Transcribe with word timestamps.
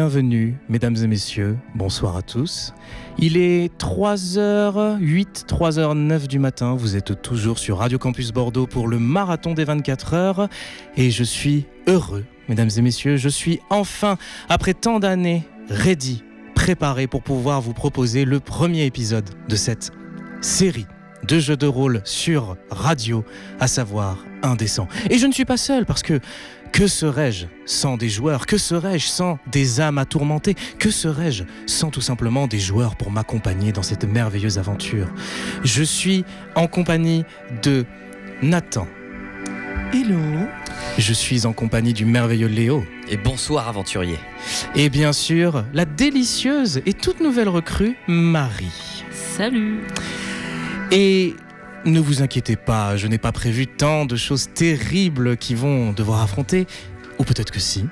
Bienvenue, 0.00 0.56
mesdames 0.70 0.96
et 0.96 1.06
messieurs, 1.06 1.58
bonsoir 1.74 2.16
à 2.16 2.22
tous. 2.22 2.72
Il 3.18 3.36
est 3.36 3.70
3h08, 3.78 5.44
3h09 5.44 6.26
du 6.26 6.38
matin, 6.38 6.74
vous 6.74 6.96
êtes 6.96 7.20
toujours 7.20 7.58
sur 7.58 7.76
Radio 7.76 7.98
Campus 7.98 8.32
Bordeaux 8.32 8.66
pour 8.66 8.88
le 8.88 8.98
marathon 8.98 9.52
des 9.52 9.64
24 9.64 10.14
heures 10.14 10.48
et 10.96 11.10
je 11.10 11.22
suis 11.22 11.66
heureux, 11.86 12.24
mesdames 12.48 12.70
et 12.74 12.80
messieurs, 12.80 13.18
je 13.18 13.28
suis 13.28 13.60
enfin, 13.68 14.16
après 14.48 14.72
tant 14.72 15.00
d'années, 15.00 15.44
ready, 15.68 16.24
préparé 16.54 17.06
pour 17.06 17.22
pouvoir 17.22 17.60
vous 17.60 17.74
proposer 17.74 18.24
le 18.24 18.40
premier 18.40 18.86
épisode 18.86 19.28
de 19.50 19.56
cette 19.56 19.90
série 20.40 20.86
de 21.26 21.38
jeux 21.38 21.56
de 21.56 21.66
rôle 21.66 22.00
sur 22.04 22.56
radio, 22.70 23.22
à 23.58 23.66
savoir 23.66 24.24
Indécent. 24.42 24.88
Et 25.10 25.18
je 25.18 25.26
ne 25.26 25.32
suis 25.32 25.44
pas 25.44 25.58
seul 25.58 25.84
parce 25.84 26.02
que 26.02 26.18
que 26.72 26.86
serais-je 26.86 27.46
sans 27.66 27.96
des 27.96 28.08
joueurs? 28.08 28.46
Que 28.46 28.58
serais-je 28.58 29.06
sans 29.06 29.38
des 29.50 29.80
âmes 29.80 29.98
à 29.98 30.04
tourmenter 30.04 30.54
Que 30.78 30.90
serais-je 30.90 31.44
sans 31.66 31.90
tout 31.90 32.00
simplement 32.00 32.46
des 32.46 32.58
joueurs 32.58 32.96
pour 32.96 33.10
m'accompagner 33.10 33.72
dans 33.72 33.82
cette 33.82 34.04
merveilleuse 34.04 34.58
aventure? 34.58 35.08
Je 35.64 35.82
suis 35.82 36.24
en 36.54 36.66
compagnie 36.66 37.24
de 37.62 37.84
Nathan. 38.42 38.86
Hello. 39.92 40.20
Je 40.98 41.12
suis 41.12 41.46
en 41.46 41.52
compagnie 41.52 41.92
du 41.92 42.04
merveilleux 42.04 42.46
Léo. 42.46 42.84
Et 43.08 43.16
bonsoir 43.16 43.68
aventurier. 43.68 44.18
Et 44.76 44.88
bien 44.88 45.12
sûr, 45.12 45.64
la 45.72 45.84
délicieuse 45.84 46.80
et 46.86 46.92
toute 46.92 47.20
nouvelle 47.20 47.48
recrue, 47.48 47.96
Marie. 48.06 49.04
Salut. 49.10 49.80
Et 50.92 51.34
ne 51.84 52.00
vous 52.00 52.22
inquiétez 52.22 52.56
pas, 52.56 52.96
je 52.96 53.06
n'ai 53.06 53.18
pas 53.18 53.32
prévu 53.32 53.66
tant 53.66 54.04
de 54.04 54.16
choses 54.16 54.48
terribles 54.52 55.36
qui 55.36 55.54
vont 55.54 55.92
devoir 55.92 56.22
affronter, 56.22 56.66
ou 57.18 57.24
peut-être 57.24 57.50
que 57.50 57.60
si, 57.60 57.86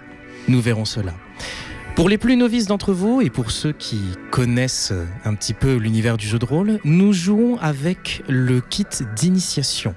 nous 0.48 0.60
verrons 0.60 0.84
cela. 0.84 1.14
Pour 1.94 2.08
les 2.08 2.18
plus 2.18 2.36
novices 2.36 2.66
d'entre 2.66 2.92
vous 2.92 3.20
et 3.20 3.28
pour 3.28 3.50
ceux 3.50 3.72
qui 3.72 4.00
connaissent 4.30 4.92
un 5.24 5.34
petit 5.34 5.52
peu 5.52 5.74
l'univers 5.76 6.16
du 6.16 6.28
jeu 6.28 6.38
de 6.38 6.44
rôle, 6.44 6.78
nous 6.84 7.12
jouons 7.12 7.58
avec 7.58 8.22
le 8.28 8.60
kit 8.60 8.86
d'initiation. 9.16 9.96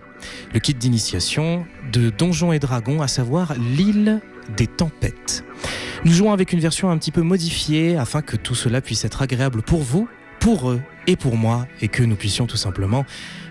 Le 0.53 0.59
kit 0.59 0.73
d'initiation 0.73 1.65
de 1.91 2.09
Donjons 2.09 2.53
et 2.53 2.59
Dragons, 2.59 3.01
à 3.01 3.07
savoir 3.07 3.53
l'île 3.53 4.19
des 4.57 4.67
tempêtes. 4.67 5.43
Nous 6.03 6.11
jouons 6.11 6.31
avec 6.31 6.53
une 6.53 6.59
version 6.59 6.89
un 6.89 6.97
petit 6.97 7.11
peu 7.11 7.21
modifiée 7.21 7.95
afin 7.97 8.23
que 8.23 8.35
tout 8.35 8.55
cela 8.55 8.81
puisse 8.81 9.05
être 9.05 9.21
agréable 9.21 9.61
pour 9.61 9.83
vous, 9.83 10.07
pour 10.39 10.71
eux 10.71 10.81
et 11.07 11.15
pour 11.15 11.37
moi, 11.37 11.67
et 11.81 11.87
que 11.87 12.03
nous 12.03 12.15
puissions 12.15 12.47
tout 12.47 12.57
simplement 12.57 13.05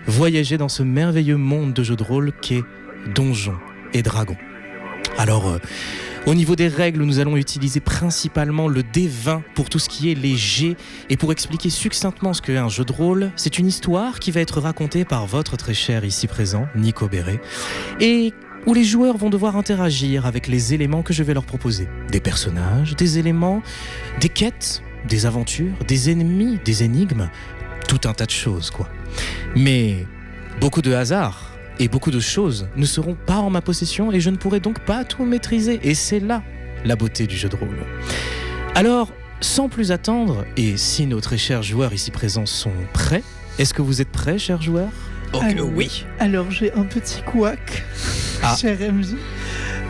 voyager 0.07 0.57
dans 0.57 0.69
ce 0.69 0.83
merveilleux 0.83 1.37
monde 1.37 1.73
de 1.73 1.83
jeux 1.83 1.95
de 1.95 2.03
rôle 2.03 2.31
qu'est 2.41 2.63
Donjons 3.13 3.57
et 3.93 4.01
Dragons. 4.01 4.37
Alors, 5.17 5.47
euh, 5.47 5.57
au 6.27 6.35
niveau 6.35 6.55
des 6.55 6.67
règles, 6.67 7.03
nous 7.03 7.19
allons 7.19 7.35
utiliser 7.35 7.79
principalement 7.79 8.67
le 8.67 8.83
D20 8.83 9.41
pour 9.55 9.69
tout 9.69 9.79
ce 9.79 9.89
qui 9.89 10.11
est 10.11 10.35
G. 10.35 10.75
Et 11.09 11.17
pour 11.17 11.31
expliquer 11.31 11.69
succinctement 11.69 12.33
ce 12.33 12.41
qu'est 12.41 12.57
un 12.57 12.69
jeu 12.69 12.85
de 12.85 12.91
rôle, 12.91 13.31
c'est 13.35 13.57
une 13.57 13.67
histoire 13.67 14.19
qui 14.19 14.31
va 14.31 14.39
être 14.39 14.61
racontée 14.61 15.03
par 15.03 15.25
votre 15.25 15.57
très 15.57 15.73
cher 15.73 16.05
ici 16.05 16.27
présent, 16.27 16.67
Nico 16.75 17.07
Béret, 17.07 17.41
et 17.99 18.33
où 18.67 18.73
les 18.75 18.83
joueurs 18.83 19.17
vont 19.17 19.31
devoir 19.31 19.57
interagir 19.57 20.27
avec 20.27 20.47
les 20.47 20.75
éléments 20.75 21.01
que 21.01 21.13
je 21.13 21.23
vais 21.23 21.33
leur 21.33 21.45
proposer. 21.45 21.87
Des 22.11 22.19
personnages, 22.19 22.95
des 22.95 23.17
éléments, 23.17 23.63
des 24.19 24.29
quêtes, 24.29 24.83
des 25.07 25.25
aventures, 25.25 25.73
des 25.87 26.09
ennemis, 26.11 26.59
des 26.63 26.83
énigmes, 26.83 27.29
tout 27.87 28.01
un 28.07 28.13
tas 28.13 28.25
de 28.25 28.31
choses, 28.31 28.69
quoi. 28.71 28.87
Mais 29.55 30.05
beaucoup 30.59 30.81
de 30.81 30.93
hasard 30.93 31.51
et 31.79 31.87
beaucoup 31.87 32.11
de 32.11 32.19
choses 32.19 32.67
ne 32.75 32.85
seront 32.85 33.15
pas 33.15 33.37
en 33.37 33.49
ma 33.49 33.61
possession 33.61 34.11
et 34.11 34.19
je 34.19 34.29
ne 34.29 34.37
pourrai 34.37 34.59
donc 34.59 34.79
pas 34.79 35.03
tout 35.03 35.25
maîtriser. 35.25 35.79
Et 35.83 35.93
c'est 35.95 36.19
là 36.19 36.43
la 36.85 36.95
beauté 36.95 37.27
du 37.27 37.35
jeu 37.37 37.49
de 37.49 37.55
rôle. 37.55 37.77
Alors, 38.75 39.11
sans 39.41 39.69
plus 39.69 39.91
attendre, 39.91 40.45
et 40.55 40.77
si 40.77 41.05
nos 41.07 41.19
très 41.19 41.37
chers 41.37 41.63
joueurs 41.63 41.93
ici 41.93 42.11
présents 42.11 42.45
sont 42.45 42.71
prêts, 42.93 43.23
est-ce 43.59 43.73
que 43.73 43.81
vous 43.81 44.01
êtes 44.01 44.09
prêts, 44.11 44.37
chers 44.37 44.61
joueurs? 44.61 44.89
Oh 45.33 45.39
que 45.39 45.45
Alors, 45.45 45.69
oui. 45.73 46.05
Alors 46.19 46.51
j'ai 46.51 46.71
un 46.73 46.83
petit 46.83 47.21
couac, 47.23 47.83
Ah. 48.43 48.55
cher 48.59 48.77
MJ. 48.79 49.15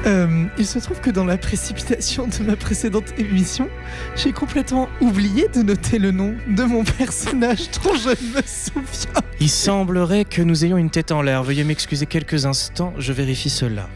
Euh, 0.07 0.45
il 0.57 0.65
se 0.65 0.79
trouve 0.79 0.99
que 0.99 1.11
dans 1.11 1.25
la 1.25 1.37
précipitation 1.37 2.27
de 2.27 2.43
ma 2.43 2.55
précédente 2.55 3.13
émission, 3.19 3.69
j'ai 4.15 4.31
complètement 4.31 4.89
oublié 4.99 5.47
de 5.53 5.61
noter 5.61 5.99
le 5.99 6.09
nom 6.09 6.35
de 6.47 6.63
mon 6.63 6.83
personnage 6.83 7.69
dont 7.83 7.93
je 7.93 8.09
me 8.09 8.41
souviens. 8.43 9.21
Il 9.39 9.49
semblerait 9.49 10.25
que 10.25 10.41
nous 10.41 10.65
ayons 10.65 10.77
une 10.77 10.89
tête 10.89 11.11
en 11.11 11.21
l'air. 11.21 11.43
Veuillez 11.43 11.63
m'excuser 11.63 12.07
quelques 12.07 12.47
instants, 12.47 12.93
je 12.97 13.13
vérifie 13.13 13.51
cela. 13.51 13.87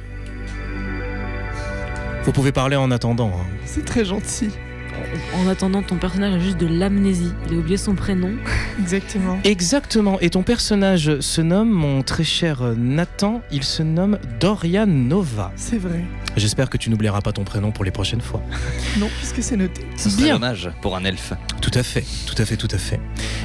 Vous 2.23 2.31
pouvez 2.31 2.51
parler 2.51 2.75
en 2.75 2.91
attendant. 2.91 3.29
hein. 3.29 3.45
C'est 3.65 3.85
très 3.85 4.05
gentil. 4.05 4.49
En 5.35 5.47
attendant, 5.47 5.81
ton 5.83 5.95
personnage 5.97 6.33
a 6.33 6.39
juste 6.39 6.57
de 6.57 6.67
l'amnésie. 6.67 7.31
Il 7.47 7.55
a 7.55 7.57
oublié 7.57 7.77
son 7.77 7.95
prénom. 7.95 8.31
Exactement. 8.79 9.39
Exactement, 9.43 10.19
et 10.19 10.29
ton 10.29 10.43
personnage 10.43 11.19
se 11.19 11.41
nomme, 11.41 11.69
mon 11.69 12.01
très 12.03 12.23
cher 12.23 12.73
Nathan, 12.77 13.41
il 13.51 13.63
se 13.63 13.83
nomme 13.83 14.17
Dorian 14.39 14.87
Nova. 14.87 15.51
C'est 15.55 15.77
vrai. 15.77 16.03
J'espère 16.37 16.69
que 16.69 16.77
tu 16.77 16.89
n'oublieras 16.89 17.21
pas 17.21 17.31
ton 17.31 17.43
prénom 17.45 17.71
pour 17.71 17.85
les 17.85 17.91
prochaines 17.91 18.21
fois. 18.21 18.41
Non, 18.99 19.07
puisque 19.17 19.43
c'est 19.43 19.57
noté. 19.57 19.81
Ce 19.97 20.09
serait 20.09 20.23
Bien. 20.23 20.33
dommage 20.35 20.69
pour 20.81 20.95
un 20.95 21.03
elfe. 21.03 21.33
Tout 21.61 21.71
à 21.73 21.83
fait, 21.83 22.03
tout 22.25 22.35
à 22.41 22.45
fait, 22.45 22.55
tout 22.55 22.67
à 22.71 22.77
fait. 22.77 22.99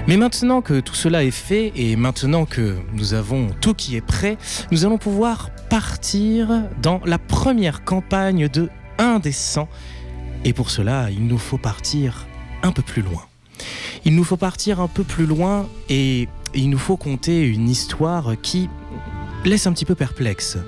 Mais 0.07 0.17
maintenant 0.17 0.61
que 0.63 0.79
tout 0.79 0.95
cela 0.95 1.25
est 1.25 1.33
fait 1.33 1.73
et 1.75 1.97
maintenant 1.97 2.45
que 2.45 2.77
nous 2.93 3.15
avons 3.15 3.49
tout 3.61 3.75
qui 3.75 3.97
est 3.97 4.01
prêt, 4.01 4.37
nous 4.71 4.85
allons 4.85 4.99
pouvoir 4.99 5.51
partir 5.69 6.63
dans 6.81 7.01
la 7.05 7.19
première 7.19 7.83
campagne 7.85 8.49
de 8.49 8.69
Indécent. 8.99 9.69
Et 10.45 10.53
pour 10.53 10.71
cela, 10.71 11.11
il 11.11 11.27
nous 11.27 11.39
faut 11.39 11.59
partir 11.59 12.27
un 12.63 12.73
peu 12.73 12.83
plus 12.83 13.03
loin. 13.03 13.27
Il 14.05 14.15
nous 14.15 14.25
faut 14.25 14.39
partir 14.39 14.81
un 14.81 14.89
peu 14.89 15.05
plus 15.05 15.27
loin 15.27 15.69
et 15.89 16.29
il 16.55 16.71
nous 16.71 16.79
faut 16.79 16.97
compter 16.97 17.47
une 17.47 17.69
histoire 17.69 18.33
qui 18.43 18.69
laisse 19.45 19.67
un 19.67 19.73
petit 19.73 19.85
peu 19.85 19.95
perplexe. 19.95 20.59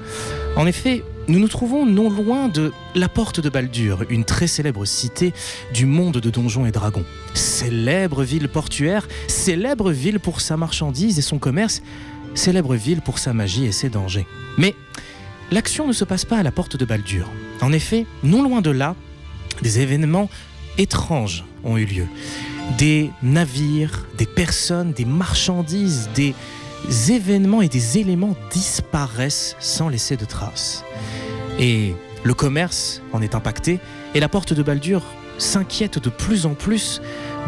En 0.57 0.67
effet, 0.67 1.03
nous 1.29 1.39
nous 1.39 1.49
trouvons 1.49 1.87
non 1.87 2.11
loin 2.11 2.49
de 2.49 2.73
la 2.95 3.09
Porte 3.09 3.41
de 3.41 3.49
Baldur, 3.49 4.05
une 4.11 4.25
très 4.25 4.47
célèbre 4.47 4.85
cité 4.85 5.33
du 5.73 5.87
monde 5.87 6.19
de 6.19 6.31
Donjons 6.31 6.67
et 6.67 6.73
Dragons. 6.73 7.05
Célèbre 7.35 8.23
ville 8.23 8.49
portuaire, 8.49 9.09
célèbre 9.29 9.93
ville 9.93 10.21
pour 10.21 10.41
sa 10.41 10.57
marchandise 10.57 11.19
et 11.19 11.23
son 11.23 11.39
commerce, 11.39 11.83
célèbre 12.35 12.75
ville 12.75 13.01
pour 13.01 13.19
sa 13.19 13.33
magie 13.33 13.65
et 13.65 13.73
ses 13.73 13.89
dangers. 13.89 14.27
Mais 14.59 14.75
l'action 15.51 15.87
ne 15.87 15.93
se 15.93 16.05
passe 16.05 16.25
pas 16.25 16.39
à 16.39 16.43
la 16.43 16.51
Porte 16.53 16.77
de 16.77 16.85
Baldur. 16.85 17.29
En 17.61 17.73
effet, 17.73 18.05
non 18.23 18.43
loin 18.43 18.61
de 18.61 18.71
là, 18.71 18.97
des 19.63 19.81
événements 19.81 20.29
étranges 20.79 21.45
ont 21.65 21.77
eu 21.77 21.85
lieu. 21.85 22.07
Des 22.79 23.11
navires, 23.23 24.07
des 24.17 24.27
personnes, 24.27 24.93
des 24.93 25.05
marchandises, 25.05 26.11
des 26.15 26.35
événements 27.11 27.63
et 27.63 27.69
des 27.69 27.99
éléments 27.99 28.37
disparaissent 28.51 29.57
sans 29.61 29.89
laisser 29.89 30.17
de 30.17 30.25
traces. 30.25 30.85
Et 31.59 31.95
le 32.25 32.35
commerce 32.35 33.03
en 33.13 33.23
est 33.23 33.35
impacté 33.35 33.79
et 34.15 34.21
la 34.21 34.29
porte 34.29 34.53
de 34.53 34.63
Baldur 34.63 35.03
s'inquiète 35.39 35.99
de 35.99 36.11
plus 36.11 36.47
en 36.47 36.55
plus 36.55 37.01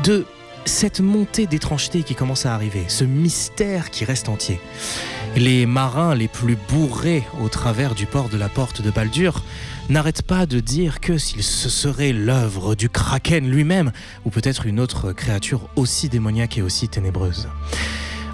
de 0.03 0.25
cette 0.65 1.01
montée 1.01 1.47
d'étrangeté 1.47 2.03
qui 2.03 2.15
commence 2.15 2.47
à 2.47 2.55
arriver, 2.55 2.85
ce 2.89 3.05
mystère 3.05 3.91
qui 3.91 4.05
reste 4.05 4.29
entier. 4.29 4.61
Les 5.37 5.67
marins 5.67 6.15
les 6.15 6.29
plus 6.29 6.57
bourrés 6.69 7.23
au 7.43 7.49
travers 7.49 7.95
du 7.95 8.07
port 8.07 8.29
de 8.29 8.39
la 8.39 8.49
porte 8.49 8.81
de 8.81 8.91
Baldur 8.91 9.43
n'arrêtent 9.89 10.23
pas 10.23 10.47
de 10.47 10.61
dire 10.61 11.01
que 11.01 11.19
s'il 11.19 11.43
se 11.43 11.69
serait 11.69 12.13
l'œuvre 12.13 12.75
du 12.75 12.89
kraken 12.89 13.49
lui-même, 13.49 13.93
ou 14.25 14.31
peut-être 14.31 14.67
une 14.67 14.81
autre 14.81 15.13
créature 15.13 15.69
aussi 15.77 16.09
démoniaque 16.09 16.59
et 16.59 16.63
aussi 16.63 16.89
ténébreuse. 16.89 17.49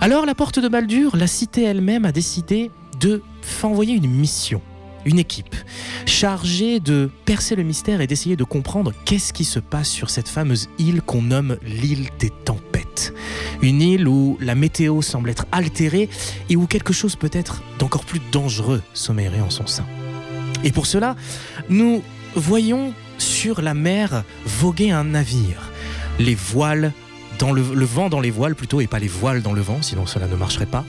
Alors 0.00 0.26
la 0.26 0.34
porte 0.34 0.58
de 0.58 0.68
Baldur, 0.68 1.16
la 1.16 1.26
cité 1.26 1.62
elle-même 1.64 2.04
a 2.04 2.12
décidé 2.12 2.70
de 3.00 3.22
envoyer 3.62 3.94
une 3.94 4.08
mission, 4.08 4.62
une 5.04 5.18
équipe, 5.18 5.54
chargée 6.06 6.80
de 6.80 7.10
percer 7.24 7.56
le 7.56 7.62
mystère 7.62 8.00
et 8.00 8.06
d'essayer 8.06 8.36
de 8.36 8.44
comprendre 8.44 8.92
qu'est-ce 9.04 9.32
qui 9.32 9.44
se 9.44 9.58
passe 9.58 9.88
sur 9.88 10.10
cette 10.10 10.28
fameuse 10.28 10.68
île 10.78 11.02
qu'on 11.02 11.22
nomme 11.22 11.56
l'île 11.62 12.08
des 12.18 12.30
tempêtes. 12.30 13.12
Une 13.62 13.82
île 13.82 14.08
où 14.08 14.38
la 14.40 14.54
météo 14.54 15.02
semble 15.02 15.30
être 15.30 15.46
altérée 15.52 16.08
et 16.48 16.56
où 16.56 16.66
quelque 16.66 16.92
chose 16.92 17.16
peut-être 17.16 17.62
d'encore 17.78 18.04
plus 18.04 18.20
dangereux 18.32 18.82
sommeillerait 18.94 19.40
en 19.40 19.50
son 19.50 19.66
sein. 19.66 19.84
Et 20.64 20.72
pour 20.72 20.86
cela, 20.86 21.16
nous 21.68 22.02
voyons 22.34 22.92
sur 23.18 23.60
la 23.62 23.74
mer 23.74 24.24
voguer 24.44 24.90
un 24.90 25.04
navire, 25.04 25.70
les 26.18 26.34
voiles 26.34 26.92
dans 27.38 27.52
le, 27.52 27.62
vent 27.62 28.10
dans 28.10 28.20
les 28.20 28.30
voiles 28.30 28.54
plutôt 28.54 28.80
et 28.80 28.86
pas 28.86 28.98
les 28.98 29.08
voiles 29.08 29.42
dans 29.42 29.54
le 29.54 29.62
vent, 29.62 29.80
sinon 29.80 30.06
cela 30.06 30.26
ne 30.26 30.36
marcherait 30.36 30.66
pas, 30.66 30.84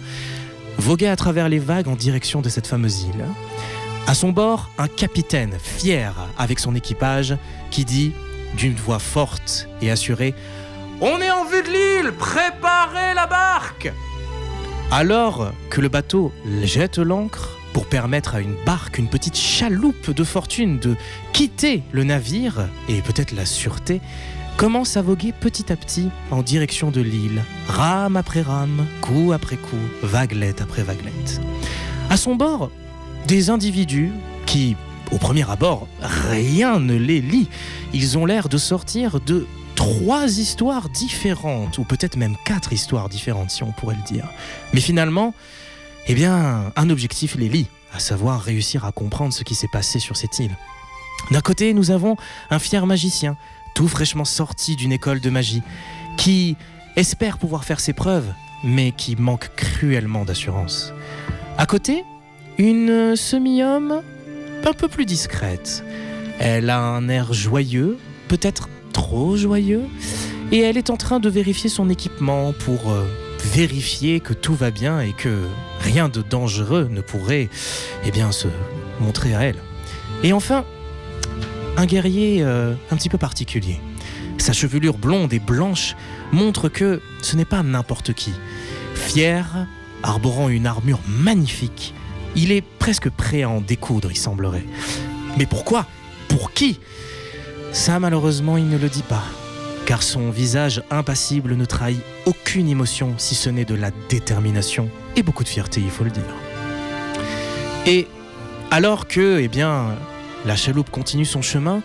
voguer 0.78 1.08
à 1.08 1.16
travers 1.16 1.48
les 1.48 1.60
vagues 1.60 1.88
en 1.88 1.96
direction 1.96 2.42
de 2.42 2.50
cette 2.50 2.68
fameuse 2.68 3.04
île. 3.04 3.26
À 4.08 4.14
son 4.14 4.32
bord, 4.32 4.70
un 4.78 4.88
capitaine 4.88 5.54
fier 5.62 6.14
avec 6.38 6.60
son 6.60 6.76
équipage 6.76 7.38
qui 7.70 7.86
dit 7.86 8.12
d'une 8.58 8.76
voix 8.76 9.00
forte 9.00 9.70
et 9.82 9.92
assurée 9.92 10.34
On 11.00 11.22
est 11.22 11.32
en 11.32 11.46
vue 11.46 11.62
de 11.62 11.68
l'île, 11.68 12.12
préparez 12.14 13.14
la 13.16 13.28
barque 13.28 13.94
Alors 14.92 15.54
que 15.70 15.80
le 15.80 15.88
bateau 15.88 16.34
jette 16.64 16.98
l'ancre, 16.98 17.61
pour 17.74 17.88
permettre 17.88 18.36
à 18.36 18.42
une 18.42 18.56
barque, 18.66 18.98
une 18.98 19.10
petite 19.10 19.38
chaloupe 19.38 20.12
de 20.12 20.24
fortune 20.24 20.80
de 20.80 20.96
quitter 21.34 21.84
le 21.92 22.04
navire 22.04 22.68
et 22.90 23.02
peut-être 23.02 23.32
la 23.32 23.46
sûreté, 23.46 24.02
commence 24.58 24.98
à 24.98 25.02
voguer 25.02 25.32
petit 25.32 25.72
à 25.72 25.76
petit 25.76 26.10
en 26.30 26.44
direction 26.44 26.92
de 26.92 27.02
l'île, 27.02 27.44
rame 27.68 28.18
après 28.18 28.42
rame, 28.42 28.86
coup 29.02 29.32
après 29.34 29.58
coup, 29.58 29.78
vaguelette 30.04 30.62
après 30.62 30.84
vaguelette. 30.84 31.42
À 32.10 32.18
son 32.18 32.36
bord, 32.36 32.70
des 33.28 33.50
individus 33.50 34.12
qui, 34.46 34.76
au 35.12 35.18
premier 35.18 35.50
abord, 35.50 35.88
rien 36.02 36.80
ne 36.80 36.96
les 36.96 37.22
lie. 37.22 37.48
Ils 37.94 38.18
ont 38.18 38.26
l'air 38.26 38.50
de 38.50 38.58
sortir 38.58 39.20
de 39.22 39.48
trois 39.76 40.28
histoires 40.38 40.90
différentes, 40.90 41.78
ou 41.78 41.84
peut-être 41.84 42.18
même 42.18 42.36
quatre 42.46 42.74
histoires 42.74 43.10
différentes, 43.10 43.50
si 43.50 43.64
on 43.64 43.72
pourrait 43.72 43.96
le 43.96 44.04
dire. 44.04 44.28
Mais 44.74 44.82
finalement, 44.82 45.34
eh 46.08 46.14
bien, 46.14 46.72
un 46.76 46.90
objectif 46.90 47.36
les 47.36 47.50
lie, 47.50 47.68
à 47.94 48.00
savoir 48.00 48.42
réussir 48.42 48.86
à 48.86 48.92
comprendre 48.92 49.34
ce 49.34 49.44
qui 49.44 49.56
s'est 49.56 49.68
passé 49.72 50.00
sur 50.00 50.18
cette 50.18 50.40
île. 50.40 50.56
D'un 51.30 51.42
côté, 51.42 51.74
nous 51.74 51.92
avons 51.92 52.16
un 52.50 52.60
fier 52.60 52.86
magicien, 52.86 53.38
tout 53.76 53.88
fraîchement 53.88 54.26
sorti 54.26 54.76
d'une 54.76 54.92
école 54.92 55.20
de 55.20 55.30
magie, 55.30 55.62
qui 56.18 56.58
espère 56.96 57.38
pouvoir 57.38 57.64
faire 57.64 57.80
ses 57.80 57.94
preuves, 57.94 58.34
mais 58.64 58.92
qui 58.92 59.16
manque 59.16 59.50
cruellement 59.56 60.26
d'assurance. 60.26 60.94
À 61.58 61.66
côté, 61.66 62.04
une 62.58 63.16
semi-homme 63.16 64.02
un 64.66 64.74
peu 64.74 64.88
plus 64.88 65.06
discrète. 65.06 65.84
Elle 66.40 66.70
a 66.70 66.80
un 66.80 67.08
air 67.08 67.34
joyeux, 67.34 67.98
peut-être 68.28 68.70
trop 68.94 69.38
joyeux, 69.38 69.84
et 70.52 70.60
elle 70.60 70.78
est 70.78 70.90
en 70.90 70.98
train 70.98 71.20
de 71.20 71.30
vérifier 71.30 71.70
son 71.70 71.90
équipement 71.90 72.54
pour 72.54 72.92
euh, 72.92 73.06
vérifier 73.46 74.20
que 74.20 74.34
tout 74.34 74.56
va 74.56 74.72
bien 74.72 75.00
et 75.00 75.14
que 75.14 75.48
rien 75.80 76.10
de 76.10 76.22
dangereux 76.22 76.88
ne 76.90 77.02
pourrait 77.02 77.50
eh 78.06 78.12
bien, 78.12 78.32
se 78.32 78.48
montrer 79.00 79.36
à 79.36 79.42
elle. 79.42 79.58
Et 80.24 80.34
enfin, 80.34 80.66
un 81.78 81.86
guerrier 81.86 82.44
euh, 82.44 82.74
un 82.92 82.96
petit 82.96 83.10
peu 83.10 83.18
particulier. 83.18 83.80
Sa 84.38 84.54
chevelure 84.54 84.98
blonde 84.98 85.34
et 85.34 85.40
blanche 85.40 85.96
montre 86.32 86.70
que 86.70 87.02
ce 87.22 87.36
n'est 87.36 87.46
pas 87.46 87.64
n'importe 87.64 88.14
qui. 88.14 88.34
Fier, 88.96 89.68
arborant 90.04 90.50
une 90.50 90.66
armure 90.66 91.00
magnifique, 91.08 91.94
il 92.36 92.52
est 92.52 92.64
presque 92.80 93.10
prêt 93.10 93.44
à 93.44 93.50
en 93.50 93.62
découdre, 93.62 94.10
il 94.12 94.18
semblerait. 94.18 94.66
Mais 95.38 95.46
pourquoi? 95.46 95.86
Pour 96.28 96.54
qui? 96.54 96.80
Ça, 97.72 98.00
malheureusement, 98.00 98.58
il 98.58 98.70
ne 98.70 98.78
le 98.78 98.90
dit 98.90 99.04
pas. 99.04 99.24
Car 99.86 100.04
son 100.04 100.30
visage 100.30 100.84
impassible 100.90 101.56
ne 101.56 101.66
trahit 101.66 102.02
aucune 102.26 102.68
émotion, 102.68 103.16
si 103.18 103.36
ce 103.36 103.50
n'est 103.50 103.66
de 103.66 103.76
la 103.76 103.92
détermination 104.10 104.90
et 105.16 105.24
beaucoup 105.24 105.44
de 105.44 105.50
fierté, 105.50 105.82
il 105.82 105.90
faut 105.90 106.04
le 106.04 106.12
dire. 106.12 106.24
Et 107.86 108.08
alors 108.70 109.08
que, 109.08 109.40
eh 109.40 109.48
bien, 109.48 109.88
la 110.46 110.56
chaloupe 110.56 110.90
continue 110.90 111.26
son 111.26 111.42
chemin, 111.42 111.82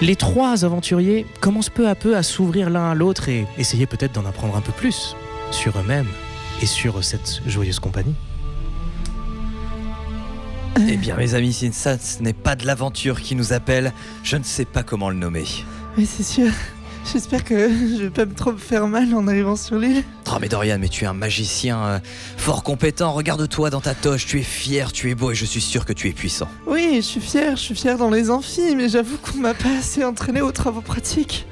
les 0.00 0.16
trois 0.16 0.64
aventuriers 0.64 1.26
commencent 1.40 1.70
peu 1.70 1.88
à 1.88 1.94
peu 1.94 2.16
à 2.16 2.22
s'ouvrir 2.22 2.70
l'un 2.70 2.90
à 2.90 2.94
l'autre 2.94 3.28
et 3.28 3.46
essayer 3.56 3.86
peut-être 3.86 4.12
d'en 4.12 4.26
apprendre 4.26 4.56
un 4.56 4.60
peu 4.60 4.72
plus 4.72 5.16
sur 5.50 5.78
eux-mêmes 5.78 6.08
et 6.62 6.66
sur 6.66 7.02
cette 7.02 7.40
joyeuse 7.46 7.80
compagnie. 7.80 8.14
Eh 10.88 10.96
bien, 10.96 11.16
mes 11.16 11.34
amis, 11.34 11.52
si 11.52 11.72
ça 11.72 11.98
ce 11.98 12.22
n'est 12.22 12.32
pas 12.32 12.54
de 12.54 12.64
l'aventure 12.64 13.20
qui 13.20 13.34
nous 13.34 13.52
appelle, 13.52 13.92
je 14.22 14.36
ne 14.36 14.44
sais 14.44 14.64
pas 14.64 14.84
comment 14.84 15.10
le 15.10 15.16
nommer. 15.16 15.44
Oui, 15.96 16.06
c'est 16.06 16.22
sûr. 16.22 16.52
J'espère 17.12 17.42
que 17.42 17.68
je 17.70 18.02
vais 18.04 18.10
pas 18.10 18.26
me 18.26 18.34
trop 18.34 18.52
me 18.52 18.58
faire 18.58 18.86
mal 18.86 19.14
en 19.14 19.26
arrivant 19.28 19.56
sur 19.56 19.76
l'île. 19.78 20.04
Oh, 20.30 20.36
mais 20.40 20.48
Dorian, 20.48 20.76
mais 20.78 20.88
tu 20.88 21.04
es 21.04 21.06
un 21.06 21.14
magicien 21.14 21.82
euh, 21.82 21.98
fort 22.36 22.62
compétent. 22.62 23.12
Regarde-toi 23.12 23.70
dans 23.70 23.80
ta 23.80 23.94
toche, 23.94 24.26
tu 24.26 24.38
es 24.40 24.42
fier, 24.42 24.92
tu 24.92 25.10
es 25.10 25.14
beau 25.14 25.30
et 25.30 25.34
je 25.34 25.46
suis 25.46 25.60
sûr 25.62 25.86
que 25.86 25.94
tu 25.94 26.08
es 26.08 26.12
puissant. 26.12 26.48
Oui, 26.66 26.96
je 26.96 27.00
suis 27.00 27.20
fière, 27.20 27.56
je 27.56 27.62
suis 27.62 27.74
fière 27.74 27.96
dans 27.96 28.10
les 28.10 28.30
amphis, 28.30 28.76
mais 28.76 28.88
j'avoue 28.90 29.16
qu'on 29.16 29.38
m'a 29.38 29.54
pas 29.54 29.70
assez 29.78 30.04
entraîné 30.04 30.42
aux 30.42 30.52
travaux 30.52 30.82
pratiques. 30.82 31.46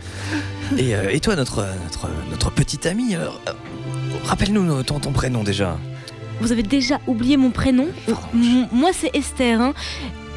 Et, 0.76 0.94
euh, 0.94 1.08
et 1.10 1.20
toi, 1.20 1.36
notre, 1.36 1.64
notre, 1.84 2.08
notre 2.30 2.50
petit 2.50 2.86
ami, 2.86 3.14
euh, 3.14 3.26
euh, 3.48 3.52
rappelle-nous 4.24 4.82
ton, 4.82 5.00
ton 5.00 5.12
prénom 5.12 5.42
déjà. 5.42 5.78
Vous 6.42 6.52
avez 6.52 6.62
déjà 6.64 7.00
oublié 7.06 7.38
mon 7.38 7.50
prénom 7.50 7.86
M- 8.34 8.68
Moi, 8.72 8.90
c'est 8.92 9.10
Esther. 9.16 9.58
hein. 9.60 9.72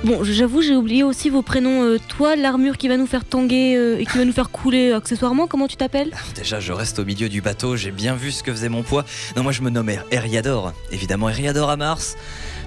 Bon, 0.05 0.23
j'avoue, 0.23 0.61
j'ai 0.61 0.75
oublié 0.77 1.03
aussi 1.03 1.29
vos 1.29 1.41
prénoms. 1.41 1.83
Euh, 1.83 1.97
toi, 2.07 2.37
l'armure 2.37 2.77
qui 2.77 2.87
va 2.87 2.95
nous 2.95 3.05
faire 3.05 3.25
tanguer 3.25 3.75
euh, 3.75 3.99
et 3.99 4.05
qui 4.05 4.17
va 4.17 4.23
nous 4.23 4.31
faire 4.31 4.49
couler 4.49 4.93
accessoirement, 4.93 5.45
comment 5.45 5.67
tu 5.67 5.75
t'appelles 5.75 6.11
Déjà, 6.35 6.61
je 6.61 6.71
reste 6.71 6.99
au 6.99 7.05
milieu 7.05 7.27
du 7.27 7.41
bateau, 7.41 7.75
j'ai 7.75 7.91
bien 7.91 8.15
vu 8.15 8.31
ce 8.31 8.41
que 8.41 8.51
faisait 8.51 8.69
mon 8.69 8.81
poids. 8.81 9.03
Non, 9.35 9.43
moi 9.43 9.51
je 9.51 9.61
me 9.61 9.69
nomme 9.69 9.89
Er- 9.89 9.99
Eriador. 10.11 10.71
Évidemment, 10.93 11.27
Eriador 11.29 11.69
à 11.69 11.75
Mars. 11.75 12.15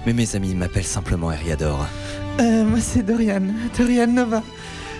Mais 0.05 0.13
mes 0.13 0.35
amis 0.35 0.53
m'appellent 0.53 0.83
simplement 0.85 1.31
Eriador. 1.31 1.87
Euh, 2.39 2.63
moi, 2.65 2.79
c'est 2.79 3.01
Dorian, 3.03 3.41
Dorian 3.77 4.07
Nova. 4.07 4.43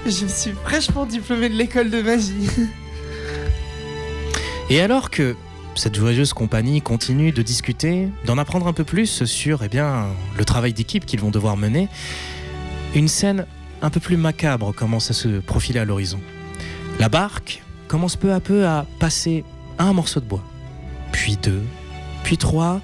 Je 0.05 0.25
suis 0.25 0.53
fraîchement 0.63 1.05
diplômée 1.05 1.49
de 1.49 1.55
l'école 1.55 1.91
de 1.91 2.01
magie. 2.01 2.49
Et 4.71 4.81
alors 4.81 5.11
que 5.11 5.35
cette 5.75 5.95
joyeuse 5.95 6.33
compagnie 6.33 6.81
continue 6.81 7.31
de 7.31 7.41
discuter, 7.41 8.09
d'en 8.25 8.37
apprendre 8.37 8.67
un 8.67 8.73
peu 8.73 8.83
plus 8.83 9.23
sur 9.25 9.63
eh 9.63 9.69
bien, 9.69 10.07
le 10.37 10.45
travail 10.45 10.73
d'équipe 10.73 11.05
qu'ils 11.05 11.19
vont 11.19 11.31
devoir 11.31 11.57
mener, 11.57 11.87
une 12.95 13.07
scène 13.07 13.45
un 13.81 13.89
peu 13.89 13.99
plus 13.99 14.17
macabre 14.17 14.73
commence 14.73 15.09
à 15.09 15.13
se 15.13 15.39
profiler 15.39 15.79
à 15.79 15.85
l'horizon. 15.85 16.19
La 16.99 17.09
barque 17.09 17.63
commence 17.87 18.15
peu 18.15 18.33
à 18.33 18.39
peu 18.39 18.65
à 18.65 18.85
passer 18.99 19.43
un 19.79 19.93
morceau 19.93 20.19
de 20.19 20.25
bois, 20.25 20.43
puis 21.11 21.37
deux, 21.41 21.63
puis 22.23 22.37
trois, 22.37 22.81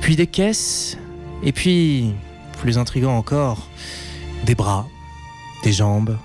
puis 0.00 0.16
des 0.16 0.26
caisses, 0.26 0.96
et 1.42 1.52
puis, 1.52 2.12
plus 2.60 2.78
intriguant 2.78 3.16
encore, 3.16 3.68
des 4.44 4.54
bras, 4.54 4.86
des 5.64 5.72
jambes, 5.72 6.16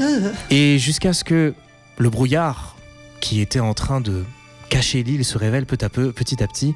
Euh, 0.00 0.32
et 0.50 0.78
jusqu'à 0.78 1.12
ce 1.12 1.24
que 1.24 1.54
le 1.96 2.10
brouillard 2.10 2.76
qui 3.20 3.40
était 3.40 3.60
en 3.60 3.74
train 3.74 4.00
de 4.00 4.24
cacher 4.68 5.02
l'île 5.02 5.24
se 5.24 5.38
révèle 5.38 5.66
peu 5.66 5.78
à 5.80 5.88
peu, 5.88 6.12
petit 6.12 6.42
à 6.42 6.46
petit. 6.46 6.74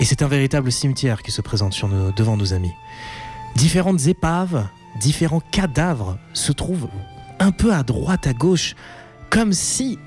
Et 0.00 0.04
c'est 0.04 0.22
un 0.22 0.28
véritable 0.28 0.72
cimetière 0.72 1.22
qui 1.22 1.30
se 1.30 1.40
présente 1.42 1.74
devant 2.16 2.36
nos 2.36 2.52
amis. 2.54 2.72
Différentes 3.56 4.06
épaves, 4.06 4.66
différents 4.98 5.40
cadavres 5.40 6.18
se 6.32 6.52
trouvent 6.52 6.88
un 7.38 7.52
peu 7.52 7.72
à 7.74 7.82
droite, 7.82 8.26
à 8.26 8.32
gauche, 8.32 8.74
comme 9.28 9.52
si 9.52 9.98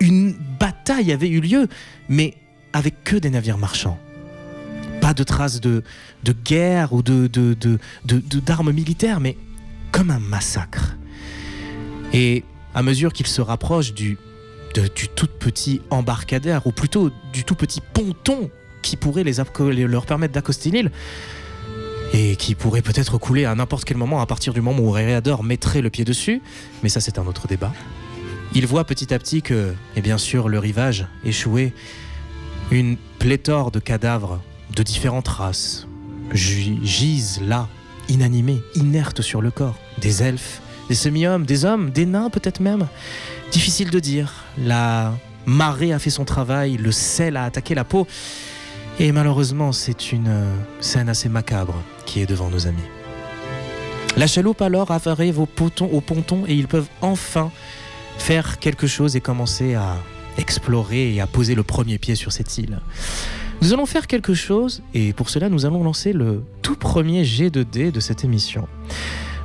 une 0.00 0.34
bataille 0.58 1.12
avait 1.12 1.28
eu 1.28 1.40
lieu, 1.40 1.68
mais 2.08 2.34
avec 2.72 3.04
que 3.04 3.16
des 3.16 3.30
navires 3.30 3.58
marchands. 3.58 3.98
Pas 5.00 5.14
de 5.14 5.22
traces 5.22 5.60
de, 5.60 5.84
de 6.24 6.32
guerre 6.32 6.92
ou 6.92 7.02
de, 7.02 7.26
de, 7.28 7.54
de- 7.54 7.78
de- 8.04 8.40
d'armes 8.40 8.72
militaires, 8.72 9.20
mais 9.20 9.36
comme 9.92 10.10
un 10.10 10.18
massacre. 10.18 10.96
Et 12.12 12.44
à 12.74 12.82
mesure 12.82 13.12
qu'ils 13.12 13.26
se 13.26 13.40
rapprochent 13.40 13.94
du, 13.94 14.18
du 14.82 15.08
tout 15.08 15.26
petit 15.26 15.80
embarcadère, 15.90 16.66
ou 16.66 16.72
plutôt 16.72 17.10
du 17.32 17.44
tout 17.44 17.54
petit 17.54 17.80
ponton 17.80 18.50
qui 18.82 18.96
pourrait 18.96 19.24
les 19.24 19.40
leur 19.86 20.06
permettre 20.06 20.32
d'accoster 20.34 20.70
l'île, 20.70 20.90
et 22.12 22.36
qui 22.36 22.54
pourrait 22.54 22.82
peut-être 22.82 23.18
couler 23.18 23.44
à 23.44 23.54
n'importe 23.54 23.84
quel 23.84 23.96
moment 23.96 24.20
à 24.20 24.26
partir 24.26 24.52
du 24.54 24.60
moment 24.60 24.80
où 24.80 24.90
Réador 24.90 25.42
mettrait 25.42 25.82
le 25.82 25.90
pied 25.90 26.04
dessus, 26.04 26.40
mais 26.82 26.88
ça 26.88 27.00
c'est 27.00 27.18
un 27.18 27.26
autre 27.26 27.48
débat. 27.48 27.72
Ils 28.54 28.66
voient 28.66 28.84
petit 28.84 29.12
à 29.12 29.18
petit 29.18 29.42
que, 29.42 29.74
et 29.96 30.00
bien 30.00 30.18
sûr, 30.18 30.48
le 30.48 30.58
rivage 30.58 31.06
échoué, 31.24 31.72
une 32.70 32.96
pléthore 33.18 33.70
de 33.70 33.80
cadavres 33.80 34.40
de 34.74 34.82
différentes 34.82 35.28
races 35.28 35.86
gi- 36.32 36.78
gisent 36.82 37.40
là, 37.42 37.68
inanimés, 38.08 38.60
inertes 38.76 39.20
sur 39.20 39.42
le 39.42 39.50
corps. 39.50 39.76
Des 40.00 40.22
elfes, 40.22 40.60
des 40.88 40.94
semi-hommes, 40.94 41.44
des 41.46 41.64
hommes, 41.64 41.90
des 41.90 42.06
nains 42.06 42.30
peut-être 42.30 42.60
même. 42.60 42.86
Difficile 43.52 43.90
de 43.90 44.00
dire. 44.00 44.44
La 44.58 45.12
marée 45.46 45.92
a 45.92 45.98
fait 45.98 46.10
son 46.10 46.24
travail, 46.24 46.76
le 46.76 46.92
sel 46.92 47.36
a 47.36 47.44
attaqué 47.44 47.74
la 47.74 47.84
peau. 47.84 48.06
Et 48.98 49.12
malheureusement, 49.12 49.72
c'est 49.72 50.12
une 50.12 50.28
euh, 50.28 50.54
scène 50.80 51.08
assez 51.08 51.28
macabre 51.28 51.74
qui 52.06 52.20
est 52.20 52.26
devant 52.26 52.48
nos 52.48 52.66
amis. 52.66 52.82
La 54.16 54.26
chaloupe 54.26 54.62
alors 54.62 54.90
arrive 54.90 55.38
au, 55.38 55.46
poton- 55.46 55.90
au 55.92 56.00
ponton 56.00 56.44
et 56.46 56.54
ils 56.54 56.66
peuvent 56.68 56.88
enfin 57.02 57.50
faire 58.16 58.58
quelque 58.58 58.86
chose 58.86 59.14
et 59.14 59.20
commencer 59.20 59.74
à 59.74 59.96
explorer 60.38 61.14
et 61.14 61.20
à 61.20 61.26
poser 61.26 61.54
le 61.54 61.62
premier 61.62 61.98
pied 61.98 62.14
sur 62.14 62.32
cette 62.32 62.56
île. 62.56 62.78
Nous 63.60 63.74
allons 63.74 63.84
faire 63.86 64.06
quelque 64.06 64.32
chose 64.32 64.82
et 64.94 65.12
pour 65.12 65.28
cela 65.28 65.50
nous 65.50 65.66
allons 65.66 65.84
lancer 65.84 66.14
le 66.14 66.42
tout 66.62 66.76
premier 66.76 67.24
jet 67.24 67.50
de 67.50 67.62
dés 67.62 67.90
de 67.90 68.00
cette 68.00 68.24
émission. 68.24 68.66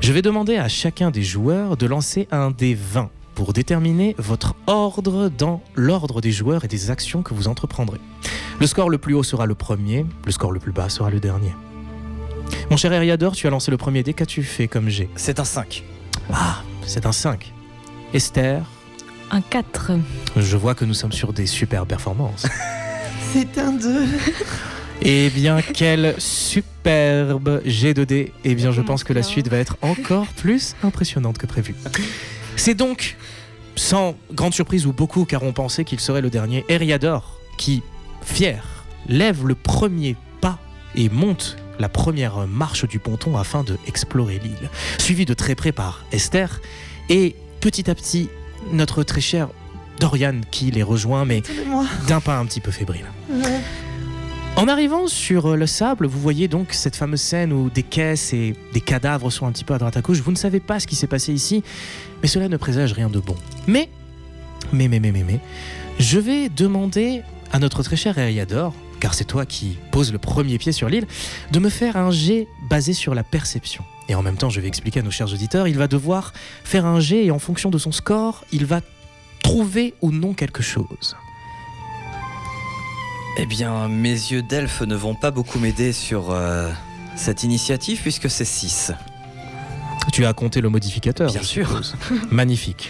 Je 0.01 0.11
vais 0.13 0.21
demander 0.21 0.57
à 0.57 0.67
chacun 0.67 1.11
des 1.11 1.21
joueurs 1.21 1.77
de 1.77 1.85
lancer 1.85 2.27
un 2.31 2.49
dé 2.51 2.73
20 2.75 3.09
pour 3.35 3.53
déterminer 3.53 4.15
votre 4.17 4.55
ordre 4.67 5.29
dans 5.29 5.61
l'ordre 5.75 6.21
des 6.21 6.31
joueurs 6.31 6.65
et 6.65 6.67
des 6.67 6.89
actions 6.91 7.21
que 7.21 7.33
vous 7.33 7.47
entreprendrez. 7.47 7.99
Le 8.59 8.67
score 8.67 8.89
le 8.89 8.97
plus 8.97 9.13
haut 9.13 9.23
sera 9.23 9.45
le 9.45 9.55
premier, 9.55 10.05
le 10.25 10.31
score 10.31 10.51
le 10.51 10.59
plus 10.59 10.71
bas 10.71 10.89
sera 10.89 11.09
le 11.11 11.19
dernier. 11.19 11.53
Mon 12.69 12.77
cher 12.77 12.91
Eriador, 12.93 13.35
tu 13.35 13.47
as 13.47 13.49
lancé 13.51 13.69
le 13.71 13.77
premier 13.77 14.01
dé, 14.03 14.13
qu'as-tu 14.13 14.43
fait 14.43 14.67
comme 14.67 14.89
jet 14.89 15.07
C'est 15.15 15.39
un 15.39 15.45
5. 15.45 15.83
Ah, 16.33 16.61
c'est 16.85 17.05
un 17.05 17.11
5. 17.11 17.53
Esther, 18.13 18.63
Un 19.29 19.41
4. 19.41 19.91
je 20.35 20.57
vois 20.57 20.73
que 20.75 20.83
nous 20.83 20.93
sommes 20.95 21.11
sur 21.13 21.31
des 21.31 21.45
super 21.45 21.85
performances. 21.85 22.47
c'est 23.33 23.57
un 23.59 23.71
2. 23.73 24.05
Eh 25.03 25.29
bien, 25.31 25.61
quel 25.61 26.13
superbe 26.19 27.61
G2D. 27.65 28.31
Eh 28.43 28.55
bien, 28.55 28.71
je 28.71 28.81
pense 28.81 29.03
que 29.03 29.13
la 29.13 29.23
suite 29.23 29.47
va 29.47 29.57
être 29.57 29.77
encore 29.81 30.27
plus 30.27 30.75
impressionnante 30.83 31.39
que 31.39 31.47
prévu. 31.47 31.73
C'est 32.55 32.75
donc, 32.75 33.17
sans 33.75 34.15
grande 34.31 34.53
surprise 34.53 34.85
ou 34.85 34.93
beaucoup, 34.93 35.25
car 35.25 35.41
on 35.41 35.53
pensait 35.53 35.85
qu'il 35.85 35.99
serait 35.99 36.21
le 36.21 36.29
dernier, 36.29 36.63
Eriador 36.69 37.39
qui, 37.57 37.81
fier, 38.21 38.63
lève 39.07 39.47
le 39.47 39.55
premier 39.55 40.15
pas 40.39 40.59
et 40.95 41.09
monte 41.09 41.57
la 41.79 41.89
première 41.89 42.45
marche 42.47 42.87
du 42.87 42.99
ponton 42.99 43.37
afin 43.37 43.63
de 43.63 43.77
explorer 43.87 44.39
l'île, 44.39 44.69
suivi 44.99 45.25
de 45.25 45.33
très 45.33 45.55
près 45.55 45.71
par 45.71 46.05
Esther 46.11 46.61
et 47.09 47.35
petit 47.59 47.89
à 47.89 47.95
petit 47.95 48.29
notre 48.71 49.01
très 49.01 49.21
cher 49.21 49.49
Dorian 49.99 50.41
qui 50.51 50.69
les 50.69 50.83
rejoint, 50.83 51.25
mais 51.25 51.41
d'un 52.07 52.19
pas 52.21 52.37
un 52.37 52.45
petit 52.45 52.61
peu 52.61 52.69
fébrile. 52.69 53.05
Ouais. 53.29 53.61
En 54.57 54.67
arrivant 54.67 55.07
sur 55.07 55.55
le 55.55 55.65
sable, 55.65 56.05
vous 56.05 56.19
voyez 56.19 56.47
donc 56.47 56.73
cette 56.73 56.95
fameuse 56.95 57.21
scène 57.21 57.53
où 57.53 57.69
des 57.69 57.83
caisses 57.83 58.33
et 58.33 58.53
des 58.73 58.81
cadavres 58.81 59.31
sont 59.31 59.47
un 59.47 59.51
petit 59.51 59.63
peu 59.63 59.73
à 59.73 59.77
droite 59.77 59.95
à 59.97 60.01
gauche. 60.01 60.19
Vous 60.19 60.31
ne 60.31 60.37
savez 60.37 60.59
pas 60.59 60.79
ce 60.79 60.87
qui 60.87 60.95
s'est 60.95 61.07
passé 61.07 61.33
ici, 61.33 61.63
mais 62.21 62.27
cela 62.27 62.47
ne 62.47 62.57
présage 62.57 62.91
rien 62.93 63.09
de 63.09 63.19
bon. 63.19 63.35
Mais, 63.65 63.89
mais, 64.73 64.87
mais, 64.87 64.99
mais, 64.99 65.11
mais, 65.11 65.23
mais, 65.23 65.39
je 65.99 66.19
vais 66.19 66.49
demander 66.49 67.21
à 67.51 67.59
notre 67.59 67.81
très 67.81 67.95
cher 67.95 68.17
Eriador, 68.17 68.73
car 68.99 69.13
c'est 69.13 69.23
toi 69.25 69.45
qui 69.45 69.77
poses 69.91 70.11
le 70.11 70.19
premier 70.19 70.57
pied 70.57 70.73
sur 70.73 70.89
l'île, 70.89 71.07
de 71.51 71.59
me 71.59 71.69
faire 71.69 71.95
un 71.95 72.11
jet 72.11 72.47
basé 72.69 72.93
sur 72.93 73.15
la 73.15 73.23
perception. 73.23 73.83
Et 74.09 74.15
en 74.15 74.21
même 74.21 74.37
temps, 74.37 74.49
je 74.49 74.59
vais 74.59 74.67
expliquer 74.67 74.99
à 74.99 75.03
nos 75.03 75.11
chers 75.11 75.31
auditeurs, 75.33 75.69
il 75.69 75.77
va 75.77 75.87
devoir 75.87 76.33
faire 76.63 76.85
un 76.85 76.99
jet 76.99 77.25
et 77.25 77.31
en 77.31 77.39
fonction 77.39 77.69
de 77.69 77.77
son 77.77 77.91
score, 77.91 78.43
il 78.51 78.65
va 78.65 78.81
trouver 79.41 79.95
ou 80.01 80.11
non 80.11 80.33
quelque 80.33 80.61
chose. 80.61 81.15
Eh 83.37 83.45
bien, 83.45 83.87
mes 83.87 84.09
yeux 84.11 84.41
d'elfe 84.41 84.81
ne 84.81 84.95
vont 84.95 85.15
pas 85.15 85.31
beaucoup 85.31 85.57
m'aider 85.59 85.93
sur 85.93 86.31
euh, 86.31 86.69
cette 87.15 87.43
initiative 87.43 88.01
puisque 88.01 88.29
c'est 88.29 88.45
6. 88.45 88.91
Tu 90.11 90.25
as 90.25 90.33
compté 90.33 90.61
le 90.61 90.69
modificateur 90.69 91.31
Bien 91.31 91.43
sûr. 91.43 91.81
Magnifique. 92.31 92.89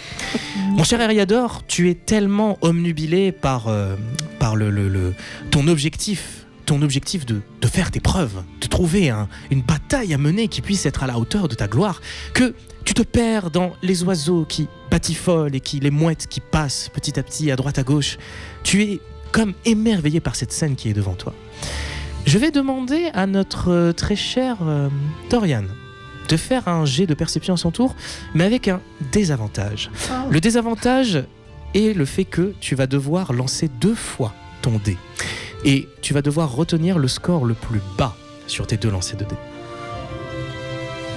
Mon 0.69 0.83
cher 0.83 0.99
Eriador, 1.01 1.63
tu 1.67 1.89
es 1.89 1.93
tellement 1.95 2.57
omnubilé 2.61 3.31
par, 3.31 3.67
euh, 3.67 3.95
par 4.39 4.55
le, 4.55 4.71
le- 4.71 4.87
le- 4.89 5.13
ton 5.51 5.67
objectif, 5.67 6.45
ton 6.65 6.81
objectif 6.81 7.25
de, 7.25 7.41
de 7.61 7.67
faire 7.67 7.91
tes 7.91 7.99
preuves, 7.99 8.41
de 8.61 8.67
trouver 8.67 9.09
un- 9.09 9.27
une 9.51 9.61
bataille 9.61 10.13
à 10.13 10.17
mener 10.17 10.47
qui 10.47 10.61
puisse 10.61 10.85
être 10.85 11.03
à 11.03 11.07
la 11.07 11.19
hauteur 11.19 11.47
de 11.49 11.55
ta 11.55 11.67
gloire, 11.67 12.01
que 12.33 12.55
tu 12.85 12.93
te 12.93 13.03
perds 13.03 13.51
dans 13.51 13.73
les 13.83 14.03
oiseaux 14.03 14.45
qui 14.45 14.67
batifolent 14.89 15.53
et 15.55 15.59
qui 15.59 15.79
les 15.79 15.91
mouettes 15.91 16.27
qui 16.27 16.39
passent 16.39 16.89
petit 16.91 17.19
à 17.19 17.23
petit 17.23 17.51
à 17.51 17.55
droite 17.57 17.77
à 17.77 17.83
gauche. 17.83 18.17
Tu 18.63 18.83
es 18.83 18.99
comme 19.31 19.53
émerveillé 19.65 20.19
par 20.19 20.35
cette 20.35 20.51
scène 20.51 20.75
qui 20.75 20.89
est 20.89 20.93
devant 20.93 21.13
toi. 21.13 21.33
Je 22.25 22.37
vais 22.37 22.51
demander 22.51 23.09
à 23.13 23.25
notre 23.25 23.71
euh, 23.71 23.93
très 23.93 24.15
cher 24.15 24.57
euh, 24.61 24.89
Dorian 25.29 25.63
de 26.29 26.37
faire 26.37 26.67
un 26.67 26.85
jet 26.85 27.07
de 27.07 27.13
perception 27.13 27.55
à 27.55 27.57
son 27.57 27.71
tour, 27.71 27.95
mais 28.33 28.45
avec 28.45 28.67
un 28.67 28.79
désavantage. 29.11 29.89
Ah. 30.09 30.25
Le 30.29 30.39
désavantage 30.39 31.23
est 31.73 31.95
le 31.95 32.05
fait 32.05 32.25
que 32.25 32.53
tu 32.61 32.75
vas 32.75 32.87
devoir 32.87 33.33
lancer 33.33 33.69
deux 33.79 33.95
fois 33.95 34.33
ton 34.61 34.79
dé. 34.83 34.97
Et 35.65 35.87
tu 36.01 36.13
vas 36.13 36.21
devoir 36.21 36.55
retenir 36.55 36.99
le 36.99 37.07
score 37.07 37.45
le 37.45 37.53
plus 37.53 37.81
bas 37.97 38.15
sur 38.47 38.65
tes 38.67 38.77
deux 38.77 38.89
lancers 38.89 39.17
de 39.17 39.25
dés. 39.25 39.35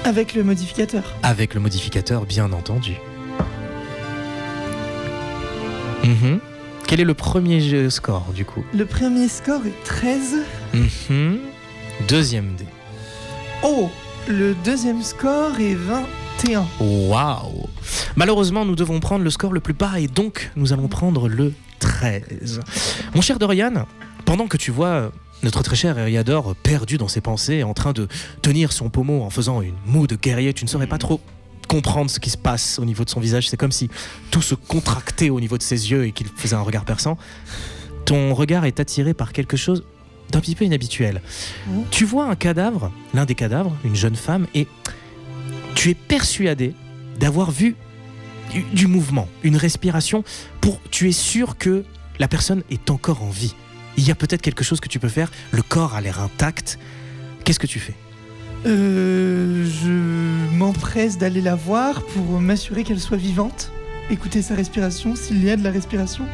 Avec 0.05 0.35
le 0.35 0.43
modificateur. 0.43 1.03
Avec 1.23 1.55
le 1.55 1.61
modificateur, 1.61 2.27
bien 2.27 2.53
entendu. 2.53 2.95
Mhm. 6.03 6.41
Quel 6.87 7.01
est 7.01 7.05
le 7.05 7.15
premier 7.15 7.61
jeu 7.61 7.89
score, 7.91 8.27
du 8.35 8.45
coup 8.45 8.65
Le 8.75 8.85
premier 8.85 9.29
score 9.29 9.61
est 9.67 9.85
13. 9.85 10.37
Mhm. 10.75 11.39
Deuxième 12.09 12.55
dé. 12.57 12.67
Oh 13.63 13.91
Le 14.29 14.55
deuxième 14.65 15.03
score 15.03 15.59
est 15.61 15.75
21. 15.75 16.67
Waouh 16.81 17.69
Malheureusement, 18.17 18.65
nous 18.65 18.77
devons 18.77 19.01
prendre 19.01 19.25
le 19.25 19.31
score 19.31 19.53
le 19.53 19.61
plus 19.61 19.75
bas 19.75 19.99
et 19.99 20.07
donc 20.09 20.51
nous 20.57 20.73
allons 20.73 20.89
prendre 20.89 21.29
le 21.29 21.53
13. 21.81 22.61
Mon 23.15 23.21
cher 23.23 23.39
Dorian, 23.39 23.87
pendant 24.25 24.47
que 24.47 24.57
tu 24.57 24.71
vois 24.71 25.11
notre 25.43 25.63
très 25.63 25.77
cher 25.77 25.99
Eriador 25.99 26.55
perdu 26.57 26.97
dans 26.99 27.09
ses 27.09 27.21
pensées, 27.21 27.63
en 27.63 27.75
train 27.75 27.93
de 27.93 28.09
tenir 28.43 28.73
son 28.73 28.89
pommeau 28.91 29.23
en 29.23 29.31
faisant 29.31 29.63
une 29.63 29.75
moue 29.87 30.07
de 30.07 30.17
guerrier, 30.17 30.53
tu 30.55 30.65
ne 30.65 30.71
saurais 30.71 30.87
pas 30.87 30.99
trop 30.99 31.21
comprendre 31.67 32.11
ce 32.11 32.21
qui 32.21 32.31
se 32.31 32.37
passe 32.37 32.79
au 32.79 32.85
niveau 32.85 33.05
de 33.05 33.11
son 33.11 33.21
visage. 33.21 33.49
C'est 33.49 33.57
comme 33.57 33.73
si 33.73 33.91
tout 34.31 34.43
se 34.43 34.55
contractait 34.55 35.31
au 35.31 35.41
niveau 35.41 35.59
de 35.59 35.63
ses 35.63 35.91
yeux 35.91 36.07
et 36.07 36.13
qu'il 36.13 36.27
faisait 36.29 36.57
un 36.57 36.63
regard 36.63 36.85
perçant. 36.85 37.19
Ton 38.05 38.35
regard 38.35 38.65
est 38.65 38.81
attiré 38.81 39.15
par 39.15 39.33
quelque 39.33 39.57
chose 39.57 39.85
d'un 40.31 40.41
petit 40.41 40.55
peu 40.55 40.65
inhabituel. 40.65 41.23
Oh. 41.69 41.85
Tu 41.91 42.05
vois 42.05 42.27
un 42.27 42.37
cadavre, 42.37 42.93
l'un 43.13 43.25
des 43.25 43.35
cadavres, 43.35 43.77
une 43.85 43.95
jeune 43.95 44.17
femme, 44.17 44.47
et 44.55 44.67
tu 45.75 45.91
es 45.91 45.95
persuadé 45.95 46.75
d'avoir 47.19 47.51
vu 47.51 47.77
du, 48.53 48.63
du 48.63 48.87
mouvement, 48.87 49.29
une 49.43 49.57
respiration, 49.57 50.25
pour 50.61 50.81
tu 50.91 51.09
es 51.09 51.13
sûr 51.13 51.57
que 51.57 51.85
la 52.19 52.29
personne 52.29 52.63
est 52.71 52.91
encore 52.91 53.23
en 53.23 53.31
vie. 53.31 53.55
Il 53.97 54.07
y 54.07 54.11
a 54.11 54.15
peut-être 54.15 54.43
quelque 54.43 54.65
chose 54.65 54.81
que 54.81 54.89
tu 54.89 54.99
peux 54.99 55.09
faire, 55.09 55.31
le 55.53 55.63
corps 55.63 55.95
a 55.95 56.01
l'air 56.01 56.21
intact. 56.21 56.79
Qu'est-ce 57.45 57.59
que 57.59 57.67
tu 57.67 57.79
fais? 57.79 57.95
Euh, 58.67 59.64
m'empresse 60.75 61.19
d'aller 61.19 61.41
la 61.41 61.55
voir 61.55 62.03
pour 62.03 62.41
m'assurer 62.41 62.83
qu'elle 62.83 63.01
soit 63.01 63.17
vivante. 63.17 63.71
Écouter 64.11 64.43
sa 64.43 64.55
respiration, 64.55 65.15
s'il 65.15 65.43
y 65.45 65.51
a 65.51 65.57
de 65.57 65.63
la 65.63 65.71
respiration. 65.71 66.25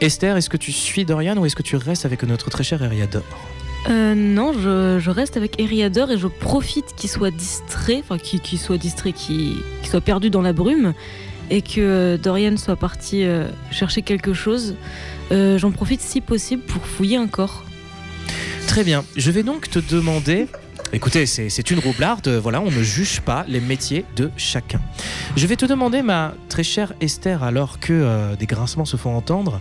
Esther, 0.00 0.36
est-ce 0.36 0.50
que 0.50 0.56
tu 0.56 0.72
suis 0.72 1.04
Dorian 1.04 1.36
ou 1.36 1.46
est-ce 1.46 1.56
que 1.56 1.62
tu 1.62 1.76
restes 1.76 2.04
avec 2.04 2.22
notre 2.24 2.50
très 2.50 2.62
cher 2.64 2.82
Eriador 2.82 3.22
Euh, 3.88 4.14
non, 4.14 4.52
je, 4.52 4.98
je 5.00 5.10
reste 5.10 5.36
avec 5.36 5.58
Eriador 5.58 6.10
et 6.10 6.18
je 6.18 6.26
profite 6.26 6.94
qu'il 6.96 7.08
soit 7.08 7.30
distrait, 7.30 8.00
enfin 8.00 8.18
qu'il 8.18 8.58
soit 8.58 8.78
distrait, 8.78 9.12
qu'il 9.12 9.56
soit 9.84 10.00
perdu 10.02 10.28
dans 10.30 10.42
la 10.42 10.52
brume 10.52 10.92
et 11.50 11.62
que 11.62 12.18
Dorian 12.22 12.56
soit 12.56 12.76
parti 12.76 13.24
euh, 13.24 13.48
chercher 13.70 14.02
quelque 14.02 14.34
chose. 14.34 14.74
Euh, 15.32 15.58
J'en 15.58 15.70
profite 15.72 16.02
si 16.02 16.20
possible 16.20 16.62
pour 16.62 16.86
fouiller 16.86 17.16
un 17.16 17.26
corps. 17.26 17.64
Très 18.68 18.84
bien, 18.84 19.02
je 19.16 19.30
vais 19.30 19.42
donc 19.42 19.70
te 19.70 19.78
demander... 19.78 20.46
Écoutez, 20.92 21.26
c'est 21.26 21.70
une 21.70 21.80
roublarde, 21.80 22.28
voilà, 22.28 22.60
on 22.60 22.70
ne 22.70 22.82
juge 22.82 23.20
pas 23.20 23.44
les 23.48 23.60
métiers 23.60 24.04
de 24.14 24.30
chacun. 24.36 24.80
Je 25.36 25.46
vais 25.46 25.56
te 25.56 25.66
demander, 25.66 26.00
ma 26.00 26.32
très 26.48 26.62
chère 26.62 26.92
Esther, 27.00 27.42
alors 27.42 27.80
que 27.80 27.92
euh, 27.92 28.36
des 28.36 28.46
grincements 28.46 28.84
se 28.84 28.96
font 28.96 29.16
entendre, 29.16 29.60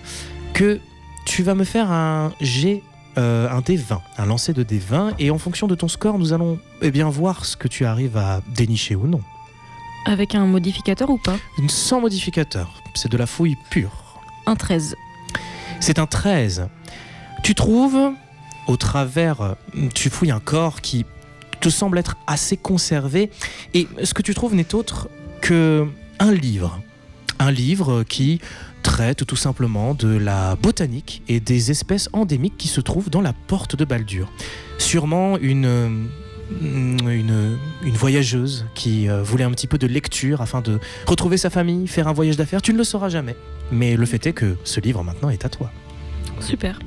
que 0.53 0.79
tu 1.25 1.41
vas 1.41 1.55
me 1.55 1.63
faire 1.63 1.91
un 1.91 2.31
G, 2.41 2.83
euh, 3.17 3.49
un 3.49 3.61
D20, 3.61 3.99
un 4.17 4.25
lancer 4.27 4.53
de 4.53 4.63
D20, 4.63 5.13
et 5.17 5.31
en 5.31 5.39
fonction 5.39 5.65
de 5.65 5.73
ton 5.73 5.87
score, 5.87 6.19
nous 6.19 6.31
allons 6.31 6.59
eh 6.81 6.91
bien 6.91 7.09
voir 7.09 7.43
ce 7.43 7.57
que 7.57 7.67
tu 7.67 7.85
arrives 7.85 8.17
à 8.17 8.41
dénicher 8.55 8.95
ou 8.95 9.07
non. 9.07 9.21
Avec 10.05 10.35
un 10.35 10.45
modificateur 10.45 11.09
ou 11.09 11.17
pas? 11.17 11.37
Sans 11.67 12.01
modificateur, 12.01 12.83
c'est 12.93 13.11
de 13.11 13.17
la 13.17 13.25
fouille 13.25 13.57
pure. 13.71 14.21
Un 14.45 14.55
13. 14.55 14.95
C'est 15.79 15.97
un 15.97 16.05
13. 16.05 16.67
Tu 17.43 17.55
trouves, 17.55 18.11
au 18.67 18.77
travers, 18.77 19.55
tu 19.95 20.11
fouilles 20.11 20.31
un 20.31 20.39
corps 20.39 20.81
qui 20.81 21.03
te 21.59 21.69
semble 21.69 21.97
être 21.97 22.17
assez 22.27 22.57
conservé, 22.57 23.29
et 23.73 23.87
ce 24.03 24.13
que 24.13 24.21
tu 24.21 24.33
trouves 24.33 24.55
n'est 24.55 24.75
autre 24.75 25.09
que 25.41 25.87
un 26.19 26.31
livre. 26.31 26.81
Un 27.39 27.51
livre 27.51 28.03
qui 28.03 28.39
traite 28.81 29.25
tout 29.25 29.35
simplement 29.35 29.93
de 29.93 30.07
la 30.07 30.55
botanique 30.55 31.23
et 31.27 31.39
des 31.39 31.71
espèces 31.71 32.07
endémiques 32.13 32.57
qui 32.57 32.67
se 32.67 32.81
trouvent 32.81 33.09
dans 33.09 33.21
la 33.21 33.33
porte 33.33 33.75
de 33.75 33.83
Baldur. 33.83 34.31
Sûrement 34.77 35.37
une, 35.39 36.07
une, 36.61 37.57
une 37.83 37.95
voyageuse 37.95 38.65
qui 38.75 39.09
euh, 39.09 39.23
voulait 39.23 39.43
un 39.43 39.51
petit 39.51 39.67
peu 39.67 39.77
de 39.77 39.87
lecture 39.87 40.41
afin 40.41 40.61
de 40.61 40.79
retrouver 41.07 41.37
sa 41.37 41.49
famille, 41.49 41.87
faire 41.87 42.07
un 42.07 42.13
voyage 42.13 42.37
d'affaires. 42.37 42.61
Tu 42.61 42.73
ne 42.73 42.77
le 42.77 42.83
sauras 42.83 43.09
jamais. 43.09 43.35
Mais 43.71 43.95
le 43.95 44.05
fait 44.05 44.25
est 44.27 44.33
que 44.33 44.55
ce 44.63 44.79
livre 44.79 45.03
maintenant 45.03 45.29
est 45.29 45.45
à 45.45 45.49
toi. 45.49 45.71
Super. 46.39 46.79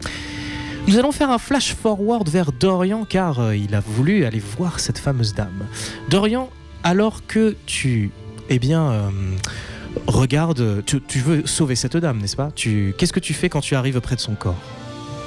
Nous 0.87 0.97
allons 0.99 1.13
faire 1.13 1.31
un 1.31 1.39
flash 1.39 1.75
forward 1.75 2.29
vers 2.29 2.51
Dorian 2.53 3.05
car 3.09 3.41
euh, 3.41 3.57
il 3.57 3.75
a 3.75 3.81
voulu 3.81 4.25
aller 4.25 4.41
voir 4.59 4.81
cette 4.81 4.99
fameuse 4.99 5.35
dame. 5.35 5.67
Dorian, 6.09 6.49
alors 6.83 7.27
que 7.27 7.57
tu, 7.67 8.11
eh 8.49 8.59
bien, 8.59 8.91
euh, 8.91 9.11
regardes, 10.07 10.83
tu, 10.87 11.01
tu 11.03 11.19
veux 11.19 11.47
sauver 11.47 11.75
cette 11.77 11.97
dame, 11.97 12.19
n'est-ce 12.19 12.37
pas? 12.37 12.51
Tu, 12.55 12.95
qu'est-ce 12.97 13.13
que 13.13 13.21
tu 13.21 13.35
fais 13.35 13.49
quand 13.51 13.61
tu 13.61 13.75
arrives 13.75 14.01
près 14.01 14.17
de 14.17 14.21
son 14.21 14.35
corps? 14.35 14.57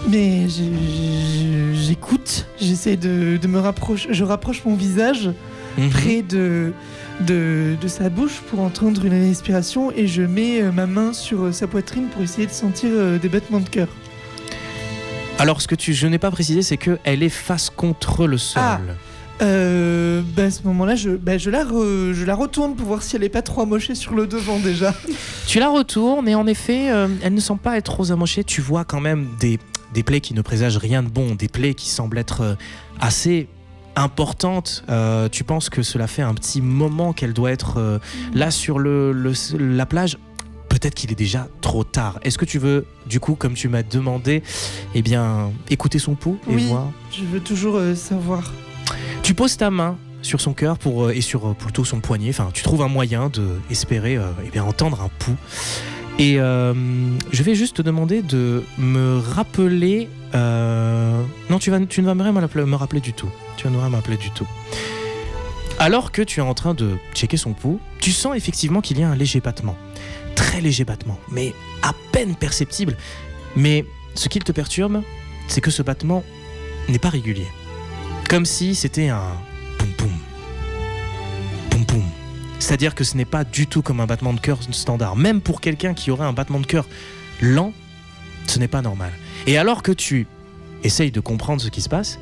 Mais 0.10 0.50
je- 0.50 0.64
je- 0.64 1.80
j'écoute, 1.80 2.48
j'essaie 2.60 2.98
de, 2.98 3.38
de 3.38 3.48
me 3.48 3.60
rapprocher, 3.60 4.10
je 4.14 4.24
rapproche 4.24 4.64
mon 4.66 4.76
visage 4.76 5.30
Mhm. 5.78 5.90
près 5.90 6.22
de, 6.24 6.74
de, 7.22 7.76
de 7.80 7.88
sa 7.88 8.10
bouche 8.10 8.42
pour 8.50 8.60
entendre 8.62 9.06
une 9.06 9.14
respiration 9.14 9.90
et 9.92 10.06
je 10.08 10.22
mets 10.24 10.62
euh, 10.62 10.72
ma 10.72 10.86
main 10.88 11.14
sur 11.14 11.54
sa 11.54 11.66
poitrine 11.68 12.08
pour 12.12 12.24
essayer 12.24 12.46
de 12.48 12.52
sentir 12.52 12.90
des 13.22 13.30
battements 13.30 13.60
de 13.62 13.70
cœur. 13.70 13.88
Alors, 15.42 15.60
ce 15.62 15.68
que 15.68 15.74
tu, 15.76 15.94
je 15.96 16.06
n'ai 16.06 16.20
pas 16.20 16.30
précisé, 16.30 16.62
c'est 16.62 16.78
que 16.78 17.00
elle 17.04 17.24
est 17.24 17.30
face 17.30 17.72
contre 17.72 18.28
le 18.28 18.38
sol. 18.38 18.62
Ah. 18.64 18.80
Euh, 19.42 20.22
bah, 20.36 20.44
à 20.44 20.52
ce 20.52 20.62
moment-là, 20.66 20.96
je, 20.96 21.10
bah, 21.10 21.40
je, 21.40 21.50
la 21.50 21.64
re- 21.66 22.14
je 22.14 22.26
la 22.26 22.36
retourne 22.36 22.76
pour 22.76 22.86
voir 22.86 23.02
si 23.02 23.16
elle 23.16 23.24
est 23.24 23.30
pas 23.30 23.42
trop 23.42 23.62
amochée 23.64 23.96
sur 23.96 24.14
le 24.14 24.28
devant 24.28 24.60
déjà. 24.60 24.94
Tu 25.48 25.60
la 25.60 25.70
retournes 25.70 26.30
et 26.30 26.36
en 26.36 26.46
effet, 26.46 26.92
euh, 26.92 27.08
elle 27.24 27.34
ne 27.34 27.40
semble 27.40 27.60
pas 27.60 27.76
être 27.78 27.92
trop 27.92 28.12
amochée. 28.12 28.44
Tu 28.44 28.62
vois 28.62 28.86
quand 28.86 29.02
même 29.02 29.28
des 29.40 29.58
des 29.96 30.04
plaies 30.04 30.22
qui 30.22 30.34
ne 30.36 30.42
présagent 30.42 30.78
rien 30.80 31.02
de 31.04 31.10
bon, 31.10 31.34
des 31.36 31.48
plaies 31.50 31.74
qui 31.74 31.90
semblent 31.90 32.20
être 32.20 32.42
euh, 32.42 32.56
assez 33.02 33.50
importantes. 33.98 34.84
Euh, 34.90 35.28
tu 35.28 35.44
penses 35.44 35.70
que 35.70 35.82
cela 35.84 36.08
fait 36.08 36.22
un 36.22 36.34
petit 36.34 36.62
moment 36.62 37.12
qu'elle 37.12 37.34
doit 37.34 37.52
être 37.52 37.78
euh, 37.78 38.00
là 38.34 38.52
sur 38.52 38.80
le, 38.80 39.12
le- 39.12 39.34
la 39.58 39.86
plage 39.86 40.18
Peut-être 40.72 40.96
qu'il 40.96 41.12
est 41.12 41.16
déjà 41.16 41.50
trop 41.60 41.84
tard. 41.84 42.18
Est-ce 42.24 42.38
que 42.38 42.46
tu 42.46 42.58
veux, 42.58 42.86
du 43.06 43.20
coup, 43.20 43.36
comme 43.36 43.56
tu 43.56 43.68
m'as 43.68 43.84
demandé, 43.84 44.42
eh 44.96 45.02
bien, 45.02 45.52
écouter 45.70 46.00
son 46.00 46.16
pouls 46.16 46.40
et 46.50 46.56
Oui. 46.56 46.68
voir 46.68 46.88
Je 47.12 47.26
veux 47.26 47.42
toujours 47.42 47.76
euh, 47.76 47.94
savoir. 47.94 48.54
Tu 49.22 49.34
poses 49.34 49.58
ta 49.58 49.70
main 49.70 49.98
sur 50.22 50.40
son 50.40 50.54
cœur 50.54 50.78
pour, 50.78 51.08
euh, 51.08 51.12
et 51.12 51.20
sur 51.20 51.46
euh, 51.50 51.54
plutôt 51.54 51.84
son 51.84 52.00
poignet. 52.00 52.30
Enfin, 52.30 52.52
tu 52.54 52.64
trouves 52.64 52.84
un 52.84 52.88
moyen 52.88 53.28
de 53.28 53.60
espérer 53.70 54.18
eh 54.46 54.50
bien, 54.50 54.64
entendre 54.64 55.02
un 55.02 55.10
pouls. 55.20 55.36
Et 56.20 56.36
je 56.36 57.44
vais 57.44 57.56
juste 57.56 57.78
te 57.78 57.82
demander 57.82 58.22
de 58.22 58.64
me 58.78 59.20
rappeler. 59.20 60.08
Non, 60.34 61.60
tu, 61.60 61.70
vas, 61.70 61.82
tu 61.86 62.02
ne 62.02 62.06
vas 62.06 62.16
me 62.16 62.24
rien 62.24 62.32
me 62.32 62.40
rappeler, 62.40 62.64
me 62.64 62.76
rappeler 62.78 63.02
du 63.02 63.12
tout. 63.12 63.30
Tu 63.58 63.66
vas 63.66 63.72
ne 63.72 63.78
rien 63.78 63.90
m'appeler 63.90 64.16
du 64.16 64.32
tout. 64.32 64.48
Alors 65.80 66.12
que 66.14 66.22
tu 66.22 66.40
es 66.40 66.44
en 66.44 66.54
train 66.54 66.76
de 66.76 66.92
checker 67.14 67.38
son 67.38 67.54
pouls, 67.54 67.80
tu 68.00 68.12
sens 68.12 68.38
effectivement 68.38 68.80
qu'il 68.80 69.00
y 69.00 69.04
a 69.04 69.10
un 69.10 69.16
léger 69.16 69.42
battement. 69.42 69.76
Très 70.52 70.60
léger 70.60 70.84
battement, 70.84 71.18
mais 71.32 71.54
à 71.82 71.94
peine 72.12 72.36
perceptible. 72.36 72.98
Mais 73.56 73.86
ce 74.16 74.28
qui 74.28 74.38
te 74.40 74.52
perturbe, 74.52 75.02
c'est 75.48 75.62
que 75.62 75.72
ce 75.72 75.82
battement 75.82 76.26
n'est 76.90 77.00
pas 77.00 77.08
régulier. 77.08 77.48
Comme 78.30 78.46
si 78.46 78.76
c'était 78.76 79.08
un 79.08 79.32
poum 79.78 79.88
poum. 79.94 80.12
Poum 81.70 81.86
poum. 81.86 82.04
C'est-à-dire 82.60 82.96
que 82.96 83.06
ce 83.06 83.16
n'est 83.16 83.24
pas 83.24 83.46
du 83.46 83.66
tout 83.66 83.82
comme 83.82 84.02
un 84.02 84.06
battement 84.08 84.34
de 84.34 84.42
cœur 84.42 84.60
standard. 84.72 85.16
Même 85.16 85.40
pour 85.40 85.62
quelqu'un 85.62 85.94
qui 85.94 86.12
aurait 86.12 86.26
un 86.26 86.34
battement 86.34 86.60
de 86.60 86.66
cœur 86.66 86.86
lent, 87.42 87.72
ce 88.46 88.60
n'est 88.60 88.68
pas 88.68 88.82
normal. 88.82 89.14
Et 89.48 89.58
alors 89.58 89.82
que 89.82 89.94
tu 89.94 90.28
essayes 90.84 91.12
de 91.12 91.22
comprendre 91.22 91.62
ce 91.62 91.70
qui 91.70 91.82
se 91.82 91.88
passe, 91.88 92.20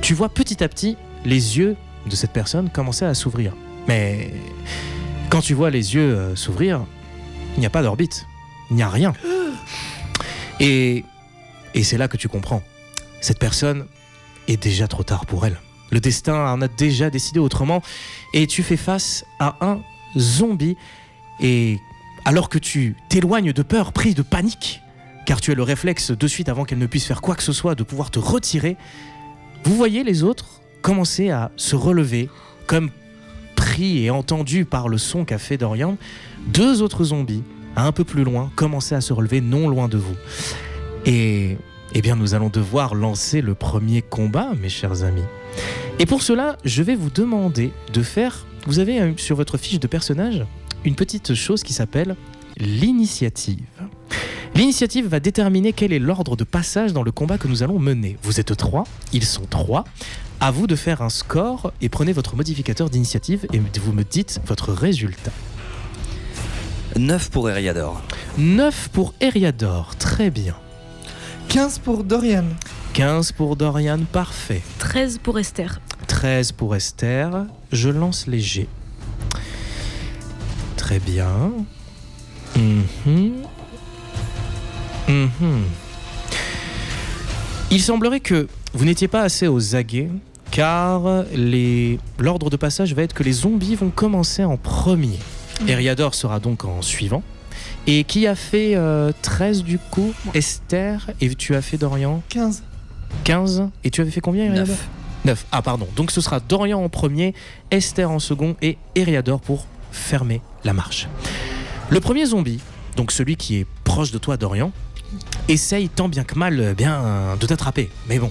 tu 0.00 0.14
vois 0.14 0.30
petit 0.30 0.64
à 0.64 0.68
petit 0.70 0.96
les 1.26 1.58
yeux 1.58 1.76
de 2.06 2.16
cette 2.16 2.32
personne 2.32 2.70
commencer 2.70 3.04
à 3.04 3.12
s'ouvrir. 3.12 3.52
Mais 3.86 4.32
quand 5.28 5.42
tu 5.42 5.52
vois 5.52 5.68
les 5.68 5.94
yeux 5.94 6.16
euh, 6.16 6.36
s'ouvrir, 6.36 6.86
il 7.56 7.60
n'y 7.60 7.66
a 7.66 7.70
pas 7.70 7.82
d'orbite. 7.82 8.26
Il 8.70 8.76
n'y 8.76 8.82
a 8.82 8.88
rien. 8.88 9.14
Et, 10.60 11.04
et 11.74 11.82
c'est 11.82 11.98
là 11.98 12.08
que 12.08 12.16
tu 12.16 12.28
comprends. 12.28 12.62
Cette 13.20 13.38
personne 13.38 13.86
est 14.48 14.62
déjà 14.62 14.88
trop 14.88 15.02
tard 15.02 15.26
pour 15.26 15.46
elle. 15.46 15.58
Le 15.90 16.00
destin 16.00 16.52
en 16.52 16.60
a 16.62 16.68
déjà 16.68 17.10
décidé 17.10 17.38
autrement 17.38 17.82
et 18.34 18.46
tu 18.46 18.62
fais 18.62 18.76
face 18.76 19.24
à 19.38 19.56
un 19.60 19.80
zombie 20.18 20.76
et 21.40 21.78
alors 22.24 22.48
que 22.48 22.58
tu 22.58 22.96
t'éloignes 23.08 23.52
de 23.52 23.62
peur, 23.62 23.92
pris 23.92 24.14
de 24.14 24.22
panique, 24.22 24.82
car 25.26 25.40
tu 25.40 25.52
as 25.52 25.54
le 25.54 25.62
réflexe 25.62 26.10
de 26.10 26.26
suite 26.26 26.48
avant 26.48 26.64
qu'elle 26.64 26.78
ne 26.78 26.86
puisse 26.86 27.06
faire 27.06 27.20
quoi 27.20 27.36
que 27.36 27.42
ce 27.42 27.52
soit 27.52 27.74
de 27.74 27.84
pouvoir 27.84 28.10
te 28.10 28.18
retirer, 28.18 28.76
vous 29.64 29.76
voyez 29.76 30.02
les 30.02 30.22
autres 30.22 30.60
commencer 30.82 31.30
à 31.30 31.50
se 31.56 31.76
relever 31.76 32.28
comme 32.66 32.90
et 33.78 34.10
entendu 34.10 34.64
par 34.64 34.88
le 34.88 34.98
son 34.98 35.24
qu'a 35.24 35.38
fait 35.38 35.56
Dorian, 35.56 35.96
deux 36.48 36.82
autres 36.82 37.04
zombies 37.04 37.42
un 37.76 37.92
peu 37.92 38.04
plus 38.04 38.24
loin 38.24 38.50
commençaient 38.56 38.94
à 38.94 39.00
se 39.00 39.12
relever 39.12 39.40
non 39.40 39.68
loin 39.68 39.88
de 39.88 39.98
vous. 39.98 40.16
Et 41.04 41.58
eh 41.92 42.02
bien, 42.02 42.16
nous 42.16 42.34
allons 42.34 42.48
devoir 42.48 42.94
lancer 42.94 43.40
le 43.42 43.54
premier 43.54 44.02
combat, 44.02 44.52
mes 44.60 44.68
chers 44.68 45.04
amis. 45.04 45.22
Et 45.98 46.06
pour 46.06 46.22
cela, 46.22 46.56
je 46.64 46.82
vais 46.82 46.94
vous 46.94 47.10
demander 47.10 47.72
de 47.92 48.02
faire. 48.02 48.46
Vous 48.66 48.78
avez 48.78 49.00
euh, 49.00 49.12
sur 49.16 49.36
votre 49.36 49.58
fiche 49.58 49.78
de 49.78 49.86
personnage 49.86 50.44
une 50.84 50.94
petite 50.94 51.34
chose 51.34 51.62
qui 51.62 51.72
s'appelle 51.72 52.16
l'initiative. 52.58 53.64
L'initiative 54.54 55.06
va 55.06 55.20
déterminer 55.20 55.72
quel 55.72 55.92
est 55.92 55.98
l'ordre 55.98 56.36
de 56.36 56.44
passage 56.44 56.92
dans 56.92 57.02
le 57.02 57.12
combat 57.12 57.38
que 57.38 57.48
nous 57.48 57.62
allons 57.62 57.78
mener. 57.78 58.16
Vous 58.22 58.40
êtes 58.40 58.56
trois, 58.56 58.84
ils 59.12 59.24
sont 59.24 59.44
trois. 59.44 59.84
À 60.40 60.50
vous 60.50 60.66
de 60.66 60.76
faire 60.76 61.02
un 61.02 61.08
score 61.08 61.72
et 61.80 61.88
prenez 61.88 62.12
votre 62.12 62.36
modificateur 62.36 62.90
d'initiative 62.90 63.46
et 63.52 63.60
vous 63.80 63.92
me 63.92 64.04
dites 64.04 64.40
votre 64.46 64.72
résultat. 64.72 65.32
9 66.96 67.30
pour 67.30 67.50
Eriador. 67.50 68.00
9 68.38 68.88
pour 68.90 69.14
Eriador, 69.20 69.96
très 69.96 70.30
bien. 70.30 70.56
15 71.48 71.78
pour 71.80 72.04
Dorian. 72.04 72.44
15 72.94 73.32
pour 73.32 73.56
Dorian, 73.56 74.00
parfait. 74.10 74.62
13 74.78 75.18
pour 75.18 75.38
Esther. 75.38 75.80
13 76.06 76.52
pour 76.52 76.74
Esther. 76.74 77.46
Je 77.72 77.90
lance 77.90 78.26
les 78.26 78.40
G. 78.40 78.68
Très 80.76 80.98
bien. 80.98 81.52
Mhm. 85.08 85.30
Mhm. 85.40 85.62
Il 87.70 87.80
semblerait 87.82 88.20
que 88.20 88.46
vous 88.74 88.84
n'étiez 88.84 89.08
pas 89.08 89.22
assez 89.22 89.48
aux 89.48 89.74
aguets, 89.74 90.08
car 90.50 91.24
les- 91.34 91.98
l'ordre 92.18 92.48
de 92.50 92.56
passage 92.56 92.94
va 92.94 93.02
être 93.02 93.12
que 93.14 93.22
les 93.22 93.32
zombies 93.32 93.74
vont 93.74 93.90
commencer 93.90 94.44
en 94.44 94.56
premier. 94.56 95.18
Eriador 95.66 96.14
sera 96.14 96.38
donc 96.38 96.64
en 96.64 96.82
suivant. 96.82 97.22
Et 97.86 98.04
qui 98.04 98.26
a 98.26 98.34
fait 98.34 98.74
euh, 98.76 99.12
13 99.22 99.64
du 99.64 99.78
coup? 99.78 100.12
Esther, 100.34 101.10
et 101.20 101.34
tu 101.34 101.54
as 101.54 101.62
fait 101.62 101.78
Dorian? 101.78 102.22
15. 102.28 102.62
15. 103.24 103.68
Et 103.84 103.90
tu 103.90 104.00
avais 104.00 104.10
fait 104.10 104.20
combien 104.20 104.44
Eriador? 104.44 104.66
9. 104.68 104.88
9. 105.24 105.46
Ah 105.52 105.62
pardon. 105.62 105.88
Donc 105.96 106.10
ce 106.10 106.20
sera 106.20 106.38
Dorian 106.40 106.82
en 106.82 106.88
premier, 106.88 107.34
Esther 107.70 108.10
en 108.10 108.18
second 108.18 108.56
et 108.62 108.76
Eriador 108.94 109.40
pour 109.40 109.66
fermer 109.90 110.40
la 110.64 110.72
marche. 110.72 111.08
Le 111.90 112.00
premier 112.00 112.26
zombie, 112.26 112.60
donc 112.96 113.10
celui 113.12 113.36
qui 113.36 113.56
est 113.56 113.66
proche 113.84 114.10
de 114.12 114.18
toi 114.18 114.36
Dorian, 114.36 114.72
essaye 115.48 115.88
tant 115.88 116.08
bien 116.08 116.24
que 116.24 116.38
mal 116.38 116.60
euh, 116.60 116.74
bien 116.74 117.04
euh, 117.04 117.36
de 117.36 117.46
t'attraper. 117.46 117.90
Mais 118.08 118.18
bon, 118.18 118.30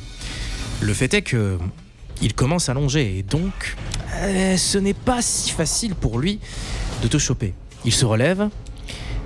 le 0.82 0.94
fait 0.94 1.14
est 1.14 1.22
que 1.22 1.58
il 2.22 2.34
commence 2.34 2.70
à 2.70 2.74
longer 2.74 3.18
et 3.18 3.24
donc 3.24 3.76
euh, 4.16 4.58
ce 4.58 4.78
n'est 4.78 4.94
pas 4.94 5.22
si 5.22 5.52
facile 5.52 5.96
pour 5.96 6.20
lui 6.20 6.40
de 7.02 7.08
te 7.08 7.18
choper. 7.18 7.54
Il 7.84 7.94
se 7.94 8.06
relève, 8.06 8.50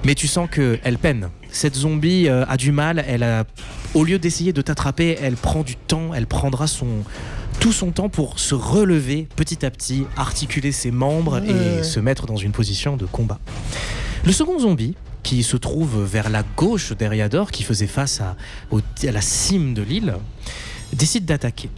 mais 0.04 0.16
tu 0.16 0.28
sens 0.28 0.50
que 0.50 0.80
elle 0.84 0.98
peine. 0.98 1.30
Cette 1.52 1.76
zombie 1.76 2.28
euh, 2.28 2.46
a 2.48 2.58
du 2.58 2.72
mal, 2.72 3.04
elle 3.08 3.24
a 3.24 3.46
au 3.94 4.04
lieu 4.04 4.20
d'essayer 4.20 4.54
de 4.54 4.62
t'attraper, 4.62 5.18
elle 5.22 5.36
prend 5.36 5.64
du 5.64 5.76
temps, 5.76 6.14
elle 6.14 6.28
prendra 6.28 6.68
son 6.68 6.88
tout 7.60 7.74
son 7.74 7.92
temps 7.92 8.08
pour 8.08 8.40
se 8.40 8.56
relever 8.56 9.28
petit 9.36 9.66
à 9.66 9.72
petit, 9.72 10.06
articuler 10.16 10.72
ses 10.72 10.92
membres 10.92 11.42
et 11.44 11.84
se 11.84 12.00
mettre 12.00 12.26
dans 12.26 12.38
une 12.38 12.54
position 12.54 12.96
de 12.96 13.06
combat. 13.06 13.40
Le 14.26 14.32
second 14.32 14.60
zombie, 14.60 14.96
qui 15.24 15.44
se 15.44 15.58
trouve 15.58 16.04
vers 16.04 16.30
la 16.30 16.44
gauche 16.56 16.94
d'Eriador, 16.94 17.52
qui 17.52 17.64
faisait 17.64 17.88
face 17.88 18.22
à, 18.22 18.36
au- 18.72 18.80
à 18.80 19.12
la 19.12 19.22
cime 19.22 19.74
de 19.74 19.82
l'île, 19.82 20.16
décide 20.94 21.26
d'attaquer. 21.26 21.70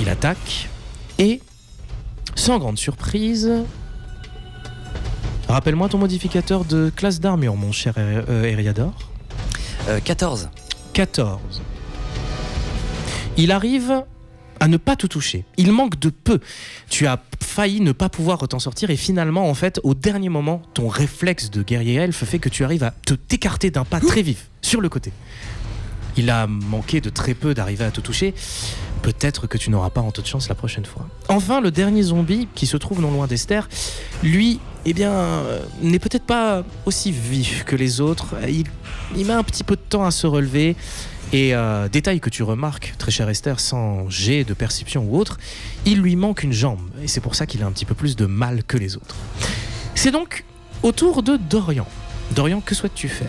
Il 0.00 0.08
attaque 0.08 0.68
et, 1.18 1.40
sans 2.34 2.58
grande 2.58 2.78
surprise, 2.78 3.50
rappelle-moi 5.48 5.88
ton 5.88 5.98
modificateur 5.98 6.64
de 6.64 6.90
classe 6.94 7.20
d'armure, 7.20 7.56
mon 7.56 7.72
cher 7.72 7.94
Eriador. 7.98 8.92
Euh, 9.88 10.00
14. 10.00 10.48
14. 10.94 11.62
Il 13.36 13.50
arrive 13.52 14.04
à 14.60 14.68
ne 14.68 14.76
pas 14.76 14.96
te 14.96 15.06
toucher. 15.06 15.44
Il 15.56 15.72
manque 15.72 15.98
de 15.98 16.10
peu. 16.10 16.40
Tu 16.88 17.06
as 17.06 17.20
failli 17.42 17.80
ne 17.80 17.92
pas 17.92 18.08
pouvoir 18.08 18.46
t'en 18.48 18.58
sortir 18.58 18.90
et 18.90 18.96
finalement, 18.96 19.48
en 19.48 19.54
fait, 19.54 19.80
au 19.82 19.94
dernier 19.94 20.28
moment, 20.28 20.62
ton 20.74 20.88
réflexe 20.88 21.50
de 21.50 21.62
guerrier 21.62 21.94
elfe 21.94 22.24
fait 22.24 22.38
que 22.38 22.48
tu 22.48 22.64
arrives 22.64 22.84
à 22.84 22.90
te 22.90 23.14
t'écarter 23.14 23.70
d'un 23.70 23.84
pas 23.84 24.00
très 24.00 24.22
vif 24.22 24.48
sur 24.62 24.80
le 24.80 24.88
côté. 24.88 25.12
Il 26.16 26.30
a 26.30 26.46
manqué 26.46 27.00
de 27.00 27.10
très 27.10 27.34
peu 27.34 27.54
d'arriver 27.54 27.84
à 27.84 27.90
te 27.90 28.00
toucher. 28.00 28.34
Peut-être 29.02 29.46
que 29.46 29.58
tu 29.58 29.70
n'auras 29.70 29.90
pas 29.90 30.00
en 30.00 30.12
toute 30.12 30.26
chance 30.26 30.48
la 30.48 30.54
prochaine 30.54 30.86
fois. 30.86 31.06
Enfin, 31.28 31.60
le 31.60 31.70
dernier 31.70 32.02
zombie 32.02 32.48
qui 32.54 32.66
se 32.66 32.76
trouve 32.76 33.00
non 33.00 33.10
loin 33.10 33.26
d'Esther, 33.26 33.68
lui, 34.22 34.60
eh 34.86 34.94
bien, 34.94 35.10
euh, 35.12 35.60
n'est 35.82 35.98
peut-être 35.98 36.24
pas 36.24 36.62
aussi 36.86 37.10
vif 37.10 37.64
que 37.64 37.76
les 37.76 38.00
autres. 38.00 38.34
Il, 38.48 38.64
il 39.16 39.26
met 39.26 39.32
un 39.32 39.42
petit 39.42 39.64
peu 39.64 39.76
de 39.76 39.82
temps 39.82 40.04
à 40.04 40.10
se 40.10 40.26
relever. 40.26 40.76
Et 41.34 41.52
euh, 41.52 41.88
détail 41.88 42.20
que 42.20 42.30
tu 42.30 42.44
remarques, 42.44 42.94
très 42.96 43.10
cher 43.10 43.28
Esther, 43.28 43.58
sans 43.58 44.08
jet 44.08 44.44
de 44.44 44.54
perception 44.54 45.02
ou 45.02 45.18
autre, 45.18 45.38
il 45.84 46.00
lui 46.00 46.14
manque 46.14 46.44
une 46.44 46.52
jambe. 46.52 46.78
Et 47.02 47.08
c'est 47.08 47.20
pour 47.20 47.34
ça 47.34 47.44
qu'il 47.44 47.60
a 47.64 47.66
un 47.66 47.72
petit 47.72 47.84
peu 47.84 47.96
plus 47.96 48.14
de 48.14 48.26
mal 48.26 48.62
que 48.62 48.76
les 48.76 48.96
autres. 48.96 49.16
C'est 49.96 50.12
donc 50.12 50.44
au 50.84 50.92
tour 50.92 51.24
de 51.24 51.36
Dorian. 51.36 51.88
Dorian, 52.36 52.60
que 52.60 52.76
souhaites-tu 52.76 53.08
faire? 53.08 53.26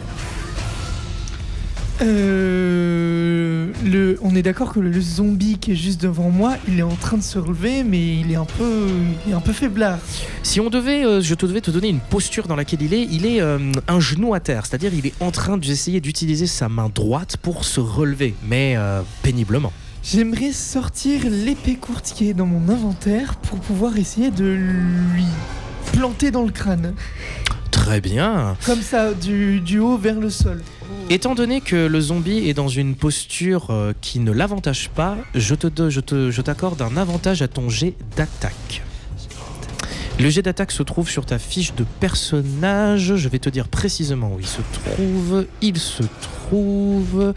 Euh, 2.01 3.71
le, 3.85 4.17
on 4.21 4.35
est 4.35 4.41
d'accord 4.41 4.73
que 4.73 4.79
le 4.79 4.99
zombie 4.99 5.57
qui 5.57 5.71
est 5.71 5.75
juste 5.75 6.01
devant 6.01 6.29
moi, 6.29 6.55
il 6.67 6.79
est 6.79 6.83
en 6.83 6.95
train 6.95 7.17
de 7.17 7.23
se 7.23 7.39
relever, 7.39 7.83
mais 7.83 8.17
il 8.17 8.31
est 8.31 8.35
un 8.35 8.45
peu, 8.45 8.87
il 9.25 9.31
est 9.31 9.35
un 9.35 9.39
peu 9.39 9.53
faiblard. 9.53 9.99
Si 10.43 10.59
on 10.59 10.69
devait, 10.69 11.05
euh, 11.05 11.21
je 11.21 11.35
te 11.35 11.45
devais 11.45 11.61
te 11.61 11.71
donner 11.71 11.89
une 11.89 11.99
posture 11.99 12.47
dans 12.47 12.55
laquelle 12.55 12.81
il 12.81 12.93
est, 12.93 13.07
il 13.09 13.25
est 13.25 13.41
euh, 13.41 13.71
un 13.87 13.99
genou 13.99 14.33
à 14.33 14.39
terre, 14.39 14.65
c'est-à-dire 14.65 14.93
il 14.93 15.07
est 15.07 15.13
en 15.21 15.31
train 15.31 15.57
d'essayer 15.57 16.01
d'utiliser 16.01 16.47
sa 16.47 16.67
main 16.67 16.89
droite 16.93 17.37
pour 17.37 17.63
se 17.63 17.79
relever, 17.79 18.35
mais 18.47 18.77
péniblement. 19.23 19.71
J'aimerais 20.03 20.51
sortir 20.51 21.21
l'épée 21.25 21.75
courte 21.75 22.11
qui 22.13 22.29
est 22.29 22.33
dans 22.33 22.45
mon 22.45 22.71
inventaire 22.71 23.35
pour 23.37 23.59
pouvoir 23.59 23.97
essayer 23.97 24.29
de 24.29 24.45
lui 24.45 25.25
planter 25.93 26.29
dans 26.29 26.43
le 26.43 26.51
crâne. 26.51 26.93
Très 27.85 28.01
bien. 28.01 28.57
Comme 28.65 28.81
ça, 28.81 29.13
du, 29.13 29.59
du 29.61 29.77
haut 29.79 29.97
vers 29.97 30.19
le 30.19 30.29
sol. 30.31 30.61
Étant 31.11 31.35
donné 31.35 31.61
que 31.61 31.75
le 31.85 32.01
zombie 32.01 32.49
est 32.49 32.55
dans 32.55 32.67
une 32.67 32.95
posture 32.95 33.67
euh, 33.69 33.93
qui 34.01 34.19
ne 34.19 34.31
l'avantage 34.31 34.89
pas, 34.89 35.17
je 35.35 35.53
te 35.53 35.67
do- 35.67 35.91
je 35.91 35.99
te- 35.99 36.31
je 36.31 36.41
t'accorde 36.41 36.81
un 36.81 36.97
avantage 36.97 37.43
à 37.43 37.47
ton 37.47 37.69
jet 37.69 37.93
d'attaque. 38.17 38.81
Le 40.19 40.29
jet 40.29 40.41
d'attaque 40.41 40.71
se 40.71 40.81
trouve 40.81 41.09
sur 41.09 41.25
ta 41.27 41.37
fiche 41.37 41.75
de 41.75 41.85
personnage. 41.99 43.15
Je 43.17 43.29
vais 43.29 43.37
te 43.37 43.49
dire 43.49 43.67
précisément 43.67 44.31
où 44.33 44.39
il 44.39 44.47
se 44.47 44.61
trouve. 44.73 45.45
Il 45.61 45.77
se 45.77 46.03
trouve. 46.21 47.33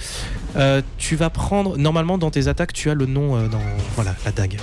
euh, 0.57 0.81
tu 0.97 1.15
vas 1.17 1.29
prendre. 1.29 1.77
Normalement, 1.77 2.17
dans 2.17 2.31
tes 2.31 2.49
attaques, 2.49 2.73
tu 2.73 2.89
as 2.89 2.95
le 2.95 3.05
nom 3.05 3.37
euh, 3.37 3.49
dans. 3.49 3.61
Voilà, 3.97 4.15
la 4.25 4.33
dague. 4.33 4.59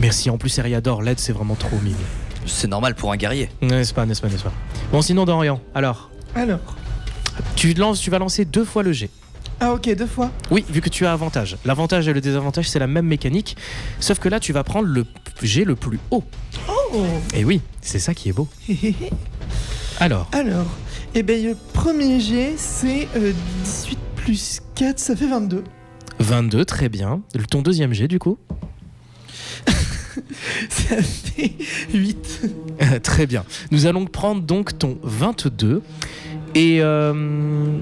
Merci. 0.00 0.30
En 0.30 0.38
plus, 0.38 0.58
Eriador, 0.58 1.02
l'aide, 1.02 1.20
c'est 1.20 1.32
vraiment 1.32 1.54
trop 1.54 1.78
mignon. 1.84 1.96
C'est 2.46 2.68
normal 2.68 2.94
pour 2.94 3.12
un 3.12 3.16
guerrier. 3.16 3.50
N'est-ce 3.60 3.92
pas, 3.92 4.06
n'est-ce 4.06 4.20
pas, 4.22 4.28
n'est-ce 4.28 4.42
pas 4.44 4.52
Bon, 4.92 5.02
sinon, 5.02 5.24
Dorian, 5.24 5.60
alors, 5.74 6.10
Alors. 6.34 6.60
tu, 7.56 7.74
lances, 7.74 8.00
tu 8.00 8.10
vas 8.10 8.18
lancer 8.18 8.44
deux 8.44 8.64
fois 8.64 8.82
le 8.82 8.92
jet. 8.92 9.10
Ah, 9.60 9.72
ok, 9.72 9.94
deux 9.96 10.06
fois. 10.06 10.30
Oui, 10.50 10.64
vu 10.68 10.80
que 10.80 10.88
tu 10.90 11.06
as 11.06 11.12
avantage. 11.12 11.56
L'avantage 11.64 12.06
et 12.08 12.12
le 12.12 12.20
désavantage, 12.20 12.68
c'est 12.68 12.78
la 12.78 12.86
même 12.86 13.06
mécanique. 13.06 13.56
Sauf 14.00 14.18
que 14.18 14.28
là, 14.28 14.38
tu 14.38 14.52
vas 14.52 14.64
prendre 14.64 14.86
le 14.86 15.06
jet 15.42 15.64
le 15.64 15.76
plus 15.76 15.98
haut. 16.10 16.24
Oh 16.68 17.02
Et 17.34 17.44
oui, 17.44 17.60
c'est 17.80 17.98
ça 17.98 18.12
qui 18.14 18.28
est 18.28 18.32
beau. 18.32 18.48
Alors, 19.98 20.28
Alors, 20.32 20.66
eh 21.14 21.22
ben, 21.22 21.42
le 21.42 21.56
premier 21.72 22.20
jet, 22.20 22.52
c'est 22.58 23.08
euh, 23.16 23.32
18 23.64 23.98
plus 24.16 24.60
4, 24.74 24.98
ça 24.98 25.16
fait 25.16 25.26
22. 25.26 25.64
22, 26.18 26.64
très 26.66 26.88
bien. 26.90 27.22
Ton 27.50 27.62
deuxième 27.62 27.92
jet, 27.94 28.08
du 28.08 28.18
coup 28.18 28.38
Ça 30.68 30.96
fait 31.02 31.52
8. 31.92 32.40
Très 33.02 33.26
bien. 33.26 33.44
Nous 33.70 33.86
allons 33.86 34.06
prendre 34.06 34.42
donc 34.42 34.78
ton 34.78 34.98
22. 35.02 35.82
Et 36.54 36.78
euh, 36.80 37.78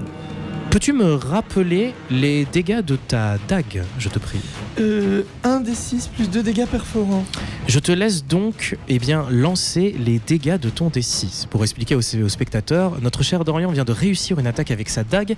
peux-tu 0.70 0.92
me 0.92 1.14
rappeler 1.14 1.94
les 2.10 2.44
dégâts 2.44 2.80
de 2.80 2.96
ta 2.96 3.38
dague, 3.46 3.84
je 3.98 4.08
te 4.08 4.18
prie? 4.18 4.40
Euh, 4.80 5.22
1 5.44 5.60
des 5.60 5.74
6 5.74 6.08
plus 6.08 6.28
2 6.28 6.42
dégâts 6.42 6.66
perforants. 6.66 7.24
Je 7.68 7.78
te 7.78 7.92
laisse 7.92 8.24
donc 8.26 8.76
eh 8.88 8.98
bien, 8.98 9.26
lancer 9.30 9.94
les 9.98 10.18
dégâts 10.18 10.58
de 10.58 10.70
ton 10.70 10.88
D6. 10.88 11.46
Pour 11.46 11.62
expliquer 11.62 11.94
aux, 11.94 12.00
aux 12.00 12.28
spectateurs, 12.28 13.00
notre 13.00 13.22
cher 13.22 13.44
Dorian 13.44 13.70
vient 13.70 13.84
de 13.84 13.92
réussir 13.92 14.40
une 14.40 14.46
attaque 14.48 14.72
avec 14.72 14.88
sa 14.88 15.04
dague 15.04 15.36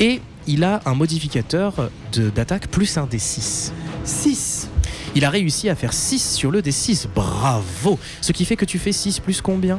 et 0.00 0.20
il 0.48 0.64
a 0.64 0.80
un 0.86 0.94
modificateur 0.94 1.90
d'attaque 2.34 2.66
plus 2.66 2.98
un 2.98 3.06
D6. 3.06 3.70
6. 4.04 4.68
Il 5.14 5.24
a 5.24 5.30
réussi 5.30 5.68
à 5.68 5.74
faire 5.74 5.92
6 5.92 6.34
sur 6.34 6.50
le 6.50 6.62
D6. 6.62 7.06
Bravo 7.14 7.98
Ce 8.20 8.32
qui 8.32 8.44
fait 8.44 8.56
que 8.56 8.64
tu 8.64 8.78
fais 8.78 8.92
6 8.92 9.20
plus 9.20 9.40
combien 9.40 9.78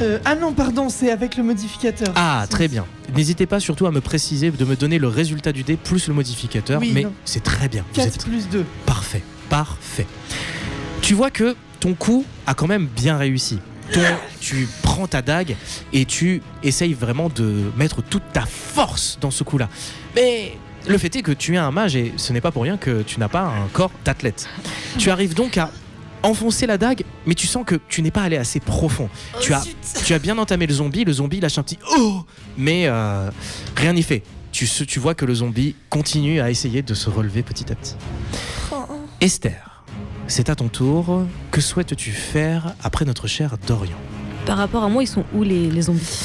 Euh, 0.00 0.18
ah 0.24 0.34
non, 0.36 0.52
pardon, 0.52 0.88
c'est 0.90 1.10
avec 1.10 1.36
le 1.36 1.42
modificateur. 1.42 2.08
Ah, 2.14 2.46
très 2.48 2.68
bien. 2.68 2.84
N'hésitez 3.16 3.46
pas 3.46 3.58
surtout 3.60 3.86
à 3.86 3.90
me 3.90 4.00
préciser, 4.00 4.50
de 4.50 4.64
me 4.64 4.76
donner 4.76 4.98
le 4.98 5.08
résultat 5.08 5.52
du 5.52 5.62
dé 5.64 5.76
plus 5.76 6.06
le 6.08 6.14
modificateur. 6.14 6.80
Oui, 6.80 6.92
mais 6.94 7.06
c'est 7.24 7.42
très 7.42 7.68
bien. 7.68 7.84
Vous 7.94 8.02
4 8.02 8.06
êtes 8.06 8.24
plus 8.24 8.48
2. 8.48 8.64
Parfait, 8.86 9.22
parfait. 9.48 10.06
Tu 11.02 11.14
vois 11.14 11.30
que 11.30 11.56
ton 11.80 11.94
coup 11.94 12.24
a 12.46 12.54
quand 12.54 12.66
même 12.66 12.86
bien 12.86 13.16
réussi. 13.16 13.58
Ton- 13.92 14.00
tu 14.40 14.68
prends 14.82 15.06
ta 15.06 15.22
dague 15.22 15.56
et 15.94 16.04
tu 16.04 16.42
essayes 16.62 16.92
vraiment 16.92 17.30
de 17.30 17.70
mettre 17.78 18.02
toute 18.02 18.22
ta 18.34 18.42
force 18.44 19.16
dans 19.20 19.30
ce 19.30 19.42
coup-là. 19.44 19.68
Mais 20.14 20.52
le 20.88 20.98
fait 20.98 21.14
est 21.16 21.22
que 21.22 21.32
tu 21.32 21.54
es 21.54 21.58
un 21.58 21.70
mage 21.70 21.96
et 21.96 22.12
ce 22.16 22.32
n'est 22.32 22.40
pas 22.40 22.50
pour 22.50 22.62
rien 22.62 22.76
que 22.76 23.02
tu 23.02 23.20
n'as 23.20 23.28
pas 23.28 23.42
un 23.42 23.68
corps 23.72 23.90
d'athlète. 24.04 24.48
Tu 24.98 25.10
arrives 25.10 25.34
donc 25.34 25.58
à 25.58 25.70
enfoncer 26.22 26.66
la 26.66 26.78
dague, 26.78 27.04
mais 27.26 27.34
tu 27.34 27.46
sens 27.46 27.64
que 27.64 27.76
tu 27.88 28.02
n'es 28.02 28.10
pas 28.10 28.22
allé 28.22 28.36
assez 28.36 28.60
profond. 28.60 29.08
Tu 29.40 29.52
as, 29.52 29.64
tu 30.04 30.14
as 30.14 30.18
bien 30.18 30.38
entamé 30.38 30.66
le 30.66 30.74
zombie, 30.74 31.04
le 31.04 31.12
zombie 31.12 31.40
lâche 31.40 31.58
un 31.58 31.62
petit 31.62 31.78
oh, 31.96 32.24
mais 32.56 32.84
euh, 32.86 33.30
rien 33.76 33.92
n'y 33.92 34.02
fait. 34.02 34.22
Tu, 34.50 34.98
vois 34.98 35.14
que 35.14 35.24
le 35.24 35.34
zombie 35.34 35.76
continue 35.88 36.40
à 36.40 36.50
essayer 36.50 36.82
de 36.82 36.92
se 36.92 37.08
relever 37.10 37.44
petit 37.44 37.70
à 37.70 37.76
petit. 37.76 37.94
Esther, 39.20 39.84
c'est 40.26 40.48
à 40.48 40.56
ton 40.56 40.66
tour. 40.68 41.22
Que 41.52 41.60
souhaites-tu 41.60 42.10
faire 42.10 42.74
après 42.82 43.04
notre 43.04 43.28
cher 43.28 43.56
Dorian? 43.68 43.98
Par 44.46 44.56
rapport 44.56 44.82
à 44.82 44.88
moi, 44.88 45.04
ils 45.04 45.06
sont 45.06 45.24
où 45.32 45.44
les, 45.44 45.70
les 45.70 45.82
zombies? 45.82 46.18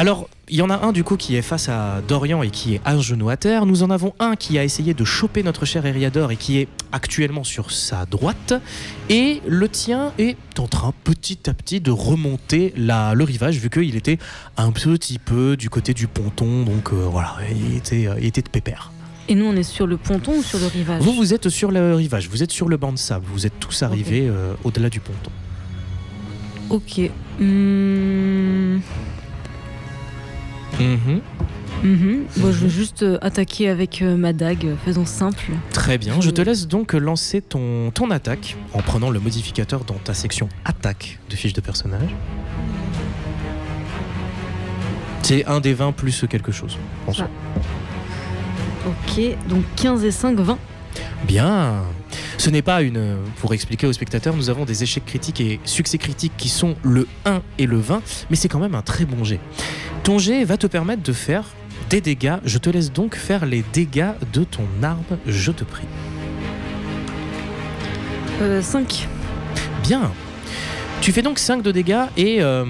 Alors, 0.00 0.30
il 0.48 0.56
y 0.56 0.62
en 0.62 0.70
a 0.70 0.78
un 0.78 0.92
du 0.92 1.04
coup 1.04 1.18
qui 1.18 1.36
est 1.36 1.42
face 1.42 1.68
à 1.68 2.00
Dorian 2.08 2.42
et 2.42 2.48
qui 2.48 2.74
est 2.74 2.80
à 2.86 2.96
genoux 2.96 3.28
à 3.28 3.36
terre. 3.36 3.66
Nous 3.66 3.82
en 3.82 3.90
avons 3.90 4.14
un 4.18 4.34
qui 4.34 4.58
a 4.58 4.64
essayé 4.64 4.94
de 4.94 5.04
choper 5.04 5.42
notre 5.42 5.66
cher 5.66 5.84
Eriador 5.84 6.32
et 6.32 6.36
qui 6.36 6.56
est 6.56 6.68
actuellement 6.90 7.44
sur 7.44 7.70
sa 7.70 8.06
droite. 8.06 8.54
Et 9.10 9.42
le 9.46 9.68
tien 9.68 10.14
est 10.16 10.38
en 10.58 10.68
train 10.68 10.94
petit 11.04 11.50
à 11.50 11.52
petit 11.52 11.82
de 11.82 11.90
remonter 11.90 12.72
la, 12.78 13.12
le 13.12 13.24
rivage 13.24 13.58
vu 13.58 13.68
qu'il 13.68 13.94
était 13.94 14.16
un 14.56 14.72
petit 14.72 15.18
peu 15.18 15.58
du 15.58 15.68
côté 15.68 15.92
du 15.92 16.06
ponton. 16.06 16.62
Donc 16.62 16.94
euh, 16.94 17.06
voilà, 17.06 17.36
il 17.50 17.76
était, 17.76 18.06
euh, 18.06 18.14
il 18.18 18.24
était 18.24 18.40
de 18.40 18.48
pépère. 18.48 18.92
Et 19.28 19.34
nous, 19.34 19.44
on 19.44 19.54
est 19.54 19.62
sur 19.62 19.86
le 19.86 19.98
ponton 19.98 20.38
ou 20.38 20.42
sur 20.42 20.60
le 20.60 20.66
rivage? 20.68 21.02
Vous, 21.02 21.12
vous 21.12 21.34
êtes 21.34 21.50
sur 21.50 21.70
le 21.70 21.94
rivage, 21.94 22.30
vous 22.30 22.42
êtes 22.42 22.52
sur 22.52 22.70
le 22.70 22.78
banc 22.78 22.92
de 22.92 22.98
sable, 22.98 23.26
vous 23.30 23.44
êtes 23.44 23.60
tous 23.60 23.82
arrivés 23.82 24.28
euh, 24.28 24.54
au-delà 24.64 24.88
du 24.88 25.00
ponton. 25.00 25.30
Ok. 26.70 27.02
Hmm, 27.38 28.78
Mhm. 30.80 31.20
mhm. 31.82 32.24
Bon, 32.38 32.52
je 32.52 32.58
vais 32.64 32.68
juste 32.68 33.02
euh, 33.02 33.18
attaquer 33.20 33.68
avec 33.68 34.02
euh, 34.02 34.16
ma 34.16 34.32
dague, 34.32 34.66
euh, 34.66 34.74
faisons 34.84 35.04
simple. 35.04 35.52
Très 35.72 35.98
bien, 35.98 36.20
je 36.20 36.30
te 36.30 36.40
laisse 36.40 36.66
donc 36.66 36.92
lancer 36.94 37.42
ton, 37.42 37.90
ton 37.90 38.10
attaque 38.10 38.56
en 38.72 38.80
prenant 38.80 39.10
le 39.10 39.20
modificateur 39.20 39.84
dans 39.84 39.94
ta 39.94 40.14
section 40.14 40.48
attaque 40.64 41.18
de 41.28 41.36
fiche 41.36 41.52
de 41.52 41.60
personnage. 41.60 42.10
C'est 45.22 45.44
un 45.46 45.60
des 45.60 45.74
20 45.74 45.92
plus 45.92 46.24
quelque 46.28 46.50
chose. 46.50 46.76
en 47.06 47.12
soi. 47.12 47.28
Ok, 48.86 49.20
donc 49.48 49.62
15 49.76 50.04
et 50.04 50.10
5, 50.10 50.40
20. 50.40 50.58
Bien. 51.24 51.82
Ce 52.38 52.50
n'est 52.50 52.62
pas 52.62 52.82
une. 52.82 53.16
Pour 53.40 53.54
expliquer 53.54 53.86
aux 53.86 53.92
spectateurs, 53.92 54.36
nous 54.36 54.50
avons 54.50 54.64
des 54.64 54.82
échecs 54.82 55.04
critiques 55.04 55.40
et 55.40 55.60
succès 55.64 55.98
critiques 55.98 56.32
qui 56.36 56.48
sont 56.48 56.76
le 56.82 57.06
1 57.24 57.42
et 57.58 57.66
le 57.66 57.78
20, 57.78 58.02
mais 58.30 58.36
c'est 58.36 58.48
quand 58.48 58.58
même 58.58 58.74
un 58.74 58.82
très 58.82 59.04
bon 59.04 59.24
jet. 59.24 59.40
Ton 60.02 60.18
jet 60.18 60.44
va 60.44 60.56
te 60.56 60.66
permettre 60.66 61.02
de 61.02 61.12
faire 61.12 61.44
des 61.88 62.00
dégâts. 62.00 62.36
Je 62.44 62.58
te 62.58 62.70
laisse 62.70 62.92
donc 62.92 63.16
faire 63.16 63.46
les 63.46 63.64
dégâts 63.72 64.12
de 64.32 64.44
ton 64.44 64.66
arme, 64.82 65.18
je 65.26 65.52
te 65.52 65.64
prie. 65.64 65.86
Euh, 68.40 68.62
5. 68.62 69.08
Bien. 69.82 70.12
Tu 71.00 71.12
fais 71.12 71.22
donc 71.22 71.38
5 71.38 71.62
de 71.62 71.72
dégâts 71.72 72.04
et 72.16 72.42
euh, 72.42 72.64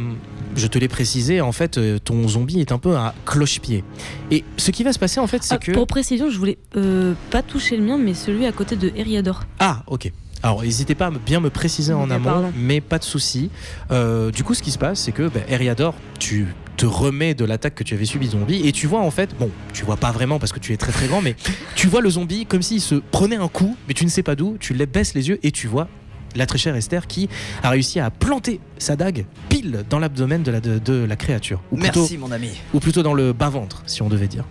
je 0.56 0.66
te 0.66 0.78
l'ai 0.78 0.88
précisé, 0.88 1.40
en 1.40 1.52
fait, 1.52 1.78
euh, 1.78 1.98
ton 1.98 2.26
zombie 2.28 2.60
est 2.60 2.72
un 2.72 2.78
peu 2.78 2.96
à 2.96 3.14
cloche-pied. 3.26 3.84
Et 4.30 4.44
ce 4.56 4.70
qui 4.70 4.82
va 4.84 4.92
se 4.92 4.98
passer, 4.98 5.20
en 5.20 5.26
fait, 5.26 5.42
c'est 5.42 5.54
Ah, 5.54 5.58
que. 5.58 5.72
Pour 5.72 5.86
précision, 5.86 6.30
je 6.30 6.38
voulais 6.38 6.58
euh, 6.76 7.14
pas 7.30 7.42
toucher 7.42 7.76
le 7.76 7.82
mien, 7.84 7.98
mais 7.98 8.14
celui 8.14 8.46
à 8.46 8.52
côté 8.52 8.76
de 8.76 8.92
Eriador. 8.96 9.44
Ah, 9.58 9.82
ok. 9.86 10.10
Alors, 10.42 10.62
n'hésitez 10.62 10.94
pas 10.94 11.06
à 11.06 11.10
bien 11.10 11.40
me 11.40 11.50
préciser 11.50 11.92
en 11.92 12.10
amont, 12.10 12.24
pardon. 12.24 12.52
mais 12.56 12.80
pas 12.80 12.98
de 12.98 13.04
souci. 13.04 13.50
Euh, 13.90 14.30
du 14.30 14.42
coup, 14.42 14.54
ce 14.54 14.62
qui 14.62 14.70
se 14.70 14.78
passe, 14.78 15.00
c'est 15.00 15.12
que 15.12 15.28
bah, 15.28 15.40
Eriador, 15.48 15.94
tu 16.18 16.46
te 16.78 16.86
remets 16.86 17.34
de 17.34 17.44
l'attaque 17.44 17.74
que 17.74 17.84
tu 17.84 17.92
avais 17.92 18.06
subie 18.06 18.28
zombie 18.28 18.66
et 18.66 18.72
tu 18.72 18.86
vois 18.86 19.00
en 19.00 19.10
fait, 19.10 19.36
bon, 19.38 19.50
tu 19.74 19.84
vois 19.84 19.98
pas 19.98 20.12
vraiment 20.12 20.38
parce 20.38 20.50
que 20.50 20.58
tu 20.58 20.72
es 20.72 20.78
très 20.78 20.92
très 20.92 21.08
grand, 21.08 21.20
mais 21.20 21.36
tu 21.76 21.88
vois 21.88 22.00
le 22.00 22.08
zombie 22.08 22.46
comme 22.46 22.62
s'il 22.62 22.80
se 22.80 22.94
prenait 22.94 23.36
un 23.36 23.48
coup, 23.48 23.76
mais 23.86 23.92
tu 23.92 24.06
ne 24.06 24.08
sais 24.08 24.22
pas 24.22 24.34
d'où, 24.34 24.56
tu 24.58 24.72
baisses 24.72 25.12
les 25.12 25.28
yeux 25.28 25.38
et 25.42 25.50
tu 25.50 25.66
vois 25.66 25.88
la 26.36 26.46
très 26.46 26.58
chère 26.58 26.76
Esther 26.76 27.06
qui 27.06 27.28
a 27.62 27.70
réussi 27.70 28.00
à 28.00 28.10
planter 28.10 28.60
sa 28.78 28.96
dague 28.96 29.26
pile 29.48 29.84
dans 29.90 29.98
l'abdomen 29.98 30.42
de 30.42 30.50
la, 30.50 30.60
de, 30.60 30.78
de 30.78 31.04
la 31.04 31.16
créature. 31.16 31.60
Ou 31.72 31.76
plutôt, 31.76 32.00
Merci 32.00 32.18
mon 32.18 32.30
ami. 32.32 32.50
ou 32.74 32.80
plutôt 32.80 33.02
dans 33.02 33.14
le 33.14 33.32
bas-ventre, 33.32 33.82
si 33.86 34.02
on 34.02 34.08
devait 34.08 34.28
dire. 34.28 34.44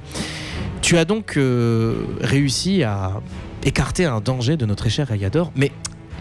Tu 0.82 0.98
as 0.98 1.06
donc 1.06 1.36
euh, 1.38 2.06
réussi 2.22 2.84
à 2.84 3.22
écarter 3.64 4.06
un 4.06 4.22
danger 4.22 4.56
de 4.58 4.66
notre 4.66 4.88
cher 4.90 5.12
Ayador, 5.12 5.52
mais 5.56 5.72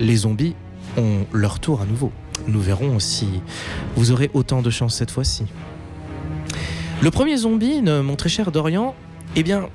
les 0.00 0.16
zombies 0.16 0.54
ont 0.96 1.26
leur 1.32 1.60
tour 1.60 1.80
à 1.80 1.86
nouveau. 1.86 2.10
Nous 2.46 2.60
verrons 2.60 2.98
si 2.98 3.26
vous 3.96 4.10
aurez 4.12 4.30
autant 4.34 4.62
de 4.62 4.70
chance 4.70 4.94
cette 4.94 5.10
fois-ci. 5.10 5.44
Le 7.02 7.10
premier 7.10 7.36
zombie, 7.36 7.80
mon 7.82 8.16
très 8.16 8.28
cher 8.28 8.50
Dorian, 8.50 8.94
eh 9.36 9.42
bien, 9.42 9.68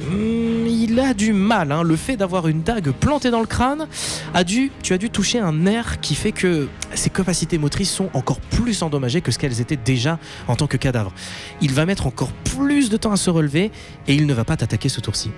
hmm, 0.00 0.66
il 0.66 0.98
a 1.00 1.14
du 1.14 1.32
mal. 1.32 1.72
hein. 1.72 1.82
Le 1.82 1.96
fait 1.96 2.16
d'avoir 2.16 2.48
une 2.48 2.62
dague 2.62 2.90
plantée 2.90 3.30
dans 3.30 3.40
le 3.40 3.46
crâne, 3.46 3.86
a 4.34 4.44
tu 4.44 4.70
as 4.90 4.98
dû 4.98 5.10
toucher 5.10 5.38
un 5.38 5.52
nerf 5.52 6.00
qui 6.00 6.14
fait 6.14 6.32
que 6.32 6.68
ses 6.94 7.10
capacités 7.10 7.58
motrices 7.58 7.90
sont 7.90 8.10
encore 8.14 8.40
plus 8.40 8.82
endommagées 8.82 9.20
que 9.20 9.30
ce 9.32 9.38
qu'elles 9.38 9.60
étaient 9.60 9.76
déjà 9.76 10.18
en 10.48 10.56
tant 10.56 10.66
que 10.66 10.76
cadavre. 10.76 11.12
Il 11.60 11.72
va 11.72 11.86
mettre 11.86 12.06
encore 12.06 12.32
plus 12.32 12.90
de 12.90 12.96
temps 12.96 13.12
à 13.12 13.16
se 13.16 13.30
relever 13.30 13.70
et 14.06 14.14
il 14.14 14.26
ne 14.26 14.34
va 14.34 14.44
pas 14.44 14.56
t'attaquer 14.56 14.88
ce 14.88 15.00
tour-ci. 15.00 15.30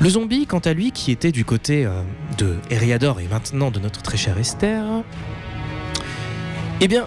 Le 0.00 0.08
zombie, 0.08 0.46
quant 0.46 0.60
à 0.60 0.72
lui, 0.72 0.92
qui 0.92 1.10
était 1.12 1.30
du 1.30 1.44
côté 1.44 1.84
euh, 1.84 2.00
de 2.38 2.56
Eriador 2.70 3.20
et 3.20 3.28
maintenant 3.28 3.70
de 3.70 3.78
notre 3.80 4.00
très 4.00 4.16
chère 4.16 4.38
Esther, 4.38 4.82
eh 6.80 6.88
bien, 6.88 7.06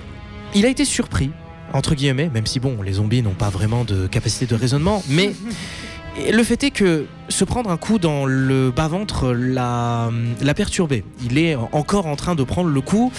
il 0.53 0.65
a 0.65 0.69
été 0.69 0.85
surpris, 0.85 1.31
entre 1.73 1.95
guillemets, 1.95 2.29
même 2.31 2.45
si 2.45 2.59
bon, 2.59 2.83
les 2.83 2.93
zombies 2.93 3.23
n'ont 3.23 3.33
pas 3.33 3.49
vraiment 3.49 3.83
de 3.83 4.05
capacité 4.05 4.45
de 4.45 4.53
raisonnement, 4.53 5.03
mais 5.09 5.33
le 6.31 6.43
fait 6.43 6.63
est 6.63 6.71
que 6.71 7.05
se 7.29 7.43
prendre 7.43 7.69
un 7.69 7.77
coup 7.77 7.99
dans 7.99 8.25
le 8.25 8.71
bas-ventre 8.71 9.33
l'a 9.33 10.11
l'a 10.41 10.53
perturbé. 10.53 11.03
Il 11.23 11.37
est 11.37 11.55
encore 11.55 12.05
en 12.05 12.15
train 12.15 12.35
de 12.35 12.43
prendre 12.43 12.69
le 12.69 12.81
coup 12.81 13.11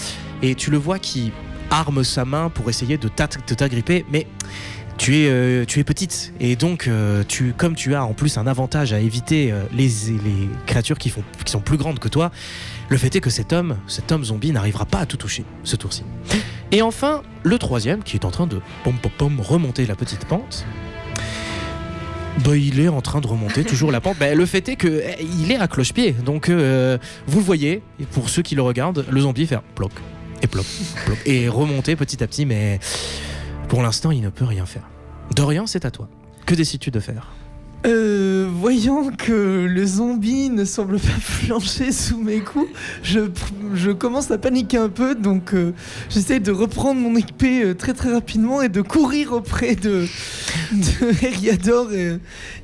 et 0.42 0.54
tu 0.54 0.70
le 0.70 0.78
vois 0.78 0.98
qui 0.98 1.32
arme 1.70 2.04
sa 2.04 2.24
main 2.24 2.50
pour 2.50 2.68
essayer 2.70 2.98
de 2.98 3.08
t'agripper, 3.08 4.04
mais 4.12 4.26
tu 4.96 5.16
es, 5.16 5.28
euh, 5.28 5.64
tu 5.64 5.80
es 5.80 5.84
petite 5.84 6.32
et 6.38 6.54
donc 6.54 6.86
euh, 6.86 7.24
tu, 7.26 7.52
comme 7.52 7.74
tu 7.74 7.94
as 7.94 8.04
en 8.04 8.12
plus 8.12 8.38
un 8.38 8.46
avantage 8.46 8.92
à 8.92 9.00
éviter 9.00 9.50
euh, 9.50 9.64
les, 9.72 9.90
créatures 10.66 10.98
qui, 10.98 11.12
qui 11.44 11.50
sont 11.50 11.60
plus 11.60 11.76
grandes 11.76 11.98
que 11.98 12.08
toi, 12.08 12.30
le 12.88 12.96
fait 12.96 13.16
est 13.16 13.20
que 13.20 13.30
cet 13.30 13.52
homme, 13.52 13.76
cet 13.88 14.12
homme 14.12 14.24
zombie 14.24 14.52
n'arrivera 14.52 14.84
pas 14.84 15.00
à 15.00 15.06
tout 15.06 15.16
toucher 15.16 15.44
ce 15.64 15.74
tour-ci. 15.76 16.04
Et 16.70 16.80
enfin, 16.80 17.22
le 17.42 17.58
troisième 17.58 18.02
qui 18.02 18.16
est 18.16 18.24
en 18.24 18.30
train 18.30 18.46
de 18.46 18.60
pom 18.84 18.94
pom 19.00 19.10
pom 19.16 19.40
remonter 19.40 19.86
la 19.86 19.96
petite 19.96 20.26
pente. 20.26 20.64
Bah, 22.40 22.56
il 22.56 22.80
est 22.80 22.88
en 22.88 23.00
train 23.00 23.20
de 23.20 23.26
remonter 23.26 23.64
toujours 23.64 23.92
la 23.92 24.00
pente. 24.00 24.18
Bah, 24.18 24.34
le 24.34 24.46
fait 24.46 24.68
est 24.68 24.76
que 24.76 25.02
eh, 25.04 25.24
il 25.40 25.52
est 25.52 25.56
à 25.56 25.68
cloche-pied, 25.68 26.12
donc 26.12 26.48
euh, 26.48 26.98
vous 27.26 27.38
le 27.38 27.44
voyez. 27.44 27.82
Pour 28.10 28.28
ceux 28.28 28.42
qui 28.42 28.54
le 28.54 28.62
regardent, 28.62 29.04
le 29.08 29.20
zombie 29.20 29.46
fait 29.46 29.58
ploc 29.74 29.92
et 30.42 30.46
ploc, 30.46 30.66
ploc 31.06 31.18
et 31.26 31.48
remonter 31.48 31.96
petit 31.96 32.22
à 32.22 32.26
petit, 32.26 32.44
mais 32.44 32.80
pour 33.68 33.82
l'instant, 33.82 34.10
il 34.10 34.20
ne 34.20 34.30
peut 34.30 34.44
rien 34.44 34.66
faire. 34.66 34.88
Dorian, 35.34 35.66
c'est 35.66 35.84
à 35.84 35.90
toi. 35.90 36.08
Que 36.44 36.54
décides-tu 36.54 36.90
de 36.90 37.00
faire? 37.00 37.32
Euh, 37.86 38.48
voyant 38.50 39.10
que 39.10 39.66
le 39.68 39.84
zombie 39.84 40.48
ne 40.48 40.64
semble 40.64 40.98
pas 40.98 41.08
flancher 41.20 41.92
sous 41.92 42.16
mes 42.18 42.38
coups, 42.40 42.70
je, 43.02 43.20
je 43.74 43.90
commence 43.90 44.30
à 44.30 44.38
paniquer 44.38 44.78
un 44.78 44.88
peu, 44.88 45.14
donc 45.14 45.52
euh, 45.54 45.72
j'essaie 46.08 46.40
de 46.40 46.50
reprendre 46.50 46.98
mon 47.00 47.14
épée 47.16 47.62
euh, 47.62 47.74
très 47.74 47.92
très 47.92 48.10
rapidement 48.12 48.62
et 48.62 48.70
de 48.70 48.80
courir 48.80 49.32
auprès 49.32 49.76
de, 49.76 50.06
de 50.72 51.24
Eriador 51.26 51.92
et, 51.92 52.18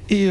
et, 0.09 0.31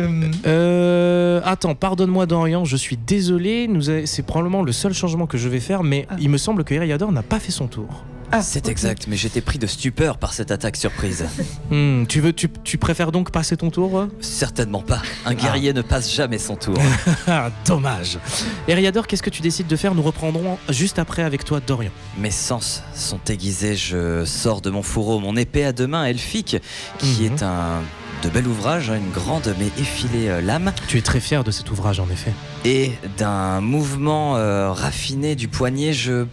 attends, 1.46 1.76
pardonne-moi 1.76 2.26
Dorian, 2.26 2.66
je 2.66 2.76
suis 2.76 2.98
désolé. 2.98 3.70
C'est 4.06 4.24
probablement 4.26 4.64
le 4.64 4.72
seul 4.72 4.94
changement 4.94 5.28
que 5.28 5.38
je 5.38 5.48
vais 5.50 5.60
faire, 5.60 5.84
mais 5.84 6.06
Ah. 6.10 6.16
il 6.20 6.30
me 6.30 6.38
semble 6.38 6.64
que 6.64 6.74
Eriador 6.74 7.12
n'a 7.12 7.24
pas 7.24 7.40
fait 7.40 7.52
son 7.52 7.68
tour. 7.68 8.04
Ah, 8.32 8.42
C'est 8.42 8.68
exact, 8.70 9.06
mais 9.08 9.16
j'étais 9.16 9.42
pris 9.42 9.58
de 9.60 9.68
stupeur 9.68 10.18
par 10.18 10.34
cette 10.34 10.52
attaque 10.52 10.76
surprise. 10.78 11.26
Hmm, 11.72 12.08
tu, 12.08 12.20
veux, 12.20 12.34
tu, 12.34 12.50
tu 12.64 12.80
préfères 12.80 13.12
donc 13.12 13.30
passer 13.30 13.56
ton 13.56 13.70
tour 13.70 14.08
Certainement 14.22 14.82
pas. 14.82 15.04
Un 15.26 15.36
guerrier 15.36 15.72
ne 15.72 15.84
passe 15.84 16.12
jamais 16.12 16.40
son 16.40 16.56
tour. 16.56 16.74
Ah, 17.28 17.52
dommage. 17.68 18.18
Eriador, 18.68 19.06
qu'est-ce 19.06 19.22
que 19.22 19.30
tu 19.30 19.44
décides 19.44 19.68
de 19.68 19.76
faire? 19.76 19.94
Nous 19.94 20.02
reprendrons 20.02 20.58
juste 20.70 20.98
après 20.98 21.22
avec 21.22 21.46
toi 21.46 21.60
Dorian. 21.60 21.92
Mes 22.18 22.32
sens 22.32 22.82
sont 22.96 23.20
aiguisés, 23.30 23.76
je 23.76 24.26
sors 24.26 24.62
de 24.62 24.72
mon 24.72 24.82
fourreau 24.82 25.20
mon 25.20 25.36
épée 25.36 25.64
à 25.64 25.72
deux 25.74 25.86
mains 25.86 26.06
elfique, 26.06 26.58
qui 26.98 27.20
Mhm. 27.22 27.26
est 27.26 27.44
un 27.44 27.82
de 28.24 28.30
bel 28.30 28.48
ouvrage, 28.48 28.90
hein, 28.90 28.98
une 28.98 29.12
grande 29.12 29.54
mais 29.60 29.68
effilée 29.80 30.28
euh, 30.30 30.42
lame, 30.42 30.74
Tu 30.88 30.98
es 30.98 31.02
très 31.02 31.20
fier 31.20 31.44
de 31.44 31.52
cet 31.52 31.70
ouvrage 31.72 32.00
en 32.00 32.10
effet. 32.10 32.34
et 32.66 32.92
d'un 33.18 33.62
mouvement 33.62 34.36
euh, 34.38 34.72
raffiné 34.72 35.36
du 35.36 35.48
poignet, 35.48 35.94
je 35.94 36.26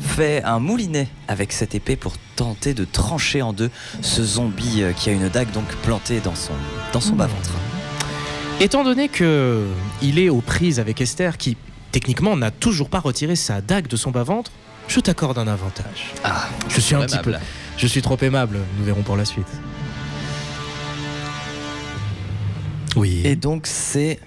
fais 0.00 0.42
un 0.44 0.58
moulinet 0.58 1.08
avec 1.28 1.52
cette 1.52 1.74
épée 1.74 1.96
pour 1.96 2.14
tenter 2.36 2.74
de 2.74 2.84
trancher 2.84 3.42
en 3.42 3.52
deux 3.52 3.70
ce 4.02 4.22
zombie 4.24 4.82
euh, 4.82 4.92
qui 4.92 5.10
a 5.10 5.12
une 5.12 5.28
dague 5.28 5.50
donc 5.52 5.66
plantée 5.82 6.20
dans 6.20 6.34
son, 6.34 6.52
dans 6.92 7.00
son 7.00 7.12
Mhm. 7.12 7.18
bas-ventre. 7.18 7.50
Étant 8.60 8.84
donné 8.84 9.08
que 9.08 9.66
il 10.02 10.18
est 10.18 10.28
aux 10.28 10.40
prises 10.42 10.80
avec 10.80 11.00
Esther, 11.00 11.38
qui 11.38 11.56
techniquement 11.92 12.36
n'a 12.36 12.50
toujours 12.50 12.88
pas 12.90 13.00
retiré 13.00 13.34
sa 13.36 13.60
dague 13.60 13.86
de 13.88 13.96
son 13.96 14.10
bas-ventre, 14.10 14.50
je 14.88 15.00
t'accorde 15.00 15.38
un 15.38 15.48
avantage. 15.48 16.12
Ah, 16.24 16.48
Je 16.68 16.80
suis 16.80 16.94
un 16.94 17.00
petit 17.06 17.18
peu. 17.18 17.32
Je 17.76 17.86
suis 17.86 18.02
trop 18.02 18.18
aimable, 18.20 18.58
nous 18.78 18.84
verrons 18.84 19.02
pour 19.02 19.16
la 19.16 19.24
suite. 19.24 19.46
Oui. 22.96 23.20
Et 23.24 23.36
donc 23.36 23.66
c'est 23.66 24.18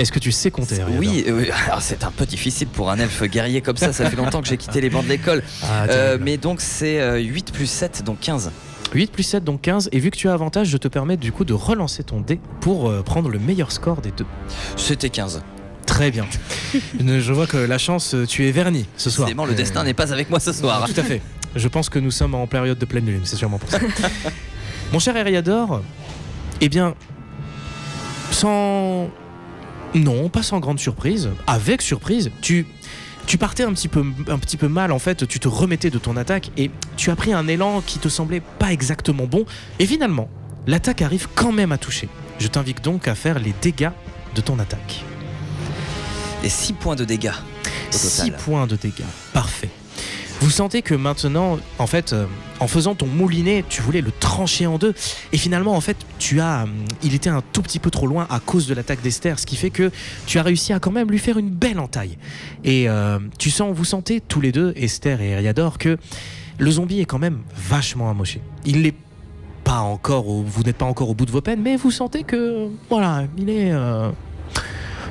Est-ce 0.00 0.12
que 0.12 0.18
tu 0.18 0.32
sais 0.32 0.50
compter 0.50 0.76
oui, 0.98 1.24
euh, 1.28 1.44
alors 1.66 1.82
c'est 1.82 2.04
un 2.04 2.10
peu 2.10 2.24
difficile 2.24 2.68
pour 2.68 2.90
un 2.90 2.98
elfe 2.98 3.22
guerrier 3.24 3.60
comme 3.60 3.76
ça. 3.76 3.92
Ça 3.92 4.08
fait 4.08 4.16
longtemps 4.16 4.40
que 4.40 4.48
j'ai 4.48 4.56
quitté 4.56 4.80
les 4.80 4.88
bancs 4.88 5.04
de 5.04 5.10
l'école. 5.10 5.42
Ah, 5.62 5.84
Euh, 5.90 6.16
mais 6.20 6.38
donc 6.38 6.60
c'est 6.62 7.00
euh, 7.00 7.18
8 7.18 7.52
plus 7.52 7.66
7, 7.66 8.02
donc 8.04 8.18
15. 8.20 8.50
8 8.94 9.12
plus 9.12 9.22
7, 9.22 9.44
donc 9.44 9.60
15. 9.60 9.90
Et 9.92 9.98
vu 10.00 10.10
que 10.10 10.16
tu 10.16 10.28
as 10.28 10.32
avantage, 10.32 10.68
je 10.68 10.78
te 10.78 10.88
permets 10.88 11.18
du 11.18 11.32
coup 11.32 11.44
de 11.44 11.52
relancer 11.52 12.02
ton 12.02 12.20
dé 12.20 12.40
pour 12.62 12.88
euh, 12.88 13.02
prendre 13.02 13.28
le 13.28 13.38
meilleur 13.38 13.72
score 13.72 14.00
des 14.00 14.10
deux. 14.10 14.24
C'était 14.76 15.10
15. 15.10 15.42
Très 15.86 16.10
bien. 16.10 16.24
Je 17.00 17.32
vois 17.32 17.46
que 17.46 17.56
la 17.58 17.76
chance, 17.78 18.14
euh, 18.14 18.24
tu 18.24 18.46
es 18.48 18.52
verni 18.52 18.86
ce 18.96 19.10
soir. 19.10 19.26
Décidément, 19.26 19.44
le 19.44 19.52
Euh, 19.52 19.56
destin 19.56 19.84
n'est 19.84 19.92
pas 19.94 20.12
avec 20.12 20.30
moi 20.30 20.40
ce 20.40 20.52
soir. 20.52 20.86
Tout 20.86 20.98
à 20.98 21.04
fait. 21.04 21.20
Je 21.56 21.68
pense 21.68 21.88
que 21.90 21.98
nous 21.98 22.10
sommes 22.12 22.34
en 22.34 22.46
période 22.46 22.78
de 22.78 22.84
pleine 22.86 23.04
lune, 23.06 23.20
c'est 23.24 23.36
sûrement 23.36 23.58
pour 23.58 23.68
ça. 23.70 23.80
Mon 24.92 24.98
cher 24.98 25.14
Eriador, 25.16 25.82
eh 26.62 26.68
bien, 26.70 26.94
sans... 28.30 29.10
Non, 29.94 30.28
pas 30.28 30.42
sans 30.42 30.60
grande 30.60 30.78
surprise, 30.78 31.30
avec 31.46 31.82
surprise, 31.82 32.30
tu... 32.40 32.66
Tu 33.26 33.38
partais 33.38 33.62
un 33.62 33.72
petit, 33.72 33.86
peu, 33.86 34.04
un 34.28 34.38
petit 34.38 34.56
peu 34.56 34.66
mal 34.66 34.90
en 34.90 34.98
fait, 34.98 35.28
tu 35.28 35.38
te 35.38 35.46
remettais 35.46 35.90
de 35.90 35.98
ton 35.98 36.16
attaque 36.16 36.50
et 36.56 36.68
tu 36.96 37.10
as 37.10 37.16
pris 37.16 37.32
un 37.32 37.46
élan 37.46 37.80
qui 37.80 38.00
te 38.00 38.08
semblait 38.08 38.40
pas 38.40 38.72
exactement 38.72 39.26
bon. 39.26 39.44
Et 39.78 39.86
finalement, 39.86 40.28
l'attaque 40.66 41.00
arrive 41.00 41.28
quand 41.36 41.52
même 41.52 41.70
à 41.70 41.78
toucher. 41.78 42.08
Je 42.40 42.48
t'invite 42.48 42.82
donc 42.82 43.06
à 43.06 43.14
faire 43.14 43.38
les 43.38 43.54
dégâts 43.62 43.90
de 44.34 44.40
ton 44.40 44.58
attaque. 44.58 45.04
Et 46.42 46.48
6 46.48 46.72
points 46.72 46.96
de 46.96 47.04
dégâts. 47.04 47.30
Au 47.92 47.96
6 47.96 48.18
total. 48.18 48.36
points 48.38 48.66
de 48.66 48.74
dégâts. 48.76 49.04
Parfait. 49.32 49.70
Vous 50.40 50.50
sentez 50.50 50.80
que 50.80 50.94
maintenant, 50.94 51.58
en 51.78 51.86
fait, 51.86 52.12
euh, 52.14 52.24
en 52.60 52.66
faisant 52.66 52.94
ton 52.94 53.06
moulinet, 53.06 53.62
tu 53.68 53.82
voulais 53.82 54.00
le 54.00 54.10
trancher 54.10 54.66
en 54.66 54.78
deux. 54.78 54.94
Et 55.32 55.36
finalement, 55.36 55.76
en 55.76 55.80
fait, 55.82 55.98
tu 56.18 56.40
as, 56.40 56.62
hum, 56.62 56.70
il 57.02 57.14
était 57.14 57.28
un 57.28 57.42
tout 57.52 57.60
petit 57.60 57.78
peu 57.78 57.90
trop 57.90 58.06
loin 58.06 58.26
à 58.30 58.40
cause 58.40 58.66
de 58.66 58.72
l'attaque 58.74 59.02
d'Esther, 59.02 59.38
ce 59.38 59.44
qui 59.44 59.56
fait 59.56 59.68
que 59.68 59.90
tu 60.26 60.38
as 60.38 60.42
réussi 60.42 60.72
à 60.72 60.80
quand 60.80 60.92
même 60.92 61.10
lui 61.10 61.18
faire 61.18 61.36
une 61.36 61.50
belle 61.50 61.78
entaille. 61.78 62.16
Et 62.64 62.88
euh, 62.88 63.18
tu 63.38 63.50
sens, 63.50 63.74
vous 63.76 63.84
sentez 63.84 64.20
tous 64.22 64.40
les 64.40 64.50
deux, 64.50 64.72
Esther 64.76 65.20
et 65.20 65.30
Eriador, 65.30 65.76
que 65.76 65.98
le 66.58 66.70
zombie 66.70 67.00
est 67.00 67.04
quand 67.06 67.18
même 67.18 67.40
vachement 67.54 68.10
amoché. 68.10 68.40
Il 68.64 68.80
n'est 68.80 68.94
pas 69.62 69.80
encore, 69.80 70.24
vous 70.24 70.62
n'êtes 70.62 70.76
pas 70.78 70.86
encore 70.86 71.10
au 71.10 71.14
bout 71.14 71.26
de 71.26 71.30
vos 71.32 71.42
peines, 71.42 71.60
mais 71.62 71.76
vous 71.76 71.90
sentez 71.90 72.24
que, 72.24 72.68
voilà, 72.88 73.24
il 73.36 73.50
est. 73.50 73.72
euh, 73.72 74.10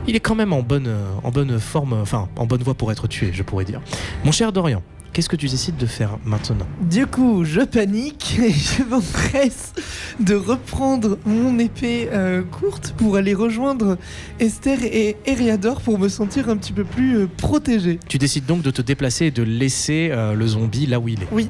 il 0.08 0.16
est 0.16 0.20
quand 0.22 0.34
même 0.36 0.54
en 0.54 0.64
bonne, 0.64 0.88
euh, 0.88 1.12
en 1.24 1.30
bonne 1.30 1.60
forme, 1.60 1.94
enfin 1.94 2.30
en 2.36 2.48
bonne 2.48 2.64
voie 2.64 2.74
pour 2.74 2.92
être 2.92 3.08
tué, 3.08 3.30
je 3.32 3.44
pourrais 3.44 3.66
dire. 3.66 3.80
Mon 4.24 4.32
cher 4.32 4.52
Dorian, 4.52 4.82
qu'est-ce 5.14 5.30
que 5.30 5.36
tu 5.36 5.48
décides 5.48 5.78
de 5.78 5.86
faire 5.86 6.18
maintenant 6.26 6.68
Du 6.82 7.08
coup, 7.08 7.44
je 7.44 7.62
panique 7.62 8.40
et 8.42 8.52
je 8.52 8.84
m'empresse 8.84 9.74
de 10.20 10.36
reprendre 10.36 11.18
mon 11.26 11.60
épée 11.60 12.10
euh, 12.12 12.44
courte 12.44 12.94
pour 12.98 13.16
aller 13.16 13.34
rejoindre 13.34 13.98
Esther 14.40 14.84
et 14.84 15.18
Eriador 15.26 15.82
pour 15.82 16.00
me 16.00 16.10
sentir 16.10 16.50
un 16.50 16.58
petit 16.58 16.74
peu 16.74 16.84
plus 16.84 17.18
euh, 17.18 17.28
protégé. 17.38 18.00
Tu 18.08 18.18
décides 18.18 18.46
donc 18.46 18.62
de 18.62 18.72
te 18.72 18.82
déplacer 18.82 19.26
et 19.26 19.32
de 19.32 19.44
laisser 19.44 20.10
euh, 20.12 20.34
le 20.34 20.48
zombie 20.48 20.86
là 20.86 21.00
où 21.00 21.08
il 21.08 21.24
est. 21.24 21.28
Oui. 21.32 21.50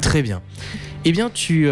Très 0.00 0.22
bien. 0.22 0.40
Eh 1.04 1.12
bien, 1.12 1.30
tu, 1.30 1.68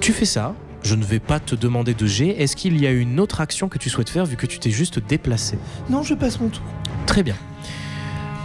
tu 0.00 0.12
fais 0.12 0.24
ça. 0.24 0.54
Je 0.82 0.94
ne 0.94 1.04
vais 1.04 1.18
pas 1.18 1.40
te 1.40 1.54
demander 1.54 1.92
de 1.92 2.06
G. 2.06 2.34
Est-ce 2.42 2.56
qu'il 2.56 2.80
y 2.80 2.86
a 2.86 2.90
une 2.90 3.20
autre 3.20 3.40
action 3.40 3.68
que 3.68 3.76
tu 3.76 3.90
souhaites 3.90 4.08
faire 4.08 4.24
vu 4.24 4.36
que 4.36 4.46
tu 4.46 4.58
t'es 4.58 4.70
juste 4.70 4.98
déplacé? 4.98 5.58
Non, 5.90 6.02
je 6.02 6.14
passe 6.14 6.40
mon 6.40 6.48
tour. 6.48 6.62
Très 7.06 7.22
bien. 7.22 7.36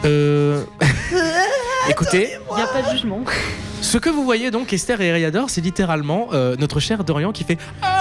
Euh... 0.04 0.64
Écoutez, 1.90 2.38
Il 2.52 2.56
n'y 2.56 2.62
a 2.62 2.68
pas 2.68 2.82
de 2.82 2.90
jugement. 2.92 3.22
ce 3.82 3.98
que 3.98 4.10
vous 4.10 4.24
voyez 4.24 4.52
donc, 4.52 4.74
Esther 4.74 5.00
et 5.02 5.08
Eriador, 5.08 5.50
c'est 5.50 5.62
littéralement 5.62 6.30
euh, 6.34 6.56
notre 6.58 6.80
cher 6.80 7.04
Dorian 7.04 7.32
qui 7.32 7.44
fait 7.44 7.58
Ah, 7.82 8.00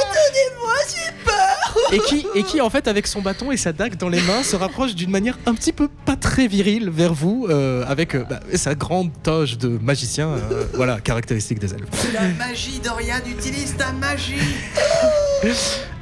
Attendez-moi, 0.00 0.74
j'ai 0.88 1.12
peur. 1.24 1.92
Et 1.92 1.98
qui, 1.98 2.26
et 2.34 2.42
qui 2.42 2.60
en 2.60 2.70
fait 2.70 2.88
avec 2.88 3.06
son 3.06 3.20
bâton 3.20 3.52
et 3.52 3.56
sa 3.58 3.72
dague 3.72 3.96
dans 3.96 4.08
les 4.08 4.20
mains 4.22 4.42
se 4.42 4.56
rapproche 4.56 4.94
d'une 4.94 5.10
manière 5.10 5.38
un 5.46 5.54
petit 5.54 5.72
peu 5.72 5.88
pas 6.06 6.16
très 6.16 6.46
virile 6.46 6.88
vers 6.90 7.12
vous 7.12 7.46
euh, 7.50 7.84
avec 7.86 8.14
euh, 8.14 8.24
bah, 8.28 8.40
sa 8.54 8.74
grande 8.74 9.10
toge 9.22 9.58
de 9.58 9.68
magicien 9.68 10.28
euh, 10.28 10.64
voilà 10.74 11.00
caractéristique 11.00 11.58
des 11.58 11.74
elfes. 11.74 12.12
La 12.14 12.28
magie, 12.46 12.80
Dorian, 12.82 13.16
utilise 13.26 13.76
ta 13.76 13.92
magie. 13.92 14.36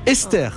Esther 0.07 0.53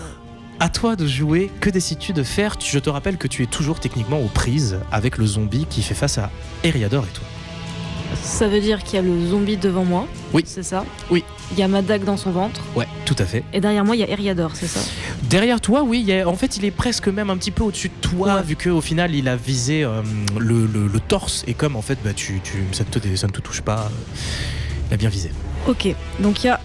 à 0.59 0.69
toi 0.69 0.95
de 0.95 1.05
jouer 1.07 1.51
que 1.59 1.69
décides-tu 1.69 2.13
de 2.13 2.23
faire? 2.23 2.55
Je 2.63 2.79
te 2.79 2.89
rappelle 2.89 3.17
que 3.17 3.27
tu 3.27 3.43
es 3.43 3.45
toujours 3.47 3.79
techniquement 3.79 4.19
aux 4.19 4.27
prises 4.27 4.79
avec 4.91 5.17
le 5.17 5.25
zombie 5.25 5.65
qui 5.69 5.81
fait 5.81 5.93
face 5.95 6.17
à 6.17 6.29
Eriador 6.63 7.03
et 7.05 7.13
toi 7.13 7.25
Ça 8.21 8.47
veut 8.47 8.61
dire 8.61 8.83
qu'il 8.83 8.95
y 8.95 8.99
a 8.99 9.01
le 9.01 9.27
zombie 9.27 9.57
devant 9.57 9.83
moi. 9.83 10.07
Oui. 10.33 10.43
C'est 10.45 10.63
ça? 10.63 10.85
Oui. 11.09 11.23
Il 11.51 11.59
y 11.59 11.63
a 11.63 11.67
ma 11.67 11.81
dague 11.81 12.03
dans 12.05 12.17
son 12.17 12.31
ventre. 12.31 12.61
ouais 12.75 12.87
tout 13.05 13.15
à 13.19 13.25
fait 13.25 13.43
Et 13.53 13.59
derrière 13.59 13.83
moi, 13.83 13.95
il 13.95 13.99
y 13.99 14.03
a 14.03 14.09
Eriador, 14.09 14.51
c'est 14.55 14.67
ça? 14.67 14.79
Derrière 15.23 15.59
toi 15.59 15.83
oui 15.83 15.99
il 16.01 16.07
y 16.07 16.19
a- 16.19 16.27
en 16.27 16.35
fait 16.35 16.57
il 16.57 16.65
est 16.65 16.71
presque 16.71 17.07
même 17.07 17.29
un 17.29 17.37
petit 17.37 17.51
peu 17.51 17.63
au-dessus 17.63 17.89
de 17.89 18.07
toi 18.07 18.35
Ouais. 18.35 18.43
vu 18.43 18.55
qu'au 18.55 18.81
final 18.81 19.13
il 19.15 19.27
a 19.27 19.35
visé 19.35 19.83
euh, 19.83 20.01
le, 20.39 20.65
le- 20.67 20.87
le 20.87 20.99
torse 20.99 21.43
et 21.47 21.53
comme 21.53 21.75
en 21.75 21.81
fait 21.81 21.97
bah, 22.03 22.13
tu, 22.15 22.39
tu, 22.43 22.63
ça, 22.71 22.83
ne 22.83 22.89
te, 22.99 23.15
ça 23.15 23.27
ne 23.27 23.31
te 23.31 23.41
touche 23.41 23.61
pas 23.61 23.79
euh, 23.79 24.17
il 24.89 24.93
a 24.93 24.97
bien 24.97 25.09
visé 25.09 25.31
Ok. 25.67 25.87
Donc 26.19 26.43
il 26.43 26.47
y 26.47 26.49
a. 26.49 26.59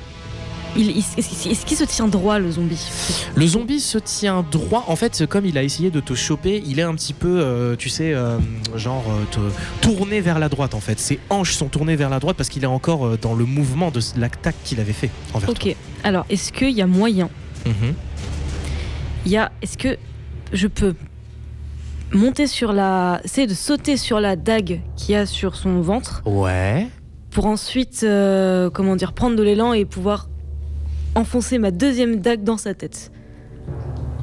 Est-ce 0.76 1.64
qu'il 1.66 1.76
se 1.76 1.84
tient 1.84 2.08
droit, 2.08 2.38
le 2.38 2.50
zombie? 2.50 2.80
Le 3.34 3.46
zombie 3.46 3.80
se 3.80 3.98
tient 3.98 4.44
droit. 4.50 4.84
En 4.88 4.96
fait, 4.96 5.26
comme 5.26 5.46
il 5.46 5.56
a 5.58 5.62
essayé 5.62 5.90
de 5.90 6.00
te 6.00 6.14
choper, 6.14 6.62
il 6.66 6.78
est 6.78 6.82
un 6.82 6.94
petit 6.94 7.14
peu, 7.14 7.40
euh, 7.40 7.74
tu 7.76 7.88
sais, 7.88 8.12
euh, 8.12 8.38
genre 8.76 9.04
euh, 9.08 9.24
te 9.30 9.86
tourné 9.86 10.20
vers 10.20 10.38
la 10.38 10.48
droite. 10.48 10.74
En 10.74 10.80
fait, 10.80 10.98
ses 11.00 11.18
hanches 11.30 11.54
sont 11.54 11.68
tournées 11.68 11.96
vers 11.96 12.10
la 12.10 12.20
droite 12.20 12.36
parce 12.36 12.48
qu'il 12.48 12.62
est 12.62 12.66
encore 12.68 13.18
dans 13.18 13.34
le 13.34 13.44
mouvement 13.44 13.90
de 13.90 14.00
l'attaque 14.16 14.56
qu'il 14.64 14.78
avait 14.80 14.92
fait 14.92 15.10
envers 15.34 15.48
Ok. 15.50 15.74
Alors, 16.04 16.26
est-ce 16.30 16.52
qu'il 16.52 16.70
y 16.70 16.82
a 16.82 16.86
moyen. 16.86 17.28
Mhm. 17.66 17.94
Il 19.26 19.32
y 19.32 19.36
a. 19.36 19.50
Est-ce 19.62 19.76
que 19.78 19.96
je 20.52 20.66
peux 20.68 20.94
monter 22.12 22.46
sur 22.46 22.72
la. 22.72 23.20
essayer 23.24 23.46
de 23.46 23.54
sauter 23.54 23.96
sur 23.96 24.20
la 24.20 24.36
dague 24.36 24.80
qu'il 24.96 25.14
y 25.14 25.16
a 25.16 25.26
sur 25.26 25.56
son 25.56 25.80
ventre 25.80 26.22
Ouais. 26.24 26.86
pour 27.30 27.46
ensuite, 27.46 28.00
euh, 28.04 28.70
comment 28.70 28.96
dire, 28.96 29.12
prendre 29.12 29.36
de 29.36 29.42
l'élan 29.42 29.72
et 29.72 29.84
pouvoir 29.84 30.28
enfoncer 31.18 31.58
ma 31.58 31.70
deuxième 31.70 32.20
dague 32.20 32.44
dans 32.44 32.56
sa 32.56 32.74
tête. 32.74 33.10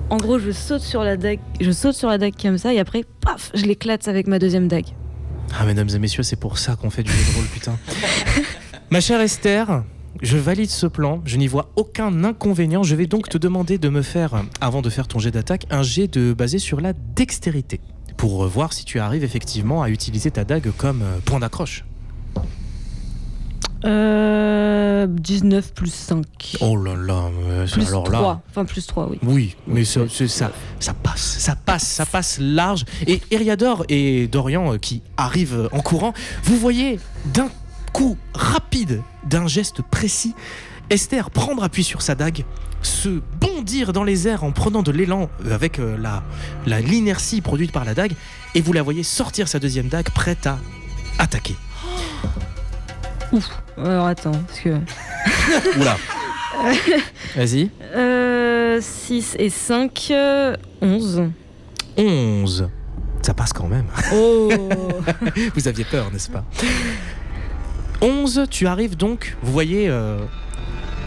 En 0.10 0.18
gros, 0.18 0.40
je 0.40 0.52
saute 0.52 0.82
sur 0.82 1.04
la 1.04 1.18
dague, 1.18 1.40
je 1.60 1.72
saute 1.72 1.96
sur 1.96 2.10
la 2.10 2.18
dague 2.18 2.34
comme 2.42 2.58
ça 2.58 2.74
et 2.74 2.80
après, 2.80 3.04
paf, 3.22 3.52
je 3.54 3.66
l'éclate 3.66 4.08
avec 4.08 4.28
ma 4.28 4.40
deuxième 4.40 4.68
dague. 4.68 4.88
Ah, 5.58 5.66
mesdames 5.66 5.90
et 5.94 6.00
messieurs, 6.00 6.24
c'est 6.24 6.36
pour 6.36 6.58
ça 6.58 6.76
qu'on 6.76 6.90
fait 6.90 7.04
du 7.04 7.12
jeu 7.12 7.32
de 7.32 7.36
rôle, 7.36 7.46
putain. 7.48 7.78
Ma 8.92 9.00
chère 9.00 9.20
Esther, 9.20 9.84
je 10.22 10.38
valide 10.38 10.70
ce 10.70 10.86
plan. 10.86 11.22
Je 11.26 11.38
n'y 11.38 11.48
vois 11.48 11.72
aucun 11.76 12.24
inconvénient. 12.24 12.84
Je 12.84 12.96
vais 12.96 13.08
donc 13.08 13.30
te 13.30 13.38
demander 13.38 13.78
de 13.78 13.90
me 13.90 14.02
faire, 14.02 14.44
avant 14.62 14.82
de 14.82 14.90
faire 14.90 15.08
ton 15.08 15.20
jet 15.20 15.32
d'attaque, 15.32 15.66
un 15.72 15.82
jet 15.82 16.08
de 16.08 16.34
basé 16.34 16.60
sur 16.60 16.82
la 16.82 16.94
dextérité. 16.94 17.82
Pour 18.18 18.46
voir 18.48 18.74
si 18.74 18.86
tu 18.86 19.00
arrives 19.00 19.24
effectivement 19.24 19.82
à 19.82 19.90
utiliser 19.90 20.32
ta 20.32 20.44
dague 20.46 20.72
comme 20.78 21.02
euh, 21.02 21.18
point 21.26 21.40
d'accroche. 21.40 21.85
Euh, 23.86 25.06
19 25.08 25.74
plus 25.74 25.94
5. 25.94 26.26
Oh 26.62 26.76
là 26.76 26.96
là, 26.96 27.30
euh, 27.48 27.68
plus 27.68 27.88
alors 27.88 28.04
3. 28.06 28.22
là. 28.22 28.42
Enfin, 28.50 28.66
plus 28.66 28.86
3, 28.88 29.10
oui. 29.10 29.20
Oui, 29.24 29.56
mais 29.68 29.86
ça, 29.86 30.02
ça, 30.10 30.52
ça 30.80 30.94
passe, 30.94 31.22
ça 31.40 31.56
passe, 31.56 31.84
ça 31.88 32.06
passe 32.06 32.38
large. 32.40 32.86
Et 33.08 33.22
Eriador 33.32 33.86
et 33.90 34.28
Dorian 34.28 34.74
euh, 34.74 34.78
qui 34.78 35.02
arrivent 35.18 35.70
en 35.72 35.82
courant, 35.82 36.14
vous 36.44 36.58
voyez 36.58 37.00
d'un 37.34 37.50
coup 37.94 38.18
rapide, 38.34 39.02
d'un 39.24 39.48
geste 39.48 39.82
précis, 39.84 40.34
Esther 40.90 41.30
prendre 41.30 41.64
appui 41.64 41.84
sur 41.84 42.02
sa 42.02 42.16
dague, 42.16 42.44
se 42.82 43.22
bondir 43.40 43.94
dans 43.94 44.04
les 44.04 44.28
airs 44.28 44.44
en 44.44 44.52
prenant 44.52 44.82
de 44.84 44.92
l'élan 44.92 45.30
euh, 45.46 45.54
avec 45.54 45.80
euh, 45.80 45.98
la 45.98 46.24
la- 46.66 46.82
l'inertie 46.82 47.42
produite 47.42 47.72
par 47.72 47.86
la 47.86 47.94
dague, 47.94 48.14
et 48.56 48.62
vous 48.62 48.74
la 48.74 48.82
voyez 48.82 49.04
sortir 49.04 49.48
sa 49.48 49.60
deuxième 49.60 49.88
dague 49.88 50.10
prête 50.10 50.48
à 50.48 50.58
attaquer. 51.20 51.56
Alors 53.78 54.08
attends, 54.08 54.32
parce 54.32 54.60
que. 54.60 54.70
Oula. 55.80 55.98
Vas-y. 57.36 57.70
Euh, 57.96 58.80
6 58.82 59.36
et 59.40 59.50
5, 59.50 60.08
euh, 60.12 60.56
11. 60.82 61.30
11. 61.98 62.70
Ça 63.22 63.34
passe 63.34 63.54
quand 63.54 63.68
même. 63.68 63.86
Oh 64.14 64.50
Vous 65.56 65.68
aviez 65.68 65.84
peur, 65.84 66.12
n'est-ce 66.12 66.30
pas? 66.30 66.44
11, 68.02 68.46
tu 68.50 68.68
arrives 68.68 68.96
donc, 68.96 69.36
vous 69.42 69.52
voyez, 69.52 69.90
euh, 69.90 70.20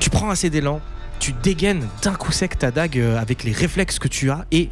tu 0.01 0.11
prends 0.11 0.31
assez 0.31 0.51
d'élan, 0.51 0.81
tu 1.21 1.33
dégaines 1.33 1.87
d'un 2.03 2.15
coup 2.15 2.33
sec 2.33 2.59
ta 2.59 2.71
dague 2.71 2.99
euh, 2.99 3.21
avec 3.21 3.45
les 3.45 3.53
réflexes 3.53 3.99
que 3.99 4.09
tu 4.09 4.31
as 4.31 4.47
et 4.51 4.71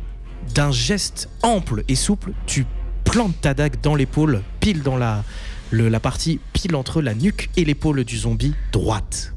d'un 0.54 0.72
geste 0.72 1.28
ample 1.42 1.84
et 1.88 1.94
souple, 1.94 2.32
tu 2.46 2.66
plantes 3.04 3.40
ta 3.40 3.54
dague 3.54 3.76
dans 3.82 3.94
l'épaule, 3.94 4.42
pile 4.60 4.82
dans 4.82 4.96
la, 4.96 5.22
le- 5.70 5.88
la 5.88 6.00
partie 6.00 6.40
pile 6.52 6.74
entre 6.76 7.02
la 7.02 7.14
nuque 7.14 7.50
et 7.56 7.64
l'épaule 7.64 8.04
du 8.04 8.16
zombie 8.18 8.54
droite. 8.72 9.32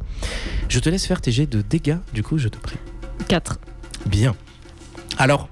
Je 0.68 0.80
te 0.80 0.90
laisse 0.90 1.06
faire 1.06 1.22
tes 1.22 1.32
jets 1.32 1.48
de 1.48 1.62
dégâts, 1.62 1.98
du 2.14 2.24
coup, 2.24 2.38
je 2.38 2.48
te 2.48 2.58
prie. 2.58 2.78
4. 3.28 3.60
Bien. 4.06 4.36
Alors, 5.18 5.50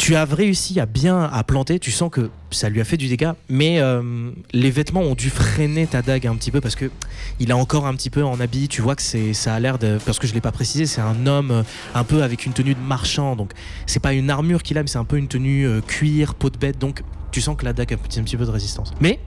tu 0.00 0.16
as 0.16 0.24
réussi 0.24 0.80
à 0.80 0.86
bien 0.86 1.24
à 1.24 1.44
planter, 1.44 1.78
tu 1.78 1.90
sens 1.90 2.08
que 2.10 2.30
ça 2.50 2.70
lui 2.70 2.80
a 2.80 2.84
fait 2.84 2.96
du 2.96 3.06
dégât, 3.06 3.36
mais 3.50 3.80
euh, 3.80 4.30
les 4.54 4.70
vêtements 4.70 5.02
ont 5.02 5.14
dû 5.14 5.28
freiner 5.28 5.86
ta 5.86 6.00
dague 6.00 6.26
un 6.26 6.36
petit 6.36 6.50
peu 6.50 6.62
parce 6.62 6.74
que 6.74 6.90
il 7.38 7.52
a 7.52 7.56
encore 7.58 7.86
un 7.86 7.94
petit 7.94 8.08
peu 8.08 8.24
en 8.24 8.40
habit. 8.40 8.68
Tu 8.68 8.80
vois 8.80 8.96
que 8.96 9.02
c'est 9.02 9.34
ça 9.34 9.52
a 9.52 9.60
l'air 9.60 9.78
de 9.78 9.98
parce 10.06 10.18
que 10.18 10.26
je 10.26 10.32
l'ai 10.32 10.40
pas 10.40 10.52
précisé, 10.52 10.86
c'est 10.86 11.02
un 11.02 11.26
homme 11.26 11.50
euh, 11.50 11.62
un 11.94 12.04
peu 12.04 12.22
avec 12.22 12.46
une 12.46 12.54
tenue 12.54 12.74
de 12.74 12.80
marchand, 12.80 13.36
donc 13.36 13.52
c'est 13.84 14.00
pas 14.00 14.14
une 14.14 14.30
armure 14.30 14.62
qu'il 14.62 14.78
a, 14.78 14.82
mais 14.82 14.88
c'est 14.88 14.96
un 14.96 15.04
peu 15.04 15.18
une 15.18 15.28
tenue 15.28 15.66
euh, 15.66 15.82
cuir, 15.82 16.34
peau 16.34 16.48
de 16.48 16.56
bête, 16.56 16.78
donc 16.78 17.02
tu 17.30 17.42
sens 17.42 17.54
que 17.54 17.66
la 17.66 17.74
dague 17.74 17.92
a 17.92 17.96
un 17.96 17.98
petit, 17.98 18.20
un 18.20 18.22
petit 18.22 18.38
peu 18.38 18.46
de 18.46 18.50
résistance. 18.50 18.94
Mais 19.02 19.20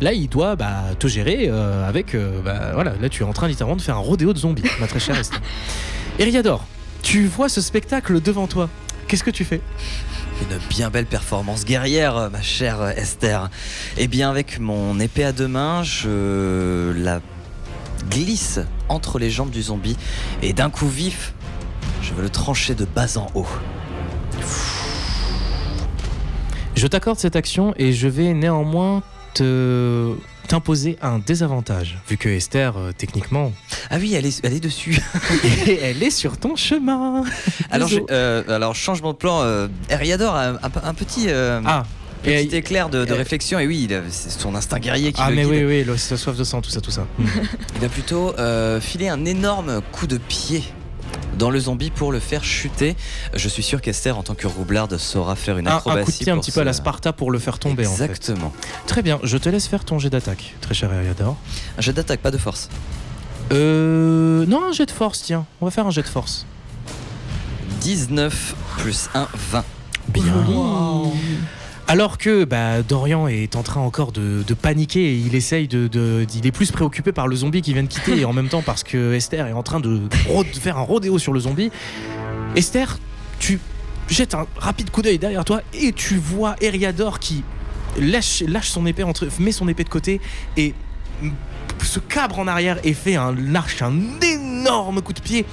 là, 0.00 0.12
il 0.12 0.28
doit 0.28 0.54
bah, 0.54 0.94
te 0.96 1.08
gérer 1.08 1.48
euh, 1.48 1.88
avec 1.88 2.16
bah, 2.44 2.70
voilà, 2.74 2.94
là 3.00 3.08
tu 3.08 3.24
es 3.24 3.26
en 3.26 3.32
train 3.32 3.48
littéralement 3.48 3.76
de 3.76 3.82
faire 3.82 3.96
un 3.96 4.06
rodéo 4.06 4.32
de 4.32 4.38
zombies, 4.38 4.62
ma 4.78 4.86
très 4.86 5.00
chère 5.00 5.18
Esther. 5.18 5.42
Eriador, 6.20 6.64
tu 7.02 7.26
vois 7.26 7.48
ce 7.48 7.60
spectacle 7.60 8.20
devant 8.20 8.46
toi? 8.46 8.70
Qu'est-ce 9.06 9.24
que 9.24 9.30
tu 9.30 9.44
fais 9.44 9.60
Une 10.42 10.58
bien 10.68 10.90
belle 10.90 11.06
performance 11.06 11.64
guerrière, 11.64 12.30
ma 12.32 12.42
chère 12.42 12.82
Esther. 12.96 13.50
Eh 13.96 14.08
bien, 14.08 14.30
avec 14.30 14.58
mon 14.58 14.98
épée 14.98 15.24
à 15.24 15.32
deux 15.32 15.48
mains, 15.48 15.82
je 15.82 16.92
la 16.96 17.20
glisse 18.10 18.60
entre 18.88 19.18
les 19.18 19.30
jambes 19.30 19.50
du 19.50 19.62
zombie 19.62 19.96
et 20.42 20.52
d'un 20.52 20.70
coup 20.70 20.88
vif, 20.88 21.34
je 22.02 22.12
veux 22.14 22.22
le 22.22 22.30
trancher 22.30 22.74
de 22.74 22.84
bas 22.84 23.16
en 23.16 23.26
haut. 23.34 23.46
Je 26.74 26.86
t'accorde 26.86 27.18
cette 27.18 27.36
action 27.36 27.74
et 27.76 27.92
je 27.92 28.08
vais 28.08 28.34
néanmoins 28.34 29.02
te 29.34 30.14
t'imposer 30.54 30.96
un 31.02 31.18
désavantage 31.18 31.98
vu 32.08 32.16
que 32.16 32.28
Esther 32.28 32.76
euh, 32.76 32.92
techniquement 32.96 33.52
Ah 33.90 33.96
oui, 33.98 34.14
elle 34.14 34.24
est, 34.24 34.40
elle 34.44 34.52
est 34.52 34.60
dessus. 34.60 34.96
elle 35.82 36.00
est 36.00 36.10
sur 36.12 36.36
ton 36.38 36.54
chemin. 36.54 37.24
Alors, 37.72 37.90
euh, 38.12 38.44
alors 38.48 38.76
changement 38.76 39.12
de 39.12 39.16
plan. 39.18 39.40
Euh, 39.42 39.66
Eriador 39.90 40.32
a 40.36 40.52
un, 40.84 40.94
petit, 40.94 41.24
euh, 41.26 41.60
Ah 41.66 41.82
et- 42.24 42.44
petit 42.46 42.54
éclair 42.54 42.88
de, 42.88 43.04
de 43.04 43.12
euh, 43.12 43.16
réflexion 43.16 43.58
et 43.58 43.66
oui, 43.66 43.88
a- 43.92 44.02
c'est 44.10 44.30
son 44.30 44.54
instinct 44.54 44.78
guerrier 44.78 45.12
qui 45.12 45.20
ah 45.20 45.30
le 45.30 45.34
mais 45.36 45.42
guide. 45.42 45.50
oui 45.54 45.64
oui 45.64 45.84
le, 45.84 45.94
la 45.94 46.16
soif 46.16 46.36
de 46.36 46.44
sang 46.44 46.60
tout 46.60 46.70
ça 46.70 46.80
tout 46.80 46.92
ça. 46.92 47.04
Il 47.18 47.80
va 47.80 47.88
plutôt 47.88 48.32
euh, 48.38 48.80
filer 48.80 49.08
un 49.08 49.24
énorme 49.24 49.80
coup 49.90 50.06
de 50.06 50.18
pied 50.18 50.62
dans 51.38 51.50
le 51.50 51.60
zombie 51.60 51.90
pour 51.90 52.12
le 52.12 52.20
faire 52.20 52.44
chuter. 52.44 52.96
Je 53.34 53.48
suis 53.48 53.62
sûr 53.62 53.80
qu'Esther, 53.80 54.16
en 54.18 54.22
tant 54.22 54.34
que 54.34 54.46
roublarde, 54.46 54.96
saura 54.98 55.36
faire 55.36 55.58
une 55.58 55.68
un, 55.68 55.72
un 55.72 55.76
acrobatie. 55.76 56.04
coup 56.04 56.12
de 56.12 56.16
pied 56.24 56.32
un 56.32 56.38
petit 56.38 56.52
peu 56.52 56.60
à 56.60 56.64
la 56.64 56.72
Sparta 56.72 57.12
pour 57.12 57.30
le 57.30 57.38
faire 57.38 57.58
tomber 57.58 57.86
en 57.86 57.94
fait. 57.94 58.04
Exactement. 58.04 58.52
Très 58.86 59.02
bien, 59.02 59.18
je 59.22 59.36
te 59.36 59.48
laisse 59.48 59.66
faire 59.66 59.84
ton 59.84 59.98
jet 59.98 60.10
d'attaque, 60.10 60.54
très 60.60 60.74
cher 60.74 60.92
Eriador. 60.92 61.36
Un 61.78 61.80
jet 61.80 61.92
d'attaque, 61.92 62.20
pas 62.20 62.30
de 62.30 62.38
force. 62.38 62.68
Euh 63.52 64.46
non 64.46 64.64
un 64.68 64.72
jet 64.72 64.86
de 64.86 64.90
force 64.90 65.22
tiens, 65.22 65.44
on 65.60 65.66
va 65.66 65.70
faire 65.70 65.86
un 65.86 65.90
jet 65.90 66.02
de 66.02 66.08
force. 66.08 66.46
19 67.80 68.54
plus 68.78 69.08
1, 69.14 69.28
20. 69.52 69.64
Bien. 70.08 70.22
Wow. 70.48 71.12
Alors 71.86 72.16
que 72.16 72.44
bah, 72.44 72.82
Dorian 72.82 73.28
est 73.28 73.56
en 73.56 73.62
train 73.62 73.80
encore 73.80 74.10
de, 74.10 74.42
paniquer 74.54 75.12
et 75.12 75.16
il 75.16 75.34
essaye 75.34 75.68
de, 75.68 76.26
Il 76.34 76.46
est 76.46 76.52
plus 76.52 76.70
préoccupé 76.70 77.12
par 77.12 77.28
le 77.28 77.36
zombie 77.36 77.60
qui 77.60 77.74
vient 77.74 77.82
de 77.82 77.88
quitter 77.88 78.18
et 78.20 78.24
en 78.24 78.32
même 78.32 78.48
temps 78.48 78.62
parce 78.62 78.82
que 78.82 79.12
Esther 79.12 79.46
est 79.46 79.52
en 79.52 79.62
train 79.62 79.80
de, 79.80 80.00
faire 80.54 80.78
un 80.78 80.82
rodéo 80.82 81.18
sur 81.18 81.32
le 81.32 81.40
zombie. 81.40 81.70
Esther, 82.56 82.98
tu 83.38 83.60
jettes 84.08 84.34
un 84.34 84.46
rapide 84.56 84.90
coup 84.90 85.02
d'œil 85.02 85.18
derrière 85.18 85.44
toi 85.44 85.60
et 85.74 85.92
tu 85.92 86.16
vois 86.16 86.56
Eriador 86.60 87.18
qui 87.18 87.44
lâche, 87.98 88.42
lâche 88.46 88.70
son 88.70 88.86
épée, 88.86 89.02
entre, 89.02 89.28
met 89.38 89.52
son 89.52 89.68
épée 89.68 89.84
de 89.84 89.88
côté 89.88 90.20
et 90.56 90.74
se 91.82 91.98
cabre 91.98 92.38
en 92.38 92.46
arrière 92.46 92.78
et 92.84 92.94
fait 92.94 93.16
un 93.16 93.54
arche, 93.54 93.82
un 93.82 93.94
énorme 94.22 95.02
coup 95.02 95.12
de 95.12 95.20
pied 95.20 95.44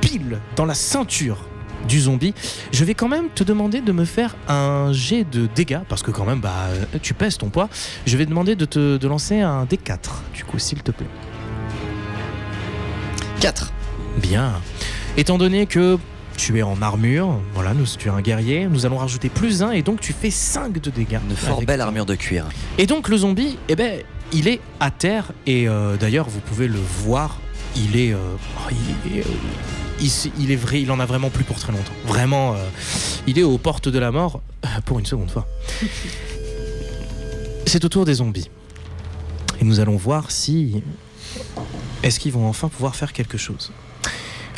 pile 0.00 0.40
dans 0.56 0.66
la 0.66 0.74
ceinture 0.74 1.49
du 1.88 2.00
zombie. 2.00 2.34
Je 2.72 2.84
vais 2.84 2.94
quand 2.94 3.08
même 3.08 3.28
te 3.34 3.44
demander 3.44 3.80
de 3.80 3.92
me 3.92 4.04
faire 4.04 4.36
un 4.48 4.92
jet 4.92 5.24
de 5.24 5.48
dégâts, 5.54 5.80
parce 5.88 6.02
que 6.02 6.10
quand 6.10 6.24
même, 6.24 6.40
bah, 6.40 6.68
euh, 6.70 6.98
tu 7.02 7.14
pèses 7.14 7.38
ton 7.38 7.48
poids. 7.48 7.68
Je 8.06 8.16
vais 8.16 8.26
demander 8.26 8.56
de 8.56 8.64
te 8.64 8.96
de 8.96 9.08
lancer 9.08 9.40
un 9.40 9.64
D4, 9.64 9.98
du 10.34 10.44
coup, 10.44 10.58
s'il 10.58 10.82
te 10.82 10.90
plaît. 10.90 11.06
4. 13.40 13.72
Bien. 14.18 14.52
Étant 15.16 15.38
donné 15.38 15.66
que 15.66 15.98
tu 16.36 16.58
es 16.58 16.62
en 16.62 16.80
armure, 16.80 17.40
voilà, 17.54 17.74
nous, 17.74 17.84
tu 17.98 18.08
es 18.08 18.10
un 18.10 18.20
guerrier, 18.20 18.66
nous 18.66 18.86
allons 18.86 18.96
rajouter 18.96 19.28
plus 19.28 19.62
1 19.62 19.72
et 19.72 19.82
donc 19.82 20.00
tu 20.00 20.12
fais 20.12 20.30
5 20.30 20.80
de 20.80 20.90
dégâts. 20.90 21.18
Une 21.28 21.36
fort 21.36 21.62
belle 21.62 21.80
armure 21.80 22.06
de 22.06 22.14
cuir. 22.14 22.46
Et 22.78 22.86
donc 22.86 23.08
le 23.08 23.18
zombie, 23.18 23.58
eh 23.68 23.76
ben, 23.76 24.00
il 24.32 24.48
est 24.48 24.60
à 24.80 24.90
terre 24.90 25.32
et 25.46 25.68
euh, 25.68 25.96
d'ailleurs 25.96 26.28
vous 26.28 26.40
pouvez 26.40 26.68
le 26.68 26.78
voir, 26.78 27.38
il 27.76 27.96
est, 27.98 28.12
euh, 28.12 28.36
oh, 28.56 28.70
il, 29.06 29.18
est, 29.18 29.20
euh, 29.20 29.30
il 30.00 30.50
est 30.50 30.56
vrai, 30.56 30.82
il 30.82 30.90
en 30.90 31.00
a 31.00 31.06
vraiment 31.06 31.30
plus 31.30 31.44
pour 31.44 31.58
très 31.58 31.72
longtemps. 31.72 31.92
Vraiment, 32.06 32.54
euh, 32.54 32.56
il 33.26 33.38
est 33.38 33.42
aux 33.42 33.58
portes 33.58 33.88
de 33.88 33.98
la 33.98 34.10
mort 34.10 34.42
euh, 34.64 34.68
pour 34.84 34.98
une 34.98 35.06
seconde 35.06 35.30
fois. 35.30 35.46
C'est 37.66 37.84
au 37.84 37.88
tour 37.88 38.04
des 38.04 38.14
zombies 38.14 38.50
et 39.60 39.64
nous 39.64 39.80
allons 39.80 39.96
voir 39.96 40.30
si 40.30 40.82
est-ce 42.02 42.18
qu'ils 42.18 42.32
vont 42.32 42.48
enfin 42.48 42.68
pouvoir 42.68 42.96
faire 42.96 43.12
quelque 43.12 43.38
chose. 43.38 43.72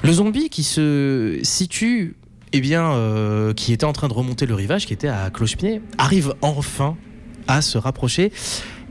Le 0.03 0.13
zombie 0.13 0.49
qui 0.49 0.63
se 0.63 1.39
situe, 1.43 2.17
eh 2.53 2.61
bien, 2.61 2.93
euh, 2.93 3.53
qui 3.53 3.73
était 3.73 3.85
en 3.85 3.93
train 3.93 4.09
de 4.09 4.13
remonter 4.13 4.47
le 4.47 4.55
rivage, 4.55 4.87
qui 4.87 4.93
était 4.93 5.09
à 5.09 5.31
cloche-pied, 5.31 5.81
arrive 5.99 6.35
enfin 6.41 6.97
à 7.49 7.61
se 7.63 7.77
rapprocher 7.79 8.33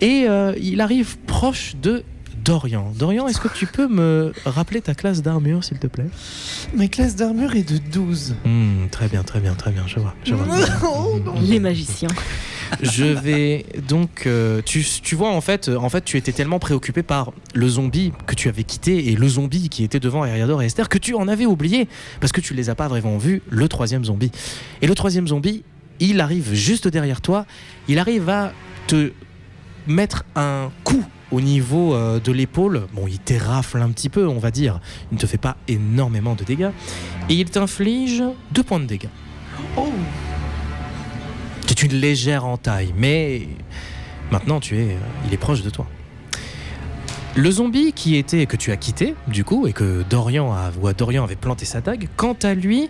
et 0.02 0.26
euh, 0.28 0.54
il 0.60 0.82
arrive 0.82 1.18
proche 1.20 1.76
de 1.82 2.04
Dorian. 2.44 2.92
Dorian, 2.98 3.28
est-ce 3.28 3.40
que 3.40 3.48
tu 3.48 3.66
peux 3.66 3.88
me 3.88 4.34
rappeler 4.46 4.82
ta 4.82 4.96
classe 4.96 5.22
d'armure, 5.22 5.64
s'il 5.64 5.80
te 5.80 5.88
plaît? 5.88 6.08
Ma 6.76 6.88
classe 6.88 7.16
d'armure 7.16 7.56
est 7.56 7.70
de 7.70 7.78
12. 7.78 8.36
Hmm, 8.46 8.88
Très 8.90 9.08
bien, 9.08 9.24
très 9.24 9.40
bien, 9.40 9.54
très 9.54 9.72
bien, 9.72 9.84
je 9.88 10.00
vois. 10.00 10.16
Je, 10.24 10.34
vois. 10.34 10.58
Oh, 10.84 11.20
non. 11.24 11.36
Les 11.42 11.60
magiciens. 11.60 12.10
Je 12.82 13.04
vais 13.04 13.66
donc, 13.88 14.24
euh, 14.26 14.62
tu, 14.66 14.86
tu 15.04 15.16
vois 15.16 15.30
en 15.32 15.42
fait, 15.42 15.68
euh, 15.68 15.76
en 15.76 15.90
fait, 15.90 16.06
tu 16.06 16.18
étais 16.18 16.32
tellement 16.32 16.60
préoccupé 16.60 17.04
par 17.04 17.34
le 17.54 17.68
zombie 17.68 18.14
que 18.26 18.34
tu 18.34 18.48
avais 18.48 18.64
quitté 18.64 19.12
et 19.12 19.16
le 19.16 19.28
zombie 19.28 19.68
qui 19.70 19.84
était 19.84 20.00
devant 20.00 20.24
Eriador 20.24 20.62
et 20.62 20.68
Esther 20.68 20.88
que 20.88 20.98
tu 20.98 21.14
en 21.14 21.28
avais 21.28 21.46
oublié 21.46 21.90
parce 22.22 22.32
que 22.32 22.40
tu 22.40 22.54
les 22.54 22.70
as 22.70 22.76
pas 22.76 22.88
vraiment 22.88 23.18
vus. 23.18 23.42
Le 23.50 23.68
troisième 23.68 24.06
zombie 24.06 24.32
et 24.82 24.88
le 24.88 24.96
troisième 24.96 25.28
zombie 25.28 25.64
il 26.00 26.20
arrive 26.20 26.54
juste 26.54 26.88
derrière 26.88 27.22
toi, 27.22 27.46
il 27.88 28.00
arrive 28.00 28.28
à 28.30 28.54
te 28.88 29.12
mettre 29.88 30.26
un 30.36 30.72
coup 30.84 31.04
au 31.32 31.42
niveau 31.42 31.94
euh, 31.94 32.20
de 32.20 32.32
l'épaule. 32.32 32.88
Bon, 32.94 33.08
il 33.08 33.20
t'érafle 33.20 33.82
un 33.82 33.90
petit 33.90 34.10
peu, 34.10 34.28
on 34.28 34.40
va 34.40 34.52
dire. 34.52 34.80
Il 35.12 35.16
ne 35.16 35.20
te 35.20 35.26
fait 35.26 35.38
pas 35.38 35.58
énormément 35.68 36.36
de 36.36 36.44
dégâts. 36.44 36.72
Et 37.30 37.36
il 37.36 37.50
t'inflige 37.50 38.24
deux 38.52 38.64
points 38.64 38.80
de 38.80 38.86
dégâts. 38.86 39.10
Oh 39.78 39.90
C'est 41.68 41.84
une 41.84 41.94
légère 41.94 42.46
entaille, 42.46 42.94
mais 42.98 43.48
maintenant 44.32 44.60
tu 44.60 44.78
es, 44.78 44.92
euh, 44.92 44.98
il 45.28 45.34
est 45.34 45.38
proche 45.38 45.62
de 45.62 45.70
toi. 45.70 45.88
Le 47.36 47.50
zombie 47.50 47.94
qui 47.94 48.18
était 48.18 48.46
que 48.46 48.58
tu 48.58 48.72
as 48.72 48.78
quitté 48.78 49.16
du 49.28 49.46
coup 49.46 49.66
et 49.66 49.72
que 49.72 50.04
Dorian 50.10 50.52
a, 50.52 50.72
ou 50.82 50.92
Dorian 50.92 51.24
avait 51.24 51.38
planté 51.38 51.66
sa 51.66 51.80
dague, 51.80 52.10
quant 52.18 52.36
à 52.44 52.54
lui, 52.54 52.90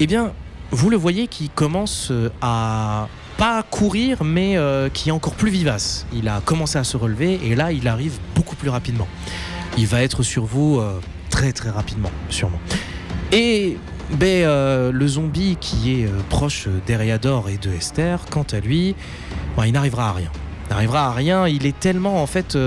eh 0.00 0.06
bien, 0.06 0.32
vous 0.70 0.90
le 0.90 0.96
voyez 0.96 1.26
qui 1.26 1.48
commence 1.48 2.08
euh, 2.10 2.28
à 2.42 3.08
pas 3.38 3.62
courir, 3.62 4.24
mais 4.24 4.58
euh, 4.58 4.90
qui 4.90 5.08
est 5.08 5.12
encore 5.12 5.34
plus 5.34 5.50
vivace. 5.50 6.06
Il 6.12 6.28
a 6.28 6.42
commencé 6.44 6.76
à 6.76 6.84
se 6.84 6.96
relever 6.96 7.40
et 7.44 7.54
là, 7.54 7.70
il 7.72 7.86
arrive 7.86 8.18
beaucoup 8.34 8.56
plus 8.56 8.68
rapidement. 8.68 9.06
Il 9.78 9.86
va 9.86 10.02
être 10.02 10.24
sur 10.24 10.44
vous 10.44 10.80
euh, 10.80 11.00
très 11.30 11.52
très 11.52 11.70
rapidement, 11.70 12.10
sûrement. 12.28 12.58
Et 13.30 13.78
ben, 14.10 14.44
euh, 14.44 14.90
le 14.90 15.06
zombie 15.06 15.56
qui 15.60 15.92
est 15.92 16.08
proche 16.28 16.66
d'Eriador 16.86 17.48
et 17.48 17.58
de 17.58 17.70
Esther, 17.70 18.24
quant 18.28 18.46
à 18.50 18.58
lui, 18.58 18.96
ben, 19.56 19.66
il 19.66 19.72
n'arrivera 19.72 20.08
à 20.08 20.12
rien. 20.12 20.32
Il 20.66 20.70
n'arrivera 20.70 21.06
à 21.06 21.12
rien. 21.12 21.46
Il 21.46 21.64
est 21.64 21.78
tellement 21.78 22.20
en 22.20 22.26
fait, 22.26 22.58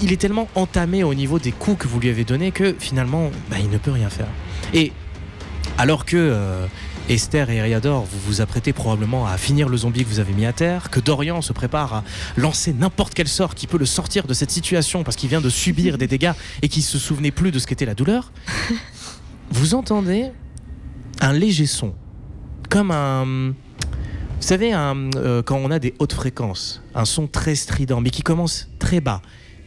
il 0.00 0.12
est 0.12 0.20
tellement 0.20 0.46
entamé 0.54 1.02
au 1.02 1.14
niveau 1.14 1.40
des 1.40 1.50
coups 1.50 1.78
que 1.78 1.88
vous 1.88 1.98
lui 1.98 2.10
avez 2.10 2.24
donnés 2.24 2.52
que 2.52 2.76
finalement, 2.78 3.32
ben, 3.50 3.56
il 3.60 3.70
ne 3.70 3.78
peut 3.78 3.90
rien 3.90 4.08
faire. 4.08 4.28
Et 4.72 4.92
alors 5.78 6.04
que 6.04 6.68
Esther 7.10 7.50
et 7.50 7.56
Eriador, 7.56 8.04
vous 8.04 8.20
vous 8.20 8.40
apprêtez 8.40 8.72
probablement 8.72 9.26
à 9.26 9.36
finir 9.36 9.68
le 9.68 9.76
zombie 9.76 10.04
que 10.04 10.08
vous 10.08 10.20
avez 10.20 10.32
mis 10.32 10.46
à 10.46 10.52
terre, 10.52 10.90
que 10.90 11.00
Dorian 11.00 11.42
se 11.42 11.52
prépare 11.52 11.92
à 11.92 12.04
lancer 12.36 12.72
n'importe 12.72 13.14
quel 13.14 13.26
sort 13.26 13.56
qui 13.56 13.66
peut 13.66 13.78
le 13.78 13.84
sortir 13.84 14.28
de 14.28 14.32
cette 14.32 14.52
situation 14.52 15.02
parce 15.02 15.16
qu'il 15.16 15.28
vient 15.28 15.40
de 15.40 15.48
subir 15.48 15.98
des 15.98 16.06
dégâts 16.06 16.30
et 16.62 16.68
qu'il 16.68 16.84
se 16.84 17.00
souvenait 17.00 17.32
plus 17.32 17.50
de 17.50 17.58
ce 17.58 17.66
qu'était 17.66 17.84
la 17.84 17.94
douleur, 17.94 18.30
vous 19.50 19.74
entendez 19.74 20.30
un 21.20 21.32
léger 21.32 21.66
son, 21.66 21.94
comme 22.68 22.92
un... 22.92 23.54
Vous 23.54 24.46
savez, 24.46 24.72
un, 24.72 25.10
euh, 25.16 25.42
quand 25.42 25.56
on 25.56 25.72
a 25.72 25.80
des 25.80 25.94
hautes 25.98 26.12
fréquences, 26.12 26.80
un 26.94 27.04
son 27.04 27.26
très 27.26 27.56
strident, 27.56 28.00
mais 28.00 28.10
qui 28.10 28.22
commence 28.22 28.68
très 28.78 29.00
bas, 29.00 29.20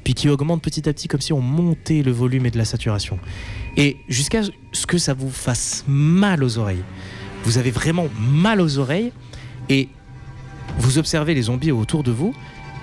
puis 0.05 0.13
qui 0.13 0.29
augmente 0.29 0.63
petit 0.63 0.87
à 0.87 0.93
petit 0.93 1.09
comme 1.09 1.21
si 1.21 1.33
on 1.33 1.41
montait 1.41 2.03
le 2.03 2.11
volume 2.13 2.45
et 2.45 2.51
de 2.51 2.57
la 2.57 2.65
saturation. 2.65 3.19
Et 3.75 3.97
jusqu'à 4.07 4.43
ce 4.71 4.87
que 4.87 4.97
ça 4.97 5.13
vous 5.13 5.29
fasse 5.29 5.83
mal 5.87 6.41
aux 6.41 6.57
oreilles. 6.57 6.83
Vous 7.43 7.57
avez 7.57 7.71
vraiment 7.71 8.07
mal 8.19 8.61
aux 8.61 8.77
oreilles 8.77 9.11
et 9.69 9.89
vous 10.77 10.97
observez 10.97 11.33
les 11.33 11.43
zombies 11.43 11.71
autour 11.71 12.03
de 12.03 12.11
vous 12.11 12.33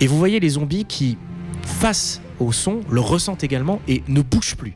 et 0.01 0.07
vous 0.07 0.19
voyez 0.19 0.41
les 0.41 0.51
zombies 0.51 0.85
qui, 0.85 1.17
face 1.63 2.21
au 2.39 2.53
son, 2.53 2.81
le 2.91 3.01
ressentent 3.01 3.45
également 3.45 3.81
et 3.89 4.03
ne 4.09 4.23
bougent 4.23 4.57
plus. 4.57 4.75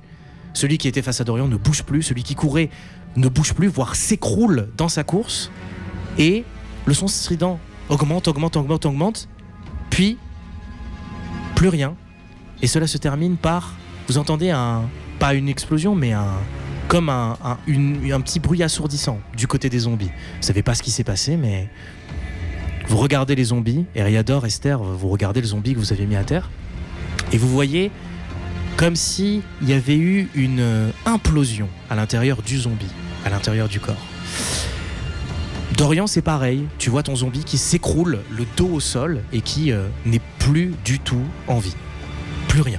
Celui 0.53 0.78
qui 0.78 0.89
était 0.89 1.03
face 1.03 1.20
à 1.20 1.24
Dorian 1.24 1.49
ne 1.49 1.57
bouge 1.57 1.82
plus, 1.82 2.03
celui 2.03 2.22
qui 2.22 2.35
courait 2.35 2.70
ne 3.16 3.28
bouge 3.28 3.55
plus, 3.55 3.68
voire 3.68 3.97
s'écroule 3.97 4.68
dans 4.76 4.89
sa 4.89 5.05
course. 5.05 5.51
Et 6.18 6.45
le 6.87 6.95
son 6.95 7.09
strident 7.09 7.59
augmente, 7.89 8.28
augmente, 8.28 8.57
augmente, 8.57 8.87
augmente, 8.87 9.28
puis 9.91 10.18
plus 11.55 11.68
rien. 11.68 11.97
Et 12.62 12.66
cela 12.66 12.87
se 12.87 12.99
termine 12.99 13.37
par, 13.37 13.74
vous 14.09 14.18
entendez 14.18 14.51
un, 14.51 14.82
pas 15.18 15.35
une 15.35 15.49
explosion, 15.49 15.95
mais 15.95 16.12
un, 16.12 16.30
comme 16.89 17.09
un, 17.09 17.37
un, 17.43 18.20
petit 18.20 18.41
bruit 18.41 18.62
assourdissant 18.62 19.18
du 19.37 19.47
côté 19.47 19.68
des 19.68 19.80
zombies. 19.80 20.11
Vous 20.37 20.43
savez 20.43 20.62
pas 20.62 20.74
ce 20.74 20.82
qui 20.82 20.91
s'est 20.91 21.05
passé, 21.05 21.37
mais 21.37 21.68
vous 22.87 22.99
regardez 22.99 23.35
les 23.35 23.45
zombies, 23.45 23.87
Eriador, 23.95 24.47
Esther, 24.47 24.82
vous 24.82 25.09
regardez 25.09 25.41
le 25.41 25.47
zombie 25.47 25.74
que 25.74 25.78
vous 25.78 25.93
avez 25.93 26.07
mis 26.07 26.16
à 26.16 26.24
terre, 26.24 26.51
et 27.32 27.39
vous 27.39 27.49
voyez 27.49 27.91
comme 28.76 28.97
si 28.97 29.43
il 29.62 29.68
y 29.68 29.72
avait 29.72 29.97
eu 29.97 30.28
une 30.35 30.61
euh, 30.61 30.91
implosion 31.07 31.68
à 31.91 31.95
l'intérieur 31.95 32.43
du 32.43 32.59
zombie, 32.59 32.91
à 33.24 33.30
l'intérieur 33.30 33.68
du 33.68 33.80
corps. 33.80 33.95
Dorian, 35.76 36.07
c'est 36.07 36.22
pareil. 36.22 36.66
Tu 36.78 36.91
vois 36.91 37.03
ton 37.03 37.16
zombie 37.16 37.45
qui 37.45 37.59
s'écroule, 37.59 38.20
le 38.30 38.45
dos 38.57 38.68
au 38.68 38.80
sol, 38.80 39.22
et 39.32 39.41
qui 39.41 39.72
euh, 39.72 39.89
n'est 40.07 40.20
plus 40.39 40.72
du 40.85 40.99
tout 40.99 41.22
en 41.49 41.59
vie. 41.59 41.74
Plus 42.49 42.61
rien. 42.61 42.78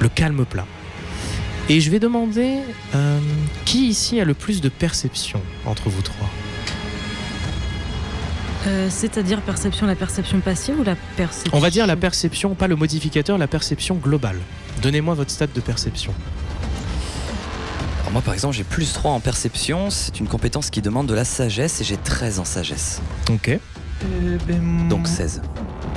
Le 0.00 0.08
calme 0.08 0.44
plat. 0.44 0.66
Et 1.72 1.80
je 1.80 1.88
vais 1.90 2.00
demander 2.00 2.58
euh, 2.96 3.20
qui 3.64 3.86
ici 3.88 4.20
a 4.20 4.24
le 4.24 4.34
plus 4.34 4.60
de 4.60 4.68
perception 4.68 5.40
entre 5.64 5.88
vous 5.88 6.02
trois 6.02 6.28
Euh, 8.66 8.88
C'est-à-dire 8.90 9.40
perception, 9.40 9.86
la 9.86 9.94
perception 9.94 10.40
passive 10.40 10.80
ou 10.80 10.82
la 10.82 10.96
perception 11.16 11.56
On 11.56 11.60
va 11.60 11.70
dire 11.70 11.86
la 11.86 11.94
perception, 11.96 12.54
pas 12.56 12.66
le 12.66 12.74
modificateur, 12.74 13.38
la 13.38 13.46
perception 13.46 13.94
globale. 13.94 14.38
Donnez-moi 14.82 15.14
votre 15.14 15.30
stade 15.30 15.52
de 15.54 15.60
perception. 15.60 16.12
Alors 18.00 18.12
moi 18.14 18.22
par 18.22 18.34
exemple 18.34 18.56
j'ai 18.56 18.64
plus 18.64 18.92
3 18.92 19.12
en 19.12 19.20
perception, 19.20 19.90
c'est 19.90 20.18
une 20.18 20.26
compétence 20.26 20.70
qui 20.70 20.82
demande 20.82 21.06
de 21.06 21.14
la 21.14 21.24
sagesse 21.24 21.80
et 21.80 21.84
j'ai 21.84 21.96
13 21.98 22.40
en 22.40 22.44
sagesse. 22.44 23.00
Ok. 23.30 23.48
Euh, 23.50 24.38
ben, 24.48 24.88
Donc 24.88 25.00
moi- 25.06 25.08
16. 25.08 25.40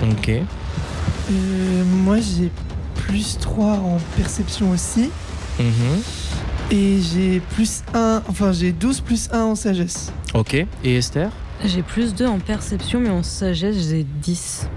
Ok. 0.03 0.29
Euh, 0.29 1.83
moi 1.85 2.17
j'ai 2.19 2.51
plus 2.95 3.39
3 3.39 3.71
en 3.73 3.97
perception 4.17 4.69
aussi. 4.69 5.09
Mhm. 5.59 6.01
Et 6.71 6.99
j'ai 7.01 7.39
plus 7.39 7.83
1, 7.93 8.23
enfin 8.27 8.51
j'ai 8.51 8.71
12 8.71 9.01
plus 9.01 9.29
1 9.31 9.43
en 9.43 9.55
sagesse. 9.55 10.11
Ok. 10.33 10.53
Et 10.83 10.95
Esther? 10.95 11.29
J'ai 11.65 11.81
plus 11.81 12.13
2 12.15 12.25
en 12.25 12.39
perception, 12.39 12.99
mais 12.99 13.09
en 13.09 13.23
sagesse, 13.23 13.75
j'ai 13.89 14.05
10. 14.21 14.67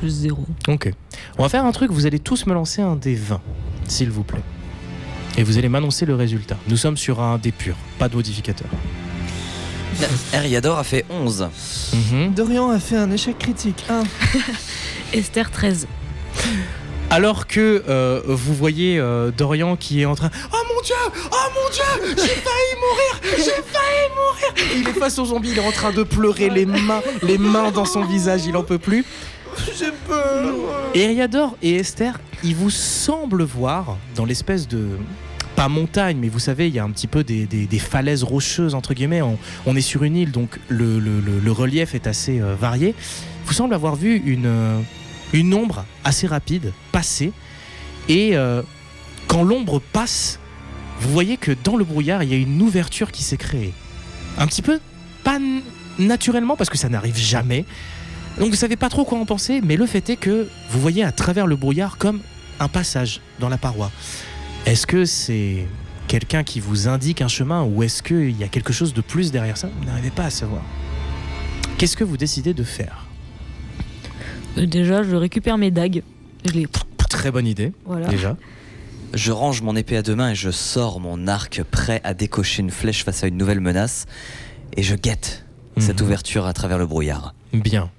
Plus 0.00 0.10
0. 0.10 0.44
Ok. 0.68 0.90
On 1.38 1.42
va 1.42 1.48
faire 1.48 1.64
un 1.64 1.72
truc, 1.72 1.90
vous 1.90 2.06
allez 2.06 2.18
tous 2.18 2.46
me 2.46 2.54
lancer 2.54 2.82
un 2.82 2.96
des 2.96 3.14
20, 3.14 3.40
s'il 3.86 4.10
vous 4.10 4.24
plaît. 4.24 4.42
Et 5.36 5.42
vous 5.42 5.58
allez 5.58 5.68
m'annoncer 5.68 6.06
le 6.06 6.14
résultat. 6.14 6.56
Nous 6.68 6.76
sommes 6.76 6.96
sur 6.96 7.20
un 7.20 7.38
dé 7.38 7.52
pur, 7.52 7.76
pas 7.98 8.08
de 8.08 8.14
modificateur. 8.16 8.68
Eriador 10.32 10.78
a 10.78 10.84
fait 10.84 11.04
11. 11.10 11.48
Mhm. 11.92 12.34
Dorian 12.34 12.70
a 12.70 12.80
fait 12.80 12.96
un 12.96 13.10
échec 13.10 13.38
critique. 13.38 13.84
1. 13.88 14.02
Esther 15.12 15.50
13. 15.50 15.86
Alors 17.10 17.46
que 17.46 17.84
euh, 17.88 18.22
vous 18.26 18.54
voyez 18.54 18.98
euh, 18.98 19.30
Dorian 19.30 19.76
qui 19.76 20.00
est 20.02 20.04
en 20.04 20.14
train. 20.16 20.30
Oh 20.52 20.56
mon 20.74 20.80
dieu 20.82 20.94
Oh 21.30 21.36
mon 21.54 21.70
dieu 21.72 22.14
J'ai 22.16 22.34
failli 22.34 22.74
mourir 22.80 23.36
J'ai 23.36 23.62
failli 23.62 24.08
mourir 24.16 24.72
Et 24.74 24.78
Il 24.80 24.88
est 24.88 24.92
face 24.98 25.18
au 25.18 25.24
zombie, 25.26 25.50
il 25.52 25.58
est 25.58 25.66
en 25.66 25.70
train 25.70 25.92
de 25.92 26.02
pleurer, 26.02 26.50
les 26.50 26.66
mains, 26.66 27.02
les 27.22 27.38
mains 27.38 27.70
dans 27.70 27.84
son 27.84 28.02
visage, 28.04 28.46
il 28.46 28.56
en 28.56 28.64
peut 28.64 28.78
plus. 28.78 29.04
J'ai 29.78 29.92
peur. 30.08 30.52
Et 30.94 31.02
Eriador 31.02 31.56
et 31.62 31.76
Esther, 31.76 32.18
ils 32.42 32.56
vous 32.56 32.70
semblent 32.70 33.44
voir 33.44 33.96
dans 34.16 34.24
l'espèce 34.24 34.66
de. 34.66 34.88
Pas 35.54 35.68
montagne, 35.68 36.16
mais 36.20 36.28
vous 36.28 36.40
savez, 36.40 36.66
il 36.66 36.74
y 36.74 36.80
a 36.80 36.84
un 36.84 36.90
petit 36.90 37.06
peu 37.06 37.22
des, 37.22 37.46
des- 37.46 37.66
des 37.66 37.78
falaises 37.78 38.24
rocheuses, 38.24 38.74
entre 38.74 38.92
guillemets. 38.92 39.22
On, 39.22 39.38
on 39.66 39.76
est 39.76 39.80
sur 39.80 40.02
une 40.02 40.16
île, 40.16 40.32
donc 40.32 40.58
le, 40.68 40.98
le- 40.98 41.20
le- 41.20 41.38
le 41.38 41.52
relief 41.52 41.94
est 41.94 42.08
assez 42.08 42.40
euh, 42.40 42.56
varié. 42.60 42.92
Vous 43.46 43.52
semble 43.52 43.72
avoir 43.72 43.94
vu 43.94 44.20
une, 44.26 44.50
une 45.34 45.52
ombre 45.52 45.84
assez 46.04 46.26
rapide 46.26 46.72
passer. 46.92 47.32
Et 48.08 48.36
euh, 48.36 48.62
quand 49.26 49.42
l'ombre 49.42 49.80
passe, 49.92 50.38
vous 51.00 51.10
voyez 51.10 51.36
que 51.36 51.52
dans 51.64 51.76
le 51.76 51.84
brouillard, 51.84 52.22
il 52.22 52.30
y 52.30 52.34
a 52.34 52.38
une 52.38 52.62
ouverture 52.62 53.12
qui 53.12 53.22
s'est 53.22 53.36
créée. 53.36 53.74
Un 54.38 54.46
petit 54.46 54.62
peu, 54.62 54.80
pas 55.24 55.38
naturellement, 55.98 56.56
parce 56.56 56.70
que 56.70 56.78
ça 56.78 56.88
n'arrive 56.88 57.16
jamais. 57.16 57.64
Donc 58.38 58.50
vous 58.50 58.56
savez 58.56 58.76
pas 58.76 58.88
trop 58.88 59.04
quoi 59.04 59.18
en 59.18 59.26
penser, 59.26 59.60
mais 59.62 59.76
le 59.76 59.86
fait 59.86 60.08
est 60.10 60.16
que 60.16 60.48
vous 60.70 60.80
voyez 60.80 61.04
à 61.04 61.12
travers 61.12 61.46
le 61.46 61.56
brouillard 61.56 61.98
comme 61.98 62.20
un 62.60 62.68
passage 62.68 63.20
dans 63.40 63.48
la 63.48 63.58
paroi. 63.58 63.90
Est-ce 64.66 64.86
que 64.86 65.04
c'est 65.04 65.66
quelqu'un 66.08 66.42
qui 66.42 66.60
vous 66.60 66.88
indique 66.88 67.22
un 67.22 67.28
chemin 67.28 67.64
ou 67.64 67.82
est-ce 67.82 68.02
qu'il 68.02 68.36
y 68.38 68.44
a 68.44 68.48
quelque 68.48 68.72
chose 68.72 68.94
de 68.94 69.00
plus 69.00 69.30
derrière 69.32 69.56
ça? 69.56 69.68
Vous 69.78 69.84
n'arrivez 69.84 70.10
pas 70.10 70.24
à 70.24 70.30
savoir. 70.30 70.62
Qu'est-ce 71.78 71.96
que 71.96 72.04
vous 72.04 72.16
décidez 72.16 72.54
de 72.54 72.64
faire? 72.64 73.03
Déjà, 74.56 75.02
je 75.02 75.16
récupère 75.16 75.58
mes 75.58 75.70
dagues. 75.70 76.02
Je 76.44 76.52
les. 76.52 76.66
Très 77.08 77.30
bonne 77.30 77.46
idée, 77.46 77.72
Voilà. 77.84 78.08
déjà. 78.08 78.36
Je 79.14 79.30
range 79.30 79.62
mon 79.62 79.76
épée 79.76 79.96
à 79.96 80.02
deux 80.02 80.16
mains 80.16 80.30
et 80.30 80.34
je 80.34 80.50
sors 80.50 80.98
mon 80.98 81.28
arc 81.28 81.62
prêt 81.70 82.00
à 82.02 82.12
décocher 82.14 82.60
une 82.62 82.70
flèche 82.72 83.04
face 83.04 83.22
à 83.22 83.28
une 83.28 83.36
nouvelle 83.36 83.60
menace. 83.60 84.06
Et 84.76 84.82
je 84.82 84.96
guette 84.96 85.44
cette 85.78 86.00
Mhm. 86.00 86.06
ouverture 86.06 86.46
à 86.46 86.52
travers 86.52 86.78
le 86.78 86.86
brouillard. 86.86 87.34
Bien. 87.52 87.90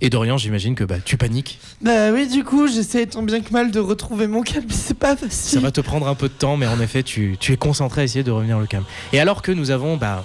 Et 0.00 0.10
Dorian, 0.10 0.36
j'imagine 0.38 0.74
que 0.74 0.82
bah, 0.84 0.96
tu 1.04 1.16
paniques. 1.16 1.58
Bah 1.82 2.10
oui, 2.12 2.26
du 2.28 2.42
coup, 2.44 2.66
j'essaie 2.68 3.06
tant 3.06 3.22
bien 3.22 3.40
que 3.40 3.52
mal 3.52 3.70
de 3.70 3.78
retrouver 3.80 4.26
mon 4.26 4.42
calme, 4.42 4.64
mais 4.68 4.74
c'est 4.74 4.94
pas 4.98 5.16
Ça 5.16 5.28
facile. 5.28 5.60
va 5.60 5.70
te 5.70 5.80
prendre 5.80 6.06
un 6.08 6.14
peu 6.16 6.28
de 6.28 6.32
temps, 6.34 6.56
mais 6.56 6.66
en 6.66 6.80
effet, 6.80 7.02
tu, 7.04 7.36
tu 7.38 7.52
es 7.52 7.56
concentré 7.56 8.00
à 8.00 8.04
essayer 8.04 8.24
de 8.24 8.30
revenir 8.32 8.58
au 8.58 8.64
calme. 8.66 8.84
Et 9.12 9.20
alors 9.20 9.42
que 9.42 9.52
nous 9.52 9.70
avons 9.70 9.96
bah, 9.96 10.24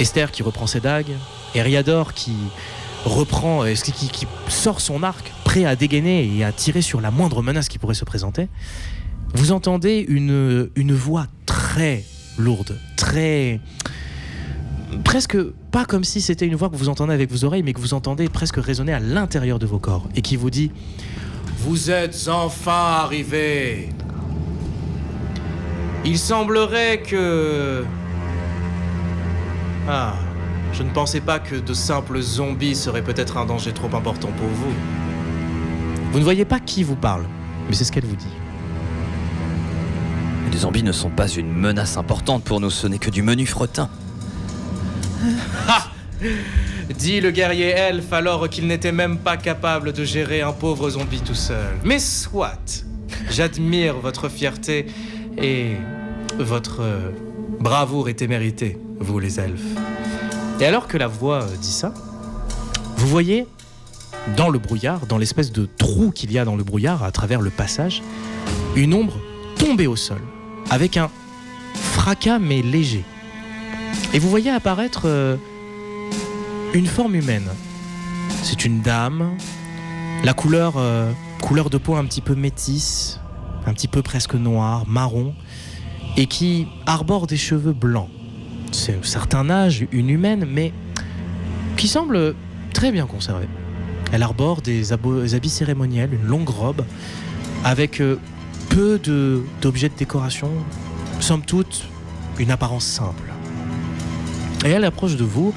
Esther 0.00 0.30
qui 0.30 0.42
reprend 0.42 0.66
ses 0.66 0.80
dagues, 0.80 1.12
Eriador 1.54 2.14
qui 2.14 2.32
reprend, 3.04 3.64
euh, 3.64 3.74
qui, 3.74 3.92
qui- 3.92 4.26
sort 4.48 4.80
son 4.80 5.02
arc, 5.02 5.32
prêt 5.44 5.64
à 5.64 5.76
dégainer 5.76 6.24
et 6.36 6.44
à 6.44 6.52
tirer 6.52 6.82
sur 6.82 7.00
la 7.00 7.10
moindre 7.10 7.42
menace 7.42 7.68
qui 7.68 7.78
pourrait 7.78 7.94
se 7.94 8.04
présenter, 8.04 8.48
vous 9.34 9.52
entendez 9.52 10.04
une, 10.08 10.70
une 10.76 10.92
voix 10.94 11.26
très 11.46 12.04
lourde, 12.38 12.78
très 12.96 13.60
presque 15.04 15.36
pas 15.72 15.84
comme 15.84 16.04
si 16.04 16.20
c'était 16.20 16.46
une 16.46 16.54
voix 16.54 16.70
que 16.70 16.76
vous 16.76 16.88
entendez 16.88 17.12
avec 17.14 17.30
vos 17.30 17.44
oreilles, 17.44 17.62
mais 17.64 17.72
que 17.72 17.80
vous 17.80 17.94
entendez 17.94 18.28
presque 18.28 18.56
résonner 18.56 18.92
à 18.92 19.00
l'intérieur 19.00 19.58
de 19.58 19.66
vos 19.66 19.78
corps, 19.80 20.08
et 20.14 20.22
qui 20.22 20.36
vous 20.36 20.50
dit 20.50 20.70
Vous 21.58 21.90
êtes 21.90 22.28
enfin 22.28 23.00
arrivés. 23.02 23.88
Il 26.04 26.18
semblerait 26.18 27.02
que... 27.02 27.84
Ah, 29.88 30.14
je 30.74 30.82
ne 30.82 30.90
pensais 30.90 31.20
pas 31.20 31.38
que 31.38 31.56
de 31.56 31.72
simples 31.72 32.20
zombies 32.20 32.74
seraient 32.74 33.04
peut-être 33.04 33.36
un 33.36 33.46
danger 33.46 33.72
trop 33.72 33.94
important 33.94 34.28
pour 34.28 34.48
vous. 34.48 34.72
Vous 36.12 36.18
ne 36.18 36.24
voyez 36.24 36.44
pas 36.44 36.60
qui 36.60 36.82
vous 36.82 36.96
parle, 36.96 37.24
mais 37.68 37.74
c'est 37.74 37.84
ce 37.84 37.92
qu'elle 37.92 38.04
vous 38.04 38.16
dit. 38.16 38.26
Les 40.52 40.58
zombies 40.58 40.82
ne 40.82 40.92
sont 40.92 41.10
pas 41.10 41.28
une 41.28 41.52
menace 41.52 41.96
importante 41.96 42.44
pour 42.44 42.60
nous, 42.60 42.70
ce 42.70 42.86
n'est 42.86 42.98
que 42.98 43.10
du 43.10 43.22
menu 43.22 43.46
fretin. 43.46 43.88
Dit 46.98 47.20
le 47.20 47.30
guerrier 47.30 47.68
elfe 47.68 48.12
alors 48.12 48.48
qu'il 48.48 48.66
n'était 48.66 48.92
même 48.92 49.18
pas 49.18 49.36
capable 49.36 49.92
de 49.92 50.04
gérer 50.04 50.42
un 50.42 50.52
pauvre 50.52 50.90
zombie 50.90 51.20
tout 51.20 51.34
seul. 51.34 51.76
Mais 51.84 51.98
soit, 51.98 52.84
j'admire 53.30 53.96
votre 53.98 54.28
fierté 54.28 54.86
et 55.38 55.72
votre 56.38 56.82
bravoure 57.60 58.08
et 58.08 58.14
témérité, 58.14 58.78
vous 58.98 59.18
les 59.18 59.40
elfes. 59.40 59.93
Et 60.60 60.66
alors 60.66 60.86
que 60.86 60.96
la 60.96 61.08
voix 61.08 61.42
euh, 61.42 61.56
dit 61.60 61.72
ça, 61.72 61.92
vous 62.96 63.08
voyez 63.08 63.46
dans 64.36 64.48
le 64.48 64.58
brouillard, 64.58 65.06
dans 65.06 65.18
l'espèce 65.18 65.52
de 65.52 65.66
trou 65.66 66.10
qu'il 66.10 66.32
y 66.32 66.38
a 66.38 66.44
dans 66.44 66.56
le 66.56 66.64
brouillard 66.64 67.02
à 67.02 67.10
travers 67.10 67.40
le 67.40 67.50
passage, 67.50 68.02
une 68.76 68.94
ombre 68.94 69.18
tomber 69.58 69.86
au 69.86 69.96
sol, 69.96 70.20
avec 70.70 70.96
un 70.96 71.10
fracas 71.74 72.38
mais 72.38 72.62
léger. 72.62 73.04
Et 74.12 74.18
vous 74.18 74.30
voyez 74.30 74.50
apparaître 74.50 75.02
euh, 75.06 75.36
une 76.72 76.86
forme 76.86 77.16
humaine. 77.16 77.48
C'est 78.42 78.64
une 78.64 78.80
dame, 78.80 79.36
la 80.22 80.34
couleur, 80.34 80.74
euh, 80.76 81.12
couleur 81.42 81.68
de 81.68 81.78
peau 81.78 81.96
un 81.96 82.04
petit 82.04 82.20
peu 82.20 82.34
métisse, 82.34 83.20
un 83.66 83.72
petit 83.72 83.88
peu 83.88 84.02
presque 84.02 84.34
noire, 84.34 84.84
marron, 84.86 85.34
et 86.16 86.26
qui 86.26 86.68
arbore 86.86 87.26
des 87.26 87.36
cheveux 87.36 87.72
blancs. 87.72 88.08
C'est 88.76 88.94
un 88.98 89.02
certain 89.04 89.48
âge, 89.50 89.86
une 89.92 90.10
humaine, 90.10 90.44
mais 90.50 90.72
qui 91.76 91.86
semble 91.86 92.34
très 92.72 92.90
bien 92.90 93.06
conservée. 93.06 93.46
Elle 94.12 94.22
arbore 94.22 94.62
des 94.62 94.92
habits 94.92 95.48
cérémoniels, 95.48 96.12
une 96.12 96.26
longue 96.26 96.48
robe, 96.48 96.84
avec 97.62 98.00
euh, 98.00 98.18
peu 98.70 98.98
de- 98.98 99.42
d'objets 99.62 99.88
de 99.88 99.94
décoration, 99.96 100.50
somme 101.20 101.42
toute, 101.42 101.84
une 102.38 102.50
apparence 102.50 102.84
simple. 102.84 103.32
Et 104.64 104.70
elle 104.70 104.84
approche 104.84 105.16
de 105.16 105.24
vous 105.24 105.54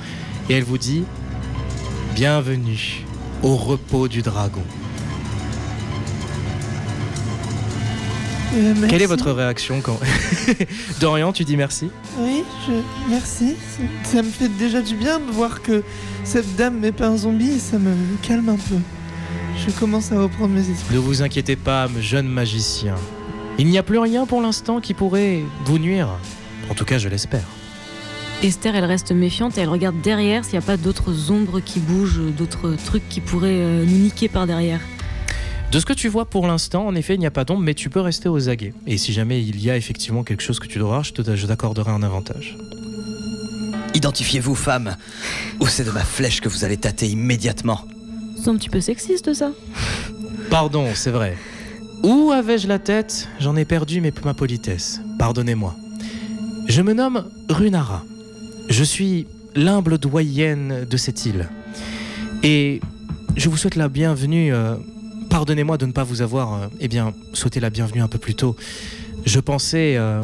et 0.50 0.54
elle 0.54 0.64
vous 0.64 0.78
dit 0.78 1.04
Bienvenue 2.16 3.04
au 3.42 3.56
repos 3.56 4.08
du 4.08 4.22
dragon. 4.22 4.64
Euh, 8.56 8.74
Quelle 8.90 9.02
est 9.02 9.06
votre 9.08 9.32
réaction 9.32 9.82
quand. 9.82 10.00
Dorian, 11.00 11.34
tu 11.34 11.44
dis 11.44 11.58
merci 11.58 11.90
Oui, 12.20 12.44
je... 12.68 12.74
merci. 13.10 13.56
Ça- 14.04 14.12
Ça 14.18 14.22
me 14.24 14.30
fait 14.30 14.48
déjà 14.50 14.82
du 14.82 14.96
bien 14.96 15.20
de 15.20 15.32
voir 15.32 15.62
que 15.62 15.84
cette 16.24 16.56
dame 16.56 16.80
n'est 16.80 16.92
pas 16.94 17.08
un 17.08 17.18
zombie 17.18 17.52
et 17.52 17.60
ça 17.60 17.78
me 17.78 17.94
calme 18.22 18.50
un 18.50 18.56
peu. 18.56 18.76
Je 19.66 19.72
commence 19.72 20.12
à 20.12 20.20
reprendre 20.22 20.54
mes 20.54 20.62
esprits. 20.62 20.94
Ne 20.96 21.00
vous 21.00 21.22
inquiétez 21.22 21.56
pas, 21.56 21.88
jeune 22.00 22.28
magicien. 22.28 22.96
Il 23.60 23.68
n'y 23.68 23.78
a 23.78 23.84
plus 23.84 24.00
rien 24.00 24.26
pour 24.26 24.42
l'instant 24.42 24.80
qui 24.80 24.94
pourrait 24.94 25.42
vous 25.66 25.80
nuire. 25.80 26.10
En 26.70 26.74
tout 26.74 26.86
cas, 26.86 26.98
je 27.00 27.10
l'espère. 27.10 27.44
Esther, 28.44 28.76
elle 28.76 28.86
reste 28.86 29.12
méfiante 29.12 29.58
et 29.58 29.62
elle 29.62 29.70
regarde 29.70 30.00
derrière 30.02 30.46
s'il 30.46 30.54
n'y 30.54 30.60
a 30.60 30.68
pas 30.68 30.78
d'autres 30.78 31.32
ombres 31.32 31.60
qui 31.60 31.80
bougent, 31.80 32.22
d'autres 32.38 32.76
trucs 32.86 33.08
qui 33.10 33.20
pourraient 33.20 33.50
euh, 33.62 33.84
nous 33.84 33.98
niquer 33.98 34.30
par 34.30 34.46
derrière. 34.46 34.80
De 35.72 35.80
ce 35.80 35.86
que 35.86 35.94
tu 35.94 36.08
vois 36.08 36.26
pour 36.26 36.48
l'instant, 36.48 36.88
en 36.88 36.96
effet, 36.96 37.16
il 37.16 37.20
n'y 37.20 37.26
a 37.26 37.32
pas 37.32 37.44
d'ombre, 37.44 37.62
mais 37.62 37.74
tu 37.74 37.90
peux 37.90 38.00
rester 38.00 38.30
aux 38.30 38.48
aguets. 38.50 38.74
Et 38.88 38.98
si 38.98 39.12
jamais 39.12 39.44
il 39.44 39.62
y 39.62 39.70
a 39.70 39.76
effectivement 39.76 40.24
quelque 40.24 40.42
chose 40.42 40.60
que 40.60 40.68
tu 40.68 40.80
dois 40.80 40.88
voir, 40.88 41.04
je 41.04 41.14
te- 41.14 41.36
je 41.36 41.46
t'accorderai 41.46 41.92
un 41.92 42.04
avantage. 42.04 42.58
Identifiez-vous, 43.94 44.56
femme, 44.56 44.96
ou 45.60 45.68
c'est 45.68 45.84
de 45.84 45.92
ma 45.92 46.04
flèche 46.06 46.40
que 46.40 46.48
vous 46.50 46.64
allez 46.64 46.78
tâter 46.78 47.08
immédiatement. 47.08 47.82
C'est 48.42 48.50
un 48.50 48.56
petit 48.56 48.70
peu 48.70 48.80
sexiste 48.80 49.34
ça. 49.34 49.52
Pardon, 50.50 50.88
c'est 50.94 51.12
vrai. 51.12 51.36
Où 52.04 52.32
avais-je 52.32 52.68
la 52.68 52.80
tête? 52.80 53.28
J'en 53.40 53.56
ai 53.58 53.66
perdu 53.66 54.00
mes- 54.00 54.14
ma 54.24 54.34
politesse. 54.34 55.02
Pardonnez-moi. 55.20 55.76
Je 56.68 56.82
me 56.82 56.94
nomme 56.94 57.26
Runara. 57.50 58.04
Je 58.70 58.84
suis 58.84 59.26
l'humble 59.56 59.98
doyenne 59.98 60.86
de 60.90 60.98
cette 60.98 61.26
île. 61.26 61.50
Et 62.44 62.80
je 63.36 63.50
vous 63.50 63.58
souhaite 63.58 63.76
la 63.76 63.90
bienvenue. 63.90 64.54
euh, 64.54 64.76
Pardonnez-moi 65.30 65.78
de 65.78 65.86
ne 65.86 65.92
pas 65.92 66.04
vous 66.04 66.22
avoir, 66.22 66.54
euh, 66.54 66.68
eh 66.80 66.88
bien, 66.88 67.14
souhaité 67.34 67.60
la 67.60 67.70
bienvenue 67.70 68.02
un 68.02 68.08
peu 68.08 68.18
plus 68.18 68.36
tôt. 68.36 68.56
Je 69.26 69.40
pensais 69.40 69.96
euh, 69.98 70.24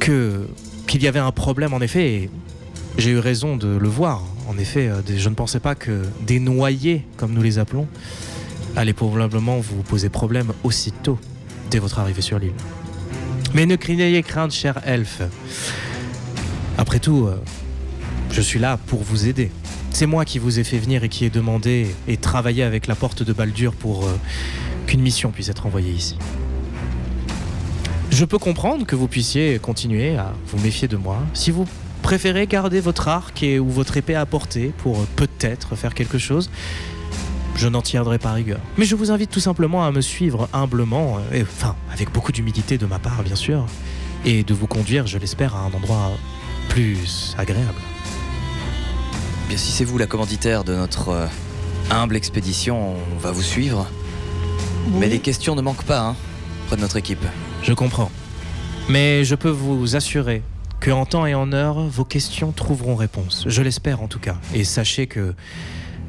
que 0.00 0.46
qu'il 0.86 1.02
y 1.02 1.08
avait 1.08 1.20
un 1.20 1.32
problème 1.32 1.74
en 1.74 1.80
effet. 1.80 2.14
Et 2.14 2.30
j'ai 2.98 3.10
eu 3.10 3.18
raison 3.18 3.56
de 3.56 3.68
le 3.68 3.88
voir. 3.88 4.22
En 4.48 4.58
effet, 4.58 4.88
euh, 4.88 5.00
je 5.06 5.28
ne 5.28 5.34
pensais 5.34 5.60
pas 5.60 5.74
que 5.74 6.02
des 6.26 6.40
noyés, 6.40 7.04
comme 7.16 7.32
nous 7.32 7.42
les 7.42 7.58
appelons, 7.58 7.86
allez 8.76 8.92
probablement 8.92 9.58
vous 9.58 9.82
poser 9.82 10.08
problème 10.08 10.52
aussitôt 10.64 11.18
dès 11.70 11.78
votre 11.78 11.98
arrivée 11.98 12.22
sur 12.22 12.38
l'île. 12.38 12.52
Mais 13.54 13.66
ne 13.66 13.76
craignez 13.76 14.22
crainte, 14.22 14.52
cher 14.52 14.80
elfe. 14.84 15.22
Après 16.78 16.98
tout, 16.98 17.28
je 18.30 18.40
suis 18.40 18.58
là 18.58 18.76
pour 18.86 19.02
vous 19.02 19.28
aider. 19.28 19.50
C'est 19.96 20.04
moi 20.04 20.26
qui 20.26 20.38
vous 20.38 20.58
ai 20.58 20.62
fait 20.62 20.76
venir 20.76 21.04
et 21.04 21.08
qui 21.08 21.24
ai 21.24 21.30
demandé 21.30 21.86
et 22.06 22.18
travaillé 22.18 22.62
avec 22.62 22.86
la 22.86 22.94
porte 22.94 23.22
de 23.22 23.32
Baldur 23.32 23.72
pour 23.72 24.04
euh, 24.04 24.10
qu'une 24.86 25.00
mission 25.00 25.30
puisse 25.30 25.48
être 25.48 25.64
envoyée 25.64 25.90
ici. 25.90 26.18
Je 28.10 28.26
peux 28.26 28.36
comprendre 28.36 28.84
que 28.84 28.94
vous 28.94 29.08
puissiez 29.08 29.58
continuer 29.58 30.18
à 30.18 30.34
vous 30.48 30.62
méfier 30.62 30.86
de 30.86 30.98
moi. 30.98 31.22
Si 31.32 31.50
vous 31.50 31.64
préférez 32.02 32.46
garder 32.46 32.80
votre 32.80 33.08
arc 33.08 33.42
et, 33.42 33.58
ou 33.58 33.70
votre 33.70 33.96
épée 33.96 34.14
à 34.14 34.26
portée 34.26 34.74
pour 34.76 34.98
euh, 34.98 35.08
peut-être 35.16 35.76
faire 35.76 35.94
quelque 35.94 36.18
chose, 36.18 36.50
je 37.56 37.66
n'en 37.66 37.80
tiendrai 37.80 38.18
pas 38.18 38.32
rigueur. 38.32 38.60
Mais 38.76 38.84
je 38.84 38.96
vous 38.96 39.10
invite 39.10 39.30
tout 39.30 39.40
simplement 39.40 39.86
à 39.86 39.92
me 39.92 40.02
suivre 40.02 40.46
humblement, 40.52 41.16
euh, 41.32 41.38
et, 41.38 41.42
enfin 41.42 41.74
avec 41.90 42.12
beaucoup 42.12 42.32
d'humilité 42.32 42.76
de 42.76 42.84
ma 42.84 42.98
part 42.98 43.22
bien 43.22 43.34
sûr, 43.34 43.64
et 44.26 44.44
de 44.44 44.52
vous 44.52 44.66
conduire, 44.66 45.06
je 45.06 45.16
l'espère, 45.16 45.56
à 45.56 45.60
un 45.60 45.72
endroit 45.72 46.12
plus 46.68 47.34
agréable. 47.38 47.80
Bien, 49.48 49.56
si 49.56 49.70
c'est 49.70 49.84
vous 49.84 49.96
la 49.96 50.08
commanditaire 50.08 50.64
de 50.64 50.74
notre 50.74 51.10
euh, 51.10 51.26
humble 51.90 52.16
expédition, 52.16 52.96
on 53.14 53.18
va 53.18 53.30
vous 53.30 53.42
suivre. 53.42 53.86
Mais 54.98 55.08
les 55.08 55.20
questions 55.20 55.54
ne 55.54 55.62
manquent 55.62 55.84
pas, 55.84 56.00
hein, 56.00 56.16
près 56.66 56.74
de 56.74 56.80
notre 56.80 56.96
équipe. 56.96 57.24
Je 57.62 57.72
comprends. 57.72 58.10
Mais 58.88 59.24
je 59.24 59.36
peux 59.36 59.50
vous 59.50 59.94
assurer 59.94 60.42
que 60.80 60.90
en 60.90 61.06
temps 61.06 61.26
et 61.26 61.34
en 61.36 61.52
heure, 61.52 61.78
vos 61.78 62.04
questions 62.04 62.50
trouveront 62.50 62.96
réponse. 62.96 63.44
Je 63.46 63.62
l'espère 63.62 64.02
en 64.02 64.08
tout 64.08 64.18
cas. 64.18 64.34
Et 64.52 64.64
sachez 64.64 65.06
que 65.06 65.34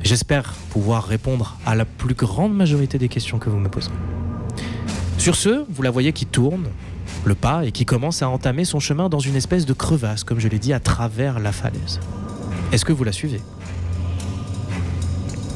j'espère 0.03 0.53
pouvoir 0.71 1.05
répondre 1.05 1.57
à 1.63 1.75
la 1.75 1.85
plus 1.85 2.15
grande 2.15 2.55
majorité 2.55 2.97
des 2.97 3.07
questions 3.07 3.37
que 3.37 3.51
vous 3.51 3.57
me 3.57 3.69
poserez. 3.69 3.93
Sur 5.19 5.35
ce, 5.35 5.63
vous 5.69 5.83
la 5.83 5.91
voyez 5.91 6.11
qui 6.11 6.25
tourne 6.25 6.69
le 7.23 7.35
pas 7.35 7.65
et 7.65 7.71
qui 7.71 7.85
commence 7.85 8.23
à 8.23 8.29
entamer 8.29 8.65
son 8.65 8.79
chemin 8.79 9.09
dans 9.09 9.19
une 9.19 9.35
espèce 9.35 9.67
de 9.67 9.73
crevasse, 9.73 10.23
comme 10.23 10.39
je 10.39 10.47
l'ai 10.47 10.59
dit, 10.59 10.73
à 10.73 10.79
travers 10.79 11.39
la 11.39 11.51
falaise. 11.51 11.99
Est-ce 12.71 12.85
que 12.85 12.91
vous 12.93 13.03
la 13.03 13.11
suivez 13.11 13.41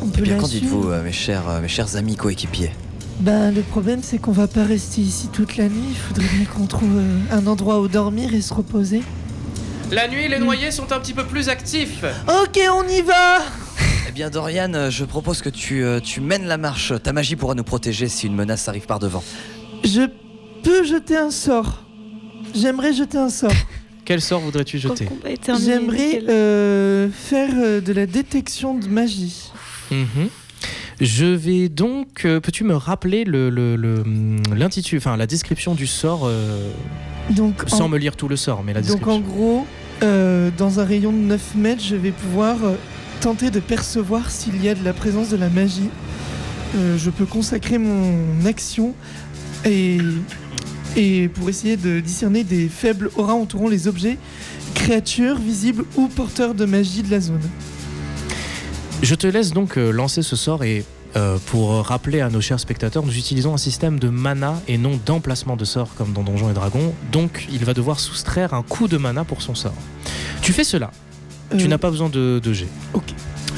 On 0.02 0.08
Eh 0.08 0.12
peut 0.18 0.22
bien, 0.22 0.36
la 0.36 0.40
qu'en 0.42 0.48
dites-vous, 0.48 0.90
euh, 0.90 1.04
mes, 1.04 1.12
chers, 1.12 1.48
euh, 1.50 1.62
mes 1.62 1.68
chers 1.68 1.96
amis 1.98 2.16
coéquipiers 2.16 2.72
Ben, 3.20 3.52
le 3.54 3.62
problème, 3.62 4.00
c'est 4.02 4.18
qu'on 4.18 4.32
va 4.32 4.48
pas 4.48 4.64
rester 4.64 5.02
ici 5.02 5.28
toute 5.32 5.58
la 5.58 5.66
nuit. 5.68 5.90
Il 5.90 5.96
faudrait 5.96 6.28
bien 6.36 6.46
qu'on 6.46 6.66
trouve 6.68 6.98
euh, 6.98 7.20
un 7.32 7.46
endroit 7.48 7.82
où 7.82 7.88
dormir 7.88 8.34
et 8.34 8.42
se 8.42 8.54
reposer. 8.54 9.02
La 9.92 10.08
nuit, 10.08 10.28
les 10.30 10.40
noyés 10.40 10.72
sont 10.72 10.92
un 10.94 11.00
petit 11.00 11.14
peu 11.14 11.26
plus 11.26 11.50
actifs. 11.50 12.04
Ok, 12.28 12.58
on 12.74 12.88
y 12.88 13.02
va 13.02 13.40
Eh 14.08 14.12
bien, 14.14 14.30
Dorian, 14.30 14.74
euh, 14.74 14.90
je 14.90 15.04
propose 15.04 15.42
que 15.42 15.50
tu, 15.50 15.84
euh, 15.84 16.00
tu 16.00 16.22
mènes 16.22 16.46
la 16.46 16.58
marche. 16.58 16.94
Ta 17.04 17.12
magie 17.12 17.36
pourra 17.36 17.56
nous 17.56 17.64
protéger 17.66 18.08
si 18.08 18.28
une 18.28 18.36
menace 18.36 18.70
arrive 18.70 18.86
par 18.86 19.00
devant. 19.00 19.24
Je 19.84 20.08
peux 20.64 20.86
jeter 20.86 21.18
un 21.18 21.32
sort. 21.32 21.84
J'aimerais 22.56 22.94
jeter 22.94 23.18
un 23.18 23.30
sort. 23.30 23.52
Quel 24.06 24.22
sort 24.22 24.42
voudrais-tu 24.42 24.80
jeter 24.80 25.08
J'aimerais 25.64 26.22
euh, 26.28 27.10
faire 27.12 27.50
euh, 27.56 27.82
de 27.82 27.94
la 27.94 28.06
détection 28.06 28.78
de 28.78 28.88
magie. 28.88 29.52
Mhm. 29.92 30.30
Je 31.00 31.26
vais 31.26 31.70
donc. 31.70 32.26
euh, 32.26 32.40
Peux-tu 32.40 32.64
me 32.64 32.76
rappeler 32.76 33.24
le, 33.24 33.50
le- 33.50 33.76
le, 33.76 34.02
hum, 34.02 34.42
l'intitulé, 34.56 35.00
enfin 35.00 35.18
la 35.18 35.28
description 35.28 35.74
du 35.76 35.88
sort, 35.88 36.22
euh, 36.26 36.70
Donc, 37.32 37.64
sans 37.68 37.82
en, 37.86 37.90
me 37.90 37.98
lire 37.98 38.16
tout 38.16 38.28
le 38.28 38.36
sort, 38.36 38.64
mais 38.64 38.74
la 38.74 38.82
donc 38.82 39.08
en 39.08 39.18
description. 39.18 39.22
gros, 39.36 39.68
euh, 40.04 40.50
dans 40.58 40.80
un 40.80 40.86
rayon 40.86 41.12
de 41.12 41.18
9 41.18 41.56
mètres, 41.56 41.84
je 41.84 41.96
vais 41.96 42.12
pouvoir 42.12 42.58
tenter 43.22 43.50
de 43.52 43.60
percevoir 43.60 44.30
s'il 44.32 44.64
y 44.64 44.70
a 44.70 44.76
de 44.76 44.84
la 44.84 44.94
présence 44.94 45.30
de 45.30 45.38
la 45.38 45.50
magie. 45.50 45.90
Euh, 46.76 46.98
je 46.98 47.10
peux 47.10 47.26
consacrer 47.26 47.78
mon 47.78 48.46
action 48.46 48.94
et, 49.66 49.98
et 50.96 51.28
pour 51.30 51.50
essayer 51.50 51.78
de 51.78 52.00
discerner 52.00 52.44
des 52.44 52.68
faibles 52.68 53.10
auras 53.16 53.34
entourant 53.34 53.70
les 53.70 53.88
objets 53.88 54.18
créature 54.74 55.38
visible 55.38 55.84
ou 55.98 56.08
porteur 56.08 56.54
de 56.54 56.66
magie 56.66 57.04
de 57.04 57.12
la 57.12 57.20
zone. 57.20 57.42
Je 59.02 59.16
te 59.16 59.28
laisse 59.28 59.52
donc 59.52 59.78
euh, 59.78 59.92
lancer 59.92 60.22
ce 60.22 60.36
sort 60.36 60.64
et 60.64 60.86
euh, 61.18 61.38
pour 61.48 61.72
rappeler 61.86 62.22
à 62.22 62.30
nos 62.30 62.40
chers 62.40 62.60
spectateurs, 62.60 63.04
nous 63.06 63.18
utilisons 63.18 63.54
un 63.54 63.58
système 63.58 64.00
de 64.00 64.08
mana 64.08 64.62
et 64.68 64.78
non 64.78 65.00
d'emplacement 65.06 65.58
de 65.58 65.66
sort 65.66 65.94
comme 65.96 66.14
dans 66.14 66.24
Donjons 66.24 66.50
et 66.50 66.54
Dragons. 66.54 66.94
Donc 67.12 67.48
il 67.52 67.66
va 67.66 67.74
devoir 67.74 68.00
soustraire 68.00 68.54
un 68.54 68.64
coup 68.64 68.88
de 68.88 68.98
mana 68.98 69.24
pour 69.26 69.42
son 69.42 69.56
sort. 69.56 69.74
Tu 70.42 70.54
fais 70.54 70.64
cela. 70.64 70.92
Tu 71.58 71.66
Euh, 71.66 71.68
n'as 71.68 71.78
pas 71.78 71.90
besoin 71.92 72.08
de, 72.10 72.40
de 72.42 72.54
jet. 72.54 72.68
Ok. 72.94 73.04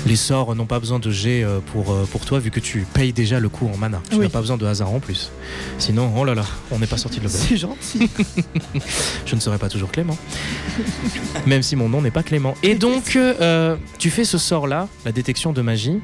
Les 0.06 0.18
sorts 0.18 0.54
n'ont 0.56 0.66
pas 0.66 0.80
besoin 0.80 1.00
de 1.00 1.10
jet 1.12 1.44
euh, 1.44 1.60
pour, 1.72 1.92
euh, 1.92 2.06
pour 2.12 2.26
toi 2.26 2.38
vu 2.40 2.52
que 2.52 2.60
tu 2.60 2.86
payes 2.94 3.14
déjà 3.14 3.40
le 3.40 3.48
coup 3.48 3.70
en 3.74 3.78
mana. 3.78 4.02
Tu 4.10 4.18
Oui. 4.18 4.24
n'as 4.24 4.30
pas 4.30 4.42
besoin 4.42 4.58
de 4.58 4.66
hasard 4.66 4.92
en 4.92 5.00
plus. 5.00 5.32
Sinon, 5.78 6.12
oh 6.18 6.26
là 6.26 6.36
là, 6.36 6.44
on 6.72 6.80
n'est 6.80 6.88
pas 6.88 6.98
sorti 6.98 7.20
de 7.20 7.24
l'auberge. 7.24 7.46
C'est 7.48 7.56
gentil. 7.58 8.10
Je 9.26 9.36
ne 9.36 9.40
serai 9.40 9.58
pas 9.58 9.70
toujours 9.70 9.92
Clément. 9.92 10.18
Même 11.46 11.64
si 11.64 11.78
mon 11.78 11.88
nom 11.88 12.02
n'est 12.02 12.12
pas 12.12 12.22
Clément. 12.24 12.54
Et 12.64 12.76
donc, 12.76 13.16
euh, 13.16 13.78
tu 13.98 14.10
fais 14.10 14.26
ce 14.26 14.38
sort-là, 14.38 14.90
la 15.06 15.14
détection 15.14 15.54
de 15.54 15.62
magie. 15.62 16.00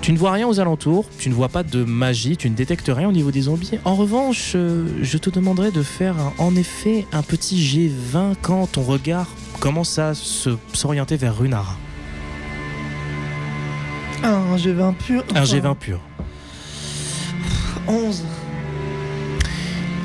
Tu 0.00 0.12
ne 0.12 0.18
vois 0.18 0.32
rien 0.32 0.46
aux 0.46 0.60
alentours, 0.60 1.06
tu 1.18 1.30
ne 1.30 1.34
vois 1.34 1.48
pas 1.48 1.62
de 1.62 1.82
magie, 1.82 2.36
tu 2.36 2.50
ne 2.50 2.54
détectes 2.54 2.90
rien 2.94 3.08
au 3.08 3.12
niveau 3.12 3.30
des 3.30 3.40
zombies. 3.42 3.70
En 3.86 3.94
revanche, 3.94 4.50
je 4.52 5.16
te 5.18 5.30
demanderai 5.30 5.70
de 5.70 5.82
faire 5.82 6.14
un- 6.18 6.34
en 6.36 6.54
effet 6.56 7.06
un 7.12 7.22
petit 7.22 7.56
G20 7.58 8.34
quand 8.42 8.66
ton 8.72 8.82
regard 8.82 9.26
commence 9.60 9.98
à 9.98 10.12
se- 10.14 10.50
s'orienter 10.74 11.16
vers 11.16 11.38
Runara. 11.38 11.74
Un 14.24 14.56
G20 14.56 14.94
pur. 14.94 15.24
Un 15.34 15.42
enfin, 15.42 15.56
G20 15.56 15.76
pur. 15.76 16.00
11. 17.86 18.24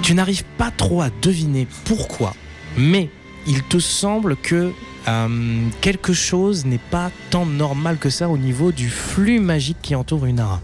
Tu 0.02 0.14
n'arrives 0.14 0.44
pas 0.58 0.72
trop 0.72 1.02
à 1.02 1.10
deviner 1.22 1.68
pourquoi, 1.86 2.34
mais 2.78 3.10
il 3.48 3.64
te 3.64 3.80
semble 3.80 4.36
que 4.36 4.72
euh, 5.08 5.68
quelque 5.82 6.14
chose 6.14 6.66
n'est 6.66 6.80
pas 6.92 7.12
tant 7.30 7.46
normal 7.46 7.98
que 7.98 8.10
ça 8.10 8.30
au 8.30 8.38
niveau 8.38 8.72
du 8.72 8.90
flux 8.90 9.40
magique 9.40 9.78
qui 9.82 9.96
entoure 9.96 10.26
une 10.26 10.40
ara. 10.40 10.62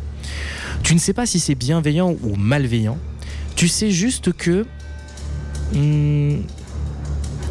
Tu 0.83 0.93
ne 0.93 0.99
sais 0.99 1.13
pas 1.13 1.25
si 1.25 1.39
c'est 1.39 1.55
bienveillant 1.55 2.15
ou 2.23 2.35
malveillant. 2.35 2.97
Tu 3.55 3.67
sais 3.67 3.91
juste 3.91 4.33
que 4.33 4.65
hmm, 5.73 6.41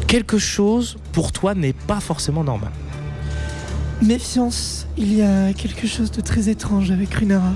quelque 0.07 0.37
chose 0.37 0.97
pour 1.11 1.31
toi 1.31 1.55
n'est 1.55 1.73
pas 1.73 1.99
forcément 1.99 2.43
normal. 2.43 2.71
Méfiance, 4.01 4.87
il 4.97 5.13
y 5.13 5.21
a 5.21 5.53
quelque 5.53 5.87
chose 5.87 6.11
de 6.11 6.21
très 6.21 6.49
étrange 6.49 6.91
avec 6.91 7.13
Runara. 7.13 7.53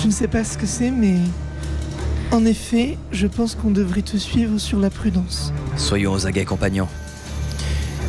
Je 0.00 0.06
ne 0.06 0.12
sais 0.12 0.28
pas 0.28 0.44
ce 0.44 0.56
que 0.56 0.66
c'est, 0.66 0.90
mais 0.90 1.16
en 2.30 2.44
effet, 2.46 2.96
je 3.12 3.26
pense 3.26 3.54
qu'on 3.54 3.70
devrait 3.70 4.02
te 4.02 4.16
suivre 4.16 4.58
sur 4.58 4.78
la 4.78 4.88
prudence. 4.88 5.52
Soyons 5.76 6.12
aux 6.12 6.26
aguets, 6.26 6.46
compagnons. 6.46 6.88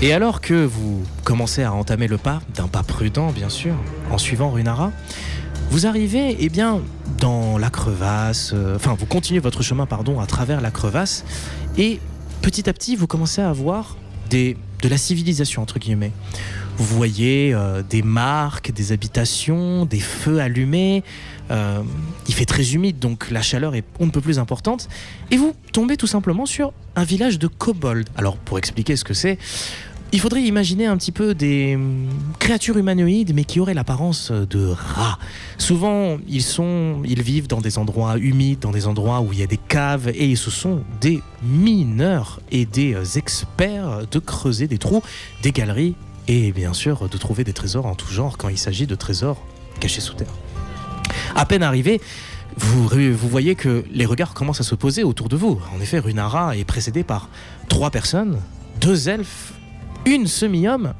Et 0.01 0.13
alors 0.13 0.41
que 0.41 0.65
vous 0.65 1.03
commencez 1.23 1.63
à 1.63 1.73
entamer 1.73 2.07
le 2.07 2.17
pas, 2.17 2.41
d'un 2.55 2.67
pas 2.67 2.83
prudent 2.83 3.31
bien 3.31 3.49
sûr, 3.49 3.75
en 4.09 4.17
suivant 4.17 4.49
Runara, 4.49 4.91
vous 5.69 5.85
arrivez 5.85 6.37
eh 6.39 6.49
bien 6.49 6.81
dans 7.19 7.57
la 7.57 7.69
crevasse, 7.69 8.51
euh, 8.53 8.75
enfin 8.75 8.95
vous 8.97 9.05
continuez 9.05 9.39
votre 9.39 9.63
chemin 9.63 9.85
pardon 9.85 10.19
à 10.19 10.25
travers 10.25 10.61
la 10.61 10.71
crevasse 10.71 11.23
et 11.77 11.99
petit 12.41 12.69
à 12.69 12.73
petit 12.73 12.95
vous 12.95 13.07
commencez 13.07 13.41
à 13.41 13.51
voir 13.53 13.97
des, 14.29 14.57
de 14.81 14.89
la 14.89 14.97
civilisation 14.97 15.61
entre 15.61 15.79
guillemets. 15.79 16.11
Vous 16.77 16.85
voyez 16.85 17.53
euh, 17.53 17.83
des 17.87 18.01
marques, 18.01 18.71
des 18.71 18.91
habitations, 18.91 19.85
des 19.85 19.99
feux 19.99 20.39
allumés. 20.39 21.03
euh, 21.51 21.81
il 22.27 22.33
fait 22.33 22.45
très 22.45 22.73
humide 22.73 22.99
donc 22.99 23.29
la 23.31 23.41
chaleur 23.41 23.75
est 23.75 23.83
on 23.99 24.05
ne 24.05 24.11
peut 24.11 24.21
plus 24.21 24.39
importante 24.39 24.87
et 25.29 25.37
vous 25.37 25.53
tombez 25.71 25.97
tout 25.97 26.07
simplement 26.07 26.45
sur 26.45 26.73
un 26.95 27.03
village 27.03 27.37
de 27.37 27.47
kobolds. 27.47 28.09
Alors 28.17 28.37
pour 28.37 28.57
expliquer 28.57 28.95
ce 28.95 29.03
que 29.03 29.13
c'est, 29.13 29.37
il 30.13 30.19
faudrait 30.19 30.43
imaginer 30.43 30.85
un 30.85 30.95
petit 30.95 31.11
peu 31.11 31.33
des 31.33 31.75
hum, 31.75 32.07
créatures 32.39 32.77
humanoïdes, 32.77 33.33
mais 33.33 33.45
qui 33.45 33.59
auraient 33.59 33.73
l'apparence 33.73 34.31
de 34.31 34.67
rats. 34.67 35.17
Souvent, 35.57 36.17
ils, 36.27 36.43
ils 37.05 37.21
vivent 37.23 37.47
dans 37.47 37.61
des 37.61 37.79
endroits 37.79 38.17
humides, 38.19 38.59
dans 38.59 38.71
des 38.71 38.85
endroits 38.85 39.21
où 39.21 39.33
il 39.33 39.39
y 39.39 39.43
a 39.43 39.47
des 39.47 39.57
caves, 39.57 40.11
et 40.13 40.35
ce 40.35 40.51
sont 40.51 40.83
des 41.01 41.21
mineurs 41.41 42.41
et 42.51 42.65
des 42.65 42.93
euh, 42.93 43.03
experts 43.15 44.07
de 44.11 44.19
creuser 44.19 44.67
des 44.67 44.77
trous, 44.77 45.01
des 45.41 45.51
galeries, 45.51 45.95
et 46.27 46.51
bien 46.51 46.73
sûr 46.73 47.09
de 47.09 47.17
trouver 47.17 47.43
des 47.43 47.53
trésors 47.53 47.85
en 47.85 47.95
tout 47.95 48.11
genre 48.11 48.37
quand 48.37 48.49
il 48.49 48.57
s'agit 48.57 48.87
de 48.87 48.95
trésors 48.95 49.41
cachés 49.79 50.01
sous 50.01 50.13
terre. 50.13 50.33
À 51.35 51.45
peine 51.45 51.63
arrivé, 51.63 52.01
vous, 52.57 52.87
voyez 53.17 53.55
que 53.55 53.83
les 53.91 54.05
regards 54.05 54.33
commencent 54.33 54.61
à 54.61 54.63
se 54.63 54.75
poser 54.75 55.03
autour 55.03 55.29
de 55.29 55.35
vous. 55.35 55.59
En 55.75 55.81
effet, 55.81 55.99
Runara 55.99 56.55
est 56.55 56.65
précédée 56.65 57.03
par 57.03 57.29
trois 57.67 57.89
personnes, 57.89 58.39
deux 58.79 59.09
elfes, 59.09 59.53
une 60.05 60.27
semi-homme. 60.27 60.93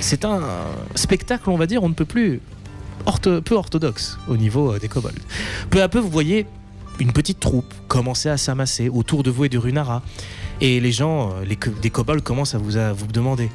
C'est 0.00 0.24
un 0.24 0.40
spectacle, 0.94 1.50
on 1.50 1.56
va 1.56 1.66
dire, 1.66 1.82
on 1.82 1.88
ne 1.88 1.94
peut 1.94 2.04
plus 2.04 2.40
peu 3.44 3.54
orthodoxe 3.54 4.18
au 4.28 4.36
niveau 4.36 4.72
euh, 4.72 4.78
des 4.78 4.88
kobolds. 4.88 5.20
Peu 5.70 5.82
à 5.82 5.88
peu, 5.88 5.98
vous 5.98 6.10
voyez 6.10 6.46
une 7.00 7.12
petite 7.12 7.40
troupe 7.40 7.72
commencer 7.88 8.28
à 8.28 8.36
s'amasser 8.36 8.88
autour 8.88 9.22
de 9.22 9.30
vous 9.30 9.44
et 9.44 9.48
de 9.48 9.58
Runara. 9.58 10.02
Et 10.60 10.80
les 10.80 10.92
gens, 10.92 11.30
euh, 11.30 11.44
les, 11.44 11.58
des 11.82 11.90
kobolds 11.90 12.22
commencent 12.22 12.54
à 12.54 12.58
vous 12.58 13.06
demander 13.12 13.50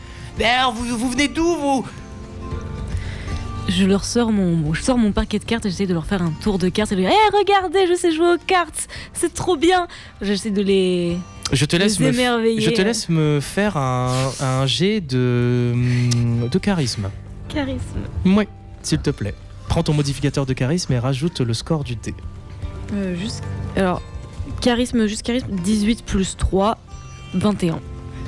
Vous, 0.73 0.97
vous 0.97 1.09
venez 1.09 1.27
d'où, 1.27 1.55
vous? 1.55 1.85
Je 3.67 3.85
leur 3.85 4.03
sors 4.05 4.31
mon, 4.31 4.73
je 4.73 4.81
sors 4.81 4.97
mon 4.97 5.11
paquet 5.11 5.37
de 5.37 5.43
cartes 5.43 5.65
et 5.65 5.69
j'essaie 5.69 5.85
de 5.85 5.93
leur 5.93 6.05
faire 6.05 6.21
un 6.21 6.31
tour 6.41 6.57
de 6.57 6.69
cartes 6.69 6.91
et 6.91 6.95
de 6.95 7.01
leur 7.01 7.11
dire 7.11 7.19
Hé, 7.19 7.37
regardez, 7.37 7.87
je 7.87 7.93
sais 7.95 8.11
jouer 8.11 8.33
aux 8.33 8.45
cartes, 8.47 8.87
c'est 9.13 9.33
trop 9.33 9.57
bien. 9.57 9.87
J'essaie 10.21 10.49
de 10.49 10.61
les, 10.61 11.17
Je 11.51 11.65
te 11.65 11.75
laisse, 11.75 11.99
les 11.99 12.11
me, 12.11 12.59
je 12.59 12.69
te 12.69 12.81
laisse 12.81 13.09
me 13.09 13.39
faire 13.41 13.77
un, 13.77 14.31
un 14.39 14.65
jet 14.65 15.01
de, 15.01 15.73
de 16.49 16.59
charisme. 16.59 17.11
Charisme. 17.49 17.99
Oui, 18.25 18.45
s'il 18.81 18.99
te 18.99 19.09
plaît. 19.11 19.35
Prends 19.67 19.83
ton 19.83 19.93
modificateur 19.93 20.45
de 20.45 20.53
charisme 20.53 20.93
et 20.93 20.99
rajoute 20.99 21.41
le 21.41 21.53
score 21.53 21.83
du 21.83 21.95
dé. 21.95 22.15
Euh, 22.93 23.15
juste, 23.15 23.43
alors, 23.75 24.01
charisme, 24.61 25.05
juste 25.05 25.21
charisme, 25.21 25.47
18 25.63 26.03
plus 26.05 26.37
3, 26.37 26.77
21. 27.35 27.79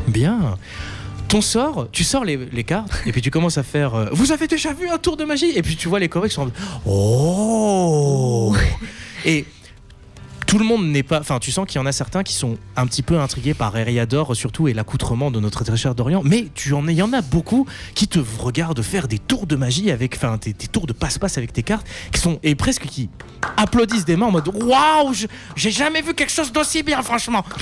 Bien. 0.07 0.57
Ton 1.31 1.39
sort, 1.39 1.87
tu 1.93 2.03
sors 2.03 2.25
les, 2.25 2.35
les 2.51 2.63
cartes 2.65 2.91
et 3.05 3.13
puis 3.13 3.21
tu 3.21 3.31
commences 3.31 3.57
à 3.57 3.63
faire. 3.63 3.95
euh, 3.95 4.09
Vous 4.11 4.33
avez 4.33 4.47
déjà 4.47 4.73
vu 4.73 4.89
un 4.89 4.97
tour 4.97 5.15
de 5.15 5.23
magie? 5.23 5.51
Et 5.55 5.61
puis 5.61 5.77
tu 5.77 5.87
vois 5.87 5.97
les 5.99 6.09
comics 6.09 6.27
qui 6.29 6.35
sont. 6.35 6.41
en 6.41 6.45
mode, 6.45 6.53
Oh 6.85 8.53
Et 9.25 9.45
tout 10.45 10.59
le 10.59 10.65
monde 10.65 10.85
n'est 10.87 11.03
pas. 11.03 11.21
Enfin, 11.21 11.39
tu 11.39 11.49
sens 11.49 11.65
qu'il 11.65 11.79
y 11.79 11.81
en 11.81 11.85
a 11.85 11.93
certains 11.93 12.23
qui 12.23 12.33
sont 12.33 12.57
un 12.75 12.85
petit 12.85 13.01
peu 13.01 13.17
intrigués 13.17 13.53
par 13.53 13.77
Eriador, 13.77 14.35
surtout, 14.35 14.67
et 14.67 14.73
l'accoutrement 14.73 15.31
de 15.31 15.39
notre 15.39 15.63
très 15.63 15.77
cher 15.77 15.95
Dorian. 15.95 16.21
Mais 16.25 16.47
tu 16.53 16.73
en, 16.73 16.85
il 16.89 16.95
y 16.95 17.01
en 17.01 17.13
a 17.13 17.21
beaucoup 17.21 17.65
qui 17.95 18.09
te 18.09 18.19
regardent 18.39 18.81
faire 18.81 19.07
des 19.07 19.17
tours 19.19 19.47
de 19.47 19.55
magie 19.55 19.89
avec. 19.89 20.15
Enfin, 20.17 20.37
des, 20.41 20.51
des 20.51 20.67
tours 20.67 20.85
de 20.85 20.91
passe-passe 20.91 21.37
avec 21.37 21.53
tes 21.53 21.63
cartes, 21.63 21.87
qui 22.11 22.19
sont. 22.19 22.39
Et 22.43 22.55
presque 22.55 22.87
qui 22.87 23.09
applaudissent 23.55 24.03
des 24.03 24.17
mains 24.17 24.25
en 24.25 24.31
mode 24.31 24.49
Waouh 24.53 25.13
J'ai 25.55 25.71
jamais 25.71 26.01
vu 26.01 26.13
quelque 26.13 26.33
chose 26.33 26.51
d'aussi 26.51 26.83
bien, 26.83 27.01
franchement 27.01 27.45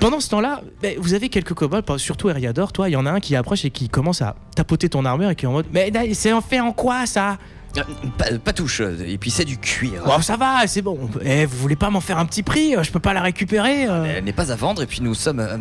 Pendant 0.00 0.20
ce 0.20 0.28
temps-là, 0.30 0.62
ben, 0.82 0.94
vous 0.98 1.14
avez 1.14 1.28
quelques 1.28 1.54
kobolds, 1.54 1.98
surtout 1.98 2.28
Eriador, 2.30 2.72
toi, 2.72 2.88
il 2.88 2.92
y 2.92 2.96
en 2.96 3.06
a 3.06 3.10
un 3.10 3.20
qui 3.20 3.36
approche 3.36 3.64
et 3.64 3.70
qui 3.70 3.88
commence 3.88 4.22
à 4.22 4.36
tapoter 4.56 4.88
ton 4.88 5.04
armure 5.04 5.30
et 5.30 5.34
qui 5.36 5.44
est 5.44 5.48
en 5.48 5.52
mode 5.52 5.66
Mais 5.72 5.92
c'est 6.14 6.32
en 6.32 6.40
fait 6.40 6.60
en 6.60 6.72
quoi 6.72 7.06
ça? 7.06 7.38
Euh, 7.76 7.82
Pas, 8.18 8.24
pas 8.44 8.52
touche, 8.52 8.80
et 8.80 9.16
puis 9.16 9.30
c'est 9.30 9.44
du 9.44 9.56
cuir. 9.56 10.02
Oh, 10.04 10.20
ça 10.20 10.36
va, 10.36 10.66
c'est 10.66 10.82
bon. 10.82 10.98
Eh, 11.24 11.46
vous 11.46 11.56
voulez 11.56 11.76
pas 11.76 11.88
m'en 11.88 12.00
faire 12.00 12.18
un 12.18 12.26
petit 12.26 12.42
prix 12.42 12.74
euh, 12.74 12.82
Je 12.82 12.90
peux 12.90 12.98
pas 12.98 13.12
la 13.14 13.20
récupérer 13.22 13.86
euh 13.86 14.14
Elle 14.16 14.24
n'est 14.24 14.32
pas 14.32 14.50
à 14.50 14.56
vendre, 14.56 14.82
et 14.82 14.86
puis 14.86 15.00
nous 15.02 15.14
sommes, 15.14 15.38
euh, 15.38 15.56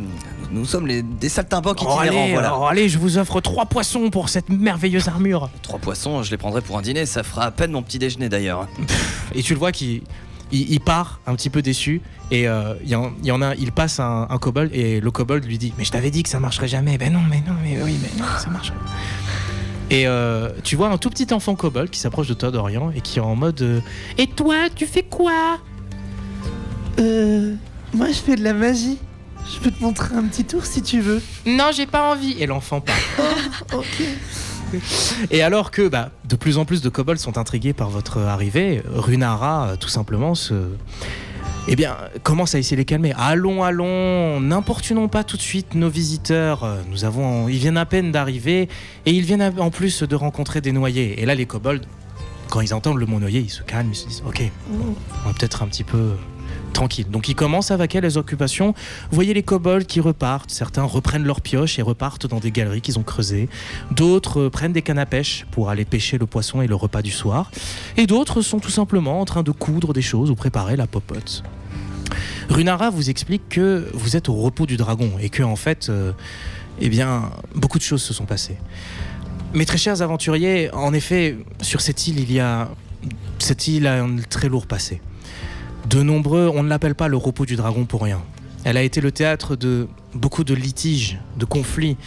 nous 0.52 0.66
sommes 0.66 0.88
les, 0.88 1.04
des 1.04 1.30
saltimbanques 1.30 1.78
Oh, 1.82 1.98
itinérants, 2.02 2.24
allez, 2.24 2.34
voilà. 2.34 2.58
oh, 2.58 2.66
allez, 2.66 2.90
je 2.90 2.98
vous 2.98 3.20
offre 3.20 3.42
trois 3.42 3.68
poissons 3.68 4.10
pour 4.10 4.30
cette 4.30 4.50
merveilleuse 4.50 5.08
armure. 5.08 5.52
Trois 5.62 5.78
poissons, 5.78 6.24
je 6.24 6.32
les 6.32 6.38
prendrai 6.38 6.62
pour 6.62 6.80
un 6.80 6.82
dîner, 6.82 7.06
ça 7.06 7.22
fera 7.22 7.44
à 7.44 7.52
peine 7.52 7.72
mon 7.72 7.84
petit 7.84 8.00
déjeuner 8.00 8.28
d'ailleurs. 8.28 8.68
Et 9.36 9.44
tu 9.44 9.54
le 9.54 9.60
vois 9.60 9.72
qu'il 9.72 10.02
il, 10.52 10.72
il 10.72 10.80
part 10.80 11.20
un 11.28 11.36
petit 11.36 11.50
peu 11.50 11.62
déçu. 11.62 12.02
Et 12.32 12.48
euh, 12.48 12.74
il 12.84 12.90
y, 12.90 12.96
en- 12.96 13.12
il 13.22 13.28
y 13.28 13.32
en 13.32 13.42
a, 13.42 13.56
il 13.56 13.72
passe 13.72 14.00
un, 14.00 14.28
un 14.30 14.38
kobold 14.38 14.72
et 14.74 15.00
le 15.02 15.12
kobold 15.12 15.46
lui 15.46 15.58
dit 15.58 15.74
Mais 15.78 15.84
je 15.84 15.92
t'avais 15.92 16.12
dit 16.12 16.24
que 16.24 16.30
ça 16.30 16.40
marcherait 16.40 16.68
jamais. 16.68 16.98
Ben 16.98 17.12
non, 17.14 17.22
mais 17.30 17.42
non, 17.48 17.56
mais 17.64 17.82
oui, 17.82 17.98
mais 18.02 18.10
non, 18.22 18.26
ça 18.38 18.50
marcherait. 18.50 18.76
Et 19.92 20.06
euh, 20.08 20.50
tu 20.64 20.76
vois 20.76 20.90
un 20.90 20.98
tout 21.00 21.10
petit 21.10 21.34
enfant 21.34 21.56
kobold 21.56 21.90
qui 21.90 22.00
s'approche 22.00 22.28
de 22.28 22.36
toi, 22.36 22.52
Dorian, 22.52 22.92
et 22.96 23.02
qui 23.02 23.18
est 23.18 23.22
en 23.24 23.36
mode 23.36 23.62
euh, 23.64 23.80
Et 24.20 24.28
toi, 24.28 24.70
tu 24.76 24.86
fais 24.86 25.02
quoi? 25.04 25.58
Euh. 27.00 27.56
Moi, 27.94 28.08
je 28.10 28.14
fais 28.20 28.36
de 28.36 28.44
la 28.44 28.54
magie. 28.54 29.00
Je 29.52 29.58
peux 29.60 29.72
te 29.72 29.82
montrer 29.82 30.14
un 30.16 30.24
petit 30.26 30.44
tour 30.44 30.64
si 30.66 30.84
tu 30.84 31.00
veux. 31.02 31.24
Non, 31.48 31.72
j'ai 31.74 31.88
pas 31.88 32.12
envie. 32.12 32.36
Et 32.40 32.46
l'enfant 32.46 32.82
part. 32.82 32.96
Ok. 33.74 34.04
Et 35.32 35.42
alors 35.42 35.72
que 35.72 35.88
bah, 35.88 36.12
de 36.26 36.36
plus 36.36 36.58
en 36.58 36.66
plus 36.66 36.82
de 36.82 36.90
kobolds 36.90 37.20
sont 37.20 37.38
intrigués 37.38 37.74
par 37.74 37.90
votre 37.90 38.20
arrivée, 38.20 38.82
Runara, 38.94 39.70
euh, 39.70 39.76
tout 39.76 39.90
simplement, 39.90 40.36
se... 40.36 40.54
Eh 41.68 41.76
bien, 41.76 41.98
commence 42.24 42.56
à 42.56 42.60
essayer 42.60 42.78
de 42.78 42.82
les 42.82 42.86
calmer. 42.86 43.14
Allons, 43.16 43.64
allons, 43.64 44.40
n'importunons 44.40 45.08
pas 45.08 45.24
tout 45.24 45.38
de 45.38 45.42
suite 45.42 45.76
nos 45.76 45.90
visiteurs. 45.90 46.68
Nous 46.90 47.06
avons, 47.06 47.48
ils 47.48 47.58
viennent 47.58 47.78
à 47.78 47.86
peine 47.86 48.12
d'arriver 48.12 48.70
et 49.06 49.12
ils 49.12 49.24
viennent 49.24 49.54
en 49.60 49.70
plus 49.70 50.02
de 50.02 50.16
rencontrer 50.16 50.62
des 50.62 50.72
noyés. 50.72 51.22
Et 51.22 51.28
là, 51.28 51.36
les 51.36 51.46
kobolds, 51.46 51.86
quand 52.50 52.62
ils 52.62 52.74
entendent 52.74 52.98
le 52.98 53.06
mot 53.06 53.20
noyé, 53.20 53.42
ils 53.42 53.52
se 53.52 53.62
calment, 53.62 53.92
ils 53.92 53.96
se 53.96 54.08
disent 54.08 54.24
Ok, 54.26 54.42
on 54.72 55.28
va 55.28 55.34
peut-être 55.34 55.62
un 55.62 55.68
petit 55.68 55.84
peu 55.84 56.14
tranquille. 56.74 57.08
Donc 57.10 57.28
ils 57.30 57.36
commencent 57.36 57.72
à 57.72 57.78
vaquer 57.78 58.02
les 58.02 58.18
occupations. 58.18 58.74
Vous 59.10 59.16
voyez 59.16 59.34
les 59.34 59.44
kobolds 59.44 59.86
qui 59.86 60.00
repartent. 60.00 60.52
Certains 60.52 60.84
reprennent 60.84 61.24
leurs 61.24 61.42
pioches 61.42 61.80
et 61.80 61.82
repartent 61.82 62.28
dans 62.28 62.40
des 62.40 62.52
galeries 62.52 62.82
qu'ils 62.82 63.00
ont 63.00 63.04
creusées. 63.04 63.50
D'autres 63.92 64.42
euh, 64.42 64.50
prennent 64.50 64.74
des 64.74 64.82
cannes 64.82 65.00
à 65.00 65.06
pêche 65.06 65.46
pour 65.52 65.70
aller 65.70 65.86
pêcher 65.86 66.18
le 66.18 66.26
poisson 66.26 66.62
et 66.62 66.68
le 66.68 66.76
repas 66.76 67.02
du 67.02 67.12
soir. 67.12 67.52
Et 67.98 68.08
d'autres 68.08 68.42
sont 68.42 68.60
tout 68.60 68.72
simplement 68.72 69.22
en 69.22 69.26
train 69.26 69.44
de 69.44 69.52
coudre 69.52 69.94
des 69.94 70.02
choses 70.02 70.30
ou 70.30 70.36
préparer 70.36 70.76
la 70.76 70.88
popote. 70.88 71.44
Runara 72.50 72.90
vous 72.90 73.10
explique 73.10 73.48
que 73.50 73.90
vous 73.94 74.16
êtes 74.16 74.30
au 74.30 74.36
repos 74.36 74.66
du 74.66 74.78
dragon 74.78 75.12
et 75.22 75.30
que 75.30 75.44
en 75.44 75.56
fait, 75.56 75.90
euh, 75.90 76.14
eh 76.80 76.90
bien, 76.90 77.32
beaucoup 77.56 77.78
de 77.78 77.84
choses 77.84 78.02
se 78.02 78.14
sont 78.14 78.26
passées. 78.26 78.58
Mes 79.54 79.66
très 79.66 79.78
chers 79.78 80.02
aventuriers, 80.02 80.72
en 80.74 80.94
effet, 80.94 81.38
sur 81.62 81.82
cette 81.82 82.08
île, 82.08 82.20
il 82.20 82.32
y 82.32 82.40
a 82.40 82.70
cette 83.40 83.68
île 83.68 83.88
a 83.88 84.04
un 84.04 84.18
très 84.18 84.50
lourd 84.50 84.68
passé. 84.68 85.02
De 85.90 86.04
nombreux, 86.04 86.52
on 86.54 86.62
ne 86.62 86.70
l'appelle 86.70 86.94
pas 86.94 87.08
le 87.08 87.18
repos 87.18 87.48
du 87.48 87.56
dragon 87.56 87.86
pour 87.86 88.04
rien. 88.04 88.22
Elle 88.64 88.78
a 88.78 88.84
été 88.84 89.02
le 89.02 89.12
théâtre 89.12 89.56
de 89.56 89.88
beaucoup 90.14 90.44
de 90.44 90.54
litiges, 90.54 91.20
de 91.36 91.46
conflits, 91.46 91.98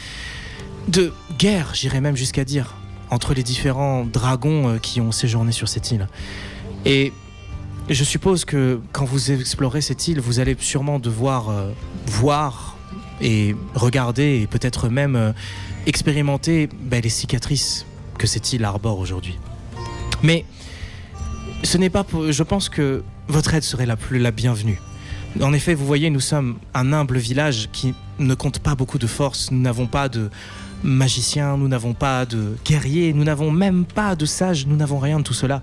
de 0.86 1.12
guerres, 1.36 1.74
j'irais 1.74 2.00
même 2.00 2.14
jusqu'à 2.14 2.44
dire, 2.44 2.76
entre 3.10 3.34
les 3.34 3.42
différents 3.42 4.04
dragons 4.04 4.68
euh, 4.68 4.78
qui 4.78 5.00
ont 5.00 5.10
séjourné 5.10 5.50
sur 5.50 5.68
cette 5.68 5.90
île. 5.90 6.06
Et 6.84 7.12
je 7.90 8.04
suppose 8.04 8.44
que 8.44 8.80
quand 8.92 9.04
vous 9.04 9.32
explorez 9.32 9.80
cette 9.80 10.06
île, 10.06 10.20
vous 10.20 10.38
allez 10.38 10.56
sûrement 10.60 11.00
devoir 11.00 11.48
euh, 11.48 11.72
voir 12.06 12.76
et 13.20 13.56
regarder 13.74 14.42
et 14.42 14.46
peut-être 14.46 14.90
même 14.90 15.16
euh, 15.16 15.32
expérimenter 15.86 16.68
ben, 16.82 17.02
les 17.02 17.08
cicatrices 17.08 17.84
que 18.16 18.28
cette 18.28 18.52
île 18.52 18.64
arbore 18.64 19.00
aujourd'hui. 19.00 19.40
Mais 20.22 20.44
ce 21.62 21.78
n'est 21.78 21.90
pas 21.90 22.04
pour- 22.04 22.30
je 22.32 22.42
pense 22.42 22.68
que 22.68 23.02
votre 23.28 23.54
aide 23.54 23.62
serait 23.62 23.86
la 23.86 23.96
plus 23.96 24.18
la 24.18 24.30
bienvenue. 24.30 24.80
En 25.40 25.52
effet, 25.52 25.74
vous 25.74 25.86
voyez, 25.86 26.10
nous 26.10 26.20
sommes 26.20 26.58
un 26.74 26.92
humble 26.92 27.18
village 27.18 27.68
qui 27.72 27.94
ne 28.18 28.34
compte 28.34 28.58
pas 28.58 28.74
beaucoup 28.74 28.98
de 28.98 29.06
force. 29.06 29.50
Nous 29.50 29.60
n'avons 29.60 29.86
pas 29.86 30.08
de 30.08 30.30
magiciens, 30.82 31.56
nous 31.56 31.68
n'avons 31.68 31.94
pas 31.94 32.26
de 32.26 32.56
guerriers, 32.64 33.12
nous 33.14 33.24
n'avons 33.24 33.50
même 33.50 33.84
pas 33.84 34.14
de 34.14 34.26
sages, 34.26 34.66
nous 34.66 34.76
n'avons 34.76 34.98
rien 34.98 35.18
de 35.18 35.24
tout 35.24 35.32
cela. 35.32 35.62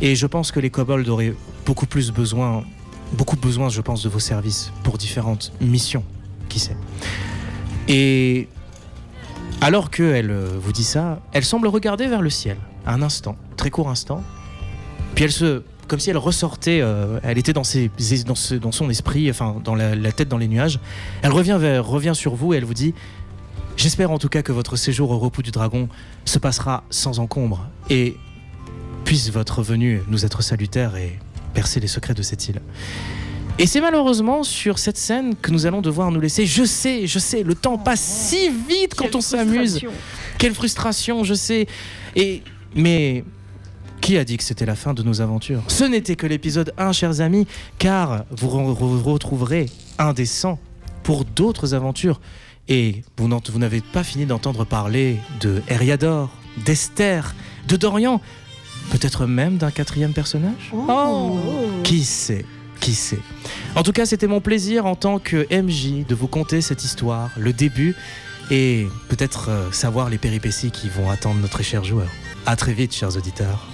Et 0.00 0.14
je 0.14 0.26
pense 0.26 0.52
que 0.52 0.60
les 0.60 0.70
kobolds 0.70 1.08
auraient 1.08 1.34
beaucoup 1.64 1.86
plus 1.86 2.10
besoin, 2.12 2.64
beaucoup 3.12 3.36
besoin, 3.36 3.68
je 3.70 3.80
pense, 3.80 4.02
de 4.02 4.08
vos 4.08 4.18
services 4.18 4.72
pour 4.82 4.98
différentes 4.98 5.52
missions. 5.60 6.04
Qui 6.48 6.60
sait 6.60 6.76
Et 7.88 8.48
alors 9.60 9.90
qu'elle 9.90 10.30
euh, 10.30 10.50
vous 10.60 10.72
dit 10.72 10.84
ça, 10.84 11.20
elle 11.32 11.44
semble 11.44 11.68
regarder 11.68 12.06
vers 12.08 12.22
le 12.22 12.30
ciel, 12.30 12.56
un 12.86 13.02
instant, 13.02 13.36
très 13.56 13.70
court 13.70 13.88
instant. 13.90 14.22
Puis 15.18 15.24
elle 15.24 15.32
se, 15.32 15.62
comme 15.88 15.98
si 15.98 16.10
elle 16.10 16.16
ressortait, 16.16 16.78
euh, 16.80 17.18
elle 17.24 17.38
était 17.38 17.52
dans, 17.52 17.64
ses, 17.64 17.90
dans, 18.24 18.36
ce- 18.36 18.54
dans 18.54 18.70
son 18.70 18.88
esprit, 18.88 19.28
enfin 19.28 19.56
dans 19.64 19.74
la, 19.74 19.96
la 19.96 20.12
tête 20.12 20.28
dans 20.28 20.38
les 20.38 20.46
nuages. 20.46 20.78
Elle 21.22 21.32
revient 21.32 21.56
vers, 21.58 21.84
revient 21.84 22.12
sur 22.14 22.36
vous 22.36 22.54
et 22.54 22.58
elle 22.58 22.64
vous 22.64 22.72
dit 22.74 22.94
J'espère 23.76 24.12
en 24.12 24.18
tout 24.20 24.28
cas 24.28 24.42
que 24.42 24.52
votre 24.52 24.76
séjour 24.76 25.10
au 25.10 25.18
repos 25.18 25.42
du 25.42 25.50
dragon 25.50 25.88
se 26.24 26.38
passera 26.38 26.84
sans 26.90 27.18
encombre 27.18 27.66
et 27.90 28.16
puisse 29.04 29.28
votre 29.32 29.60
venue 29.60 30.00
nous 30.06 30.24
être 30.24 30.40
salutaire 30.40 30.94
et 30.94 31.18
percer 31.52 31.80
les 31.80 31.88
secrets 31.88 32.14
de 32.14 32.22
cette 32.22 32.46
île. 32.48 32.60
Et 33.58 33.66
c'est 33.66 33.80
malheureusement 33.80 34.44
sur 34.44 34.78
cette 34.78 34.98
scène 34.98 35.34
que 35.34 35.50
nous 35.50 35.66
allons 35.66 35.80
devoir 35.80 36.12
nous 36.12 36.20
laisser. 36.20 36.46
Je 36.46 36.62
sais, 36.62 37.08
je 37.08 37.18
sais, 37.18 37.42
le 37.42 37.56
temps 37.56 37.76
passe 37.76 38.00
si 38.00 38.50
vite 38.68 38.94
quand 38.94 39.16
on 39.16 39.20
s'amuse. 39.20 39.80
Quelle 40.38 40.54
frustration, 40.54 41.24
je 41.24 41.34
sais. 41.34 41.66
Et 42.14 42.44
mais 42.76 43.24
qui 44.00 44.16
a 44.18 44.24
dit 44.24 44.36
que 44.36 44.44
c'était 44.44 44.66
la 44.66 44.74
fin 44.76 44.94
de 44.94 45.02
nos 45.02 45.20
aventures? 45.20 45.62
Ce 45.68 45.84
n'était 45.84 46.16
que 46.16 46.26
l'épisode 46.26 46.72
1, 46.78 46.92
chers 46.92 47.20
amis, 47.20 47.46
car 47.78 48.24
vous 48.30 48.48
re- 48.48 48.74
re- 48.76 49.02
retrouverez 49.02 49.66
un 49.98 50.12
des 50.12 50.26
100 50.26 50.58
pour 51.02 51.24
d'autres 51.24 51.74
aventures. 51.74 52.20
Et 52.68 53.02
vous 53.16 53.28
n'avez 53.58 53.80
pas 53.80 54.04
fini 54.04 54.26
d'entendre 54.26 54.64
parler 54.64 55.16
de 55.40 55.62
Eriador, 55.68 56.28
d'Esther, 56.66 57.34
de 57.66 57.76
Dorian, 57.76 58.20
peut-être 58.90 59.26
même 59.26 59.56
d'un 59.56 59.70
quatrième 59.70 60.12
personnage? 60.12 60.70
Oh. 60.74 61.38
Qui 61.82 62.04
sait 62.04 62.44
Qui 62.80 62.94
sait? 62.94 63.20
En 63.74 63.82
tout 63.82 63.92
cas, 63.92 64.04
c'était 64.06 64.26
mon 64.26 64.40
plaisir 64.42 64.84
en 64.86 64.94
tant 64.96 65.18
que 65.18 65.46
MJ 65.50 66.06
de 66.06 66.14
vous 66.14 66.28
conter 66.28 66.60
cette 66.60 66.84
histoire, 66.84 67.30
le 67.38 67.52
début, 67.54 67.96
et 68.50 68.86
peut-être 69.08 69.48
euh, 69.50 69.72
savoir 69.72 70.08
les 70.10 70.18
péripéties 70.18 70.70
qui 70.70 70.88
vont 70.88 71.10
attendre 71.10 71.40
notre 71.40 71.62
cher 71.62 71.84
joueur. 71.84 72.08
À 72.46 72.54
très 72.56 72.72
vite, 72.74 72.94
chers 72.94 73.16
auditeurs. 73.16 73.66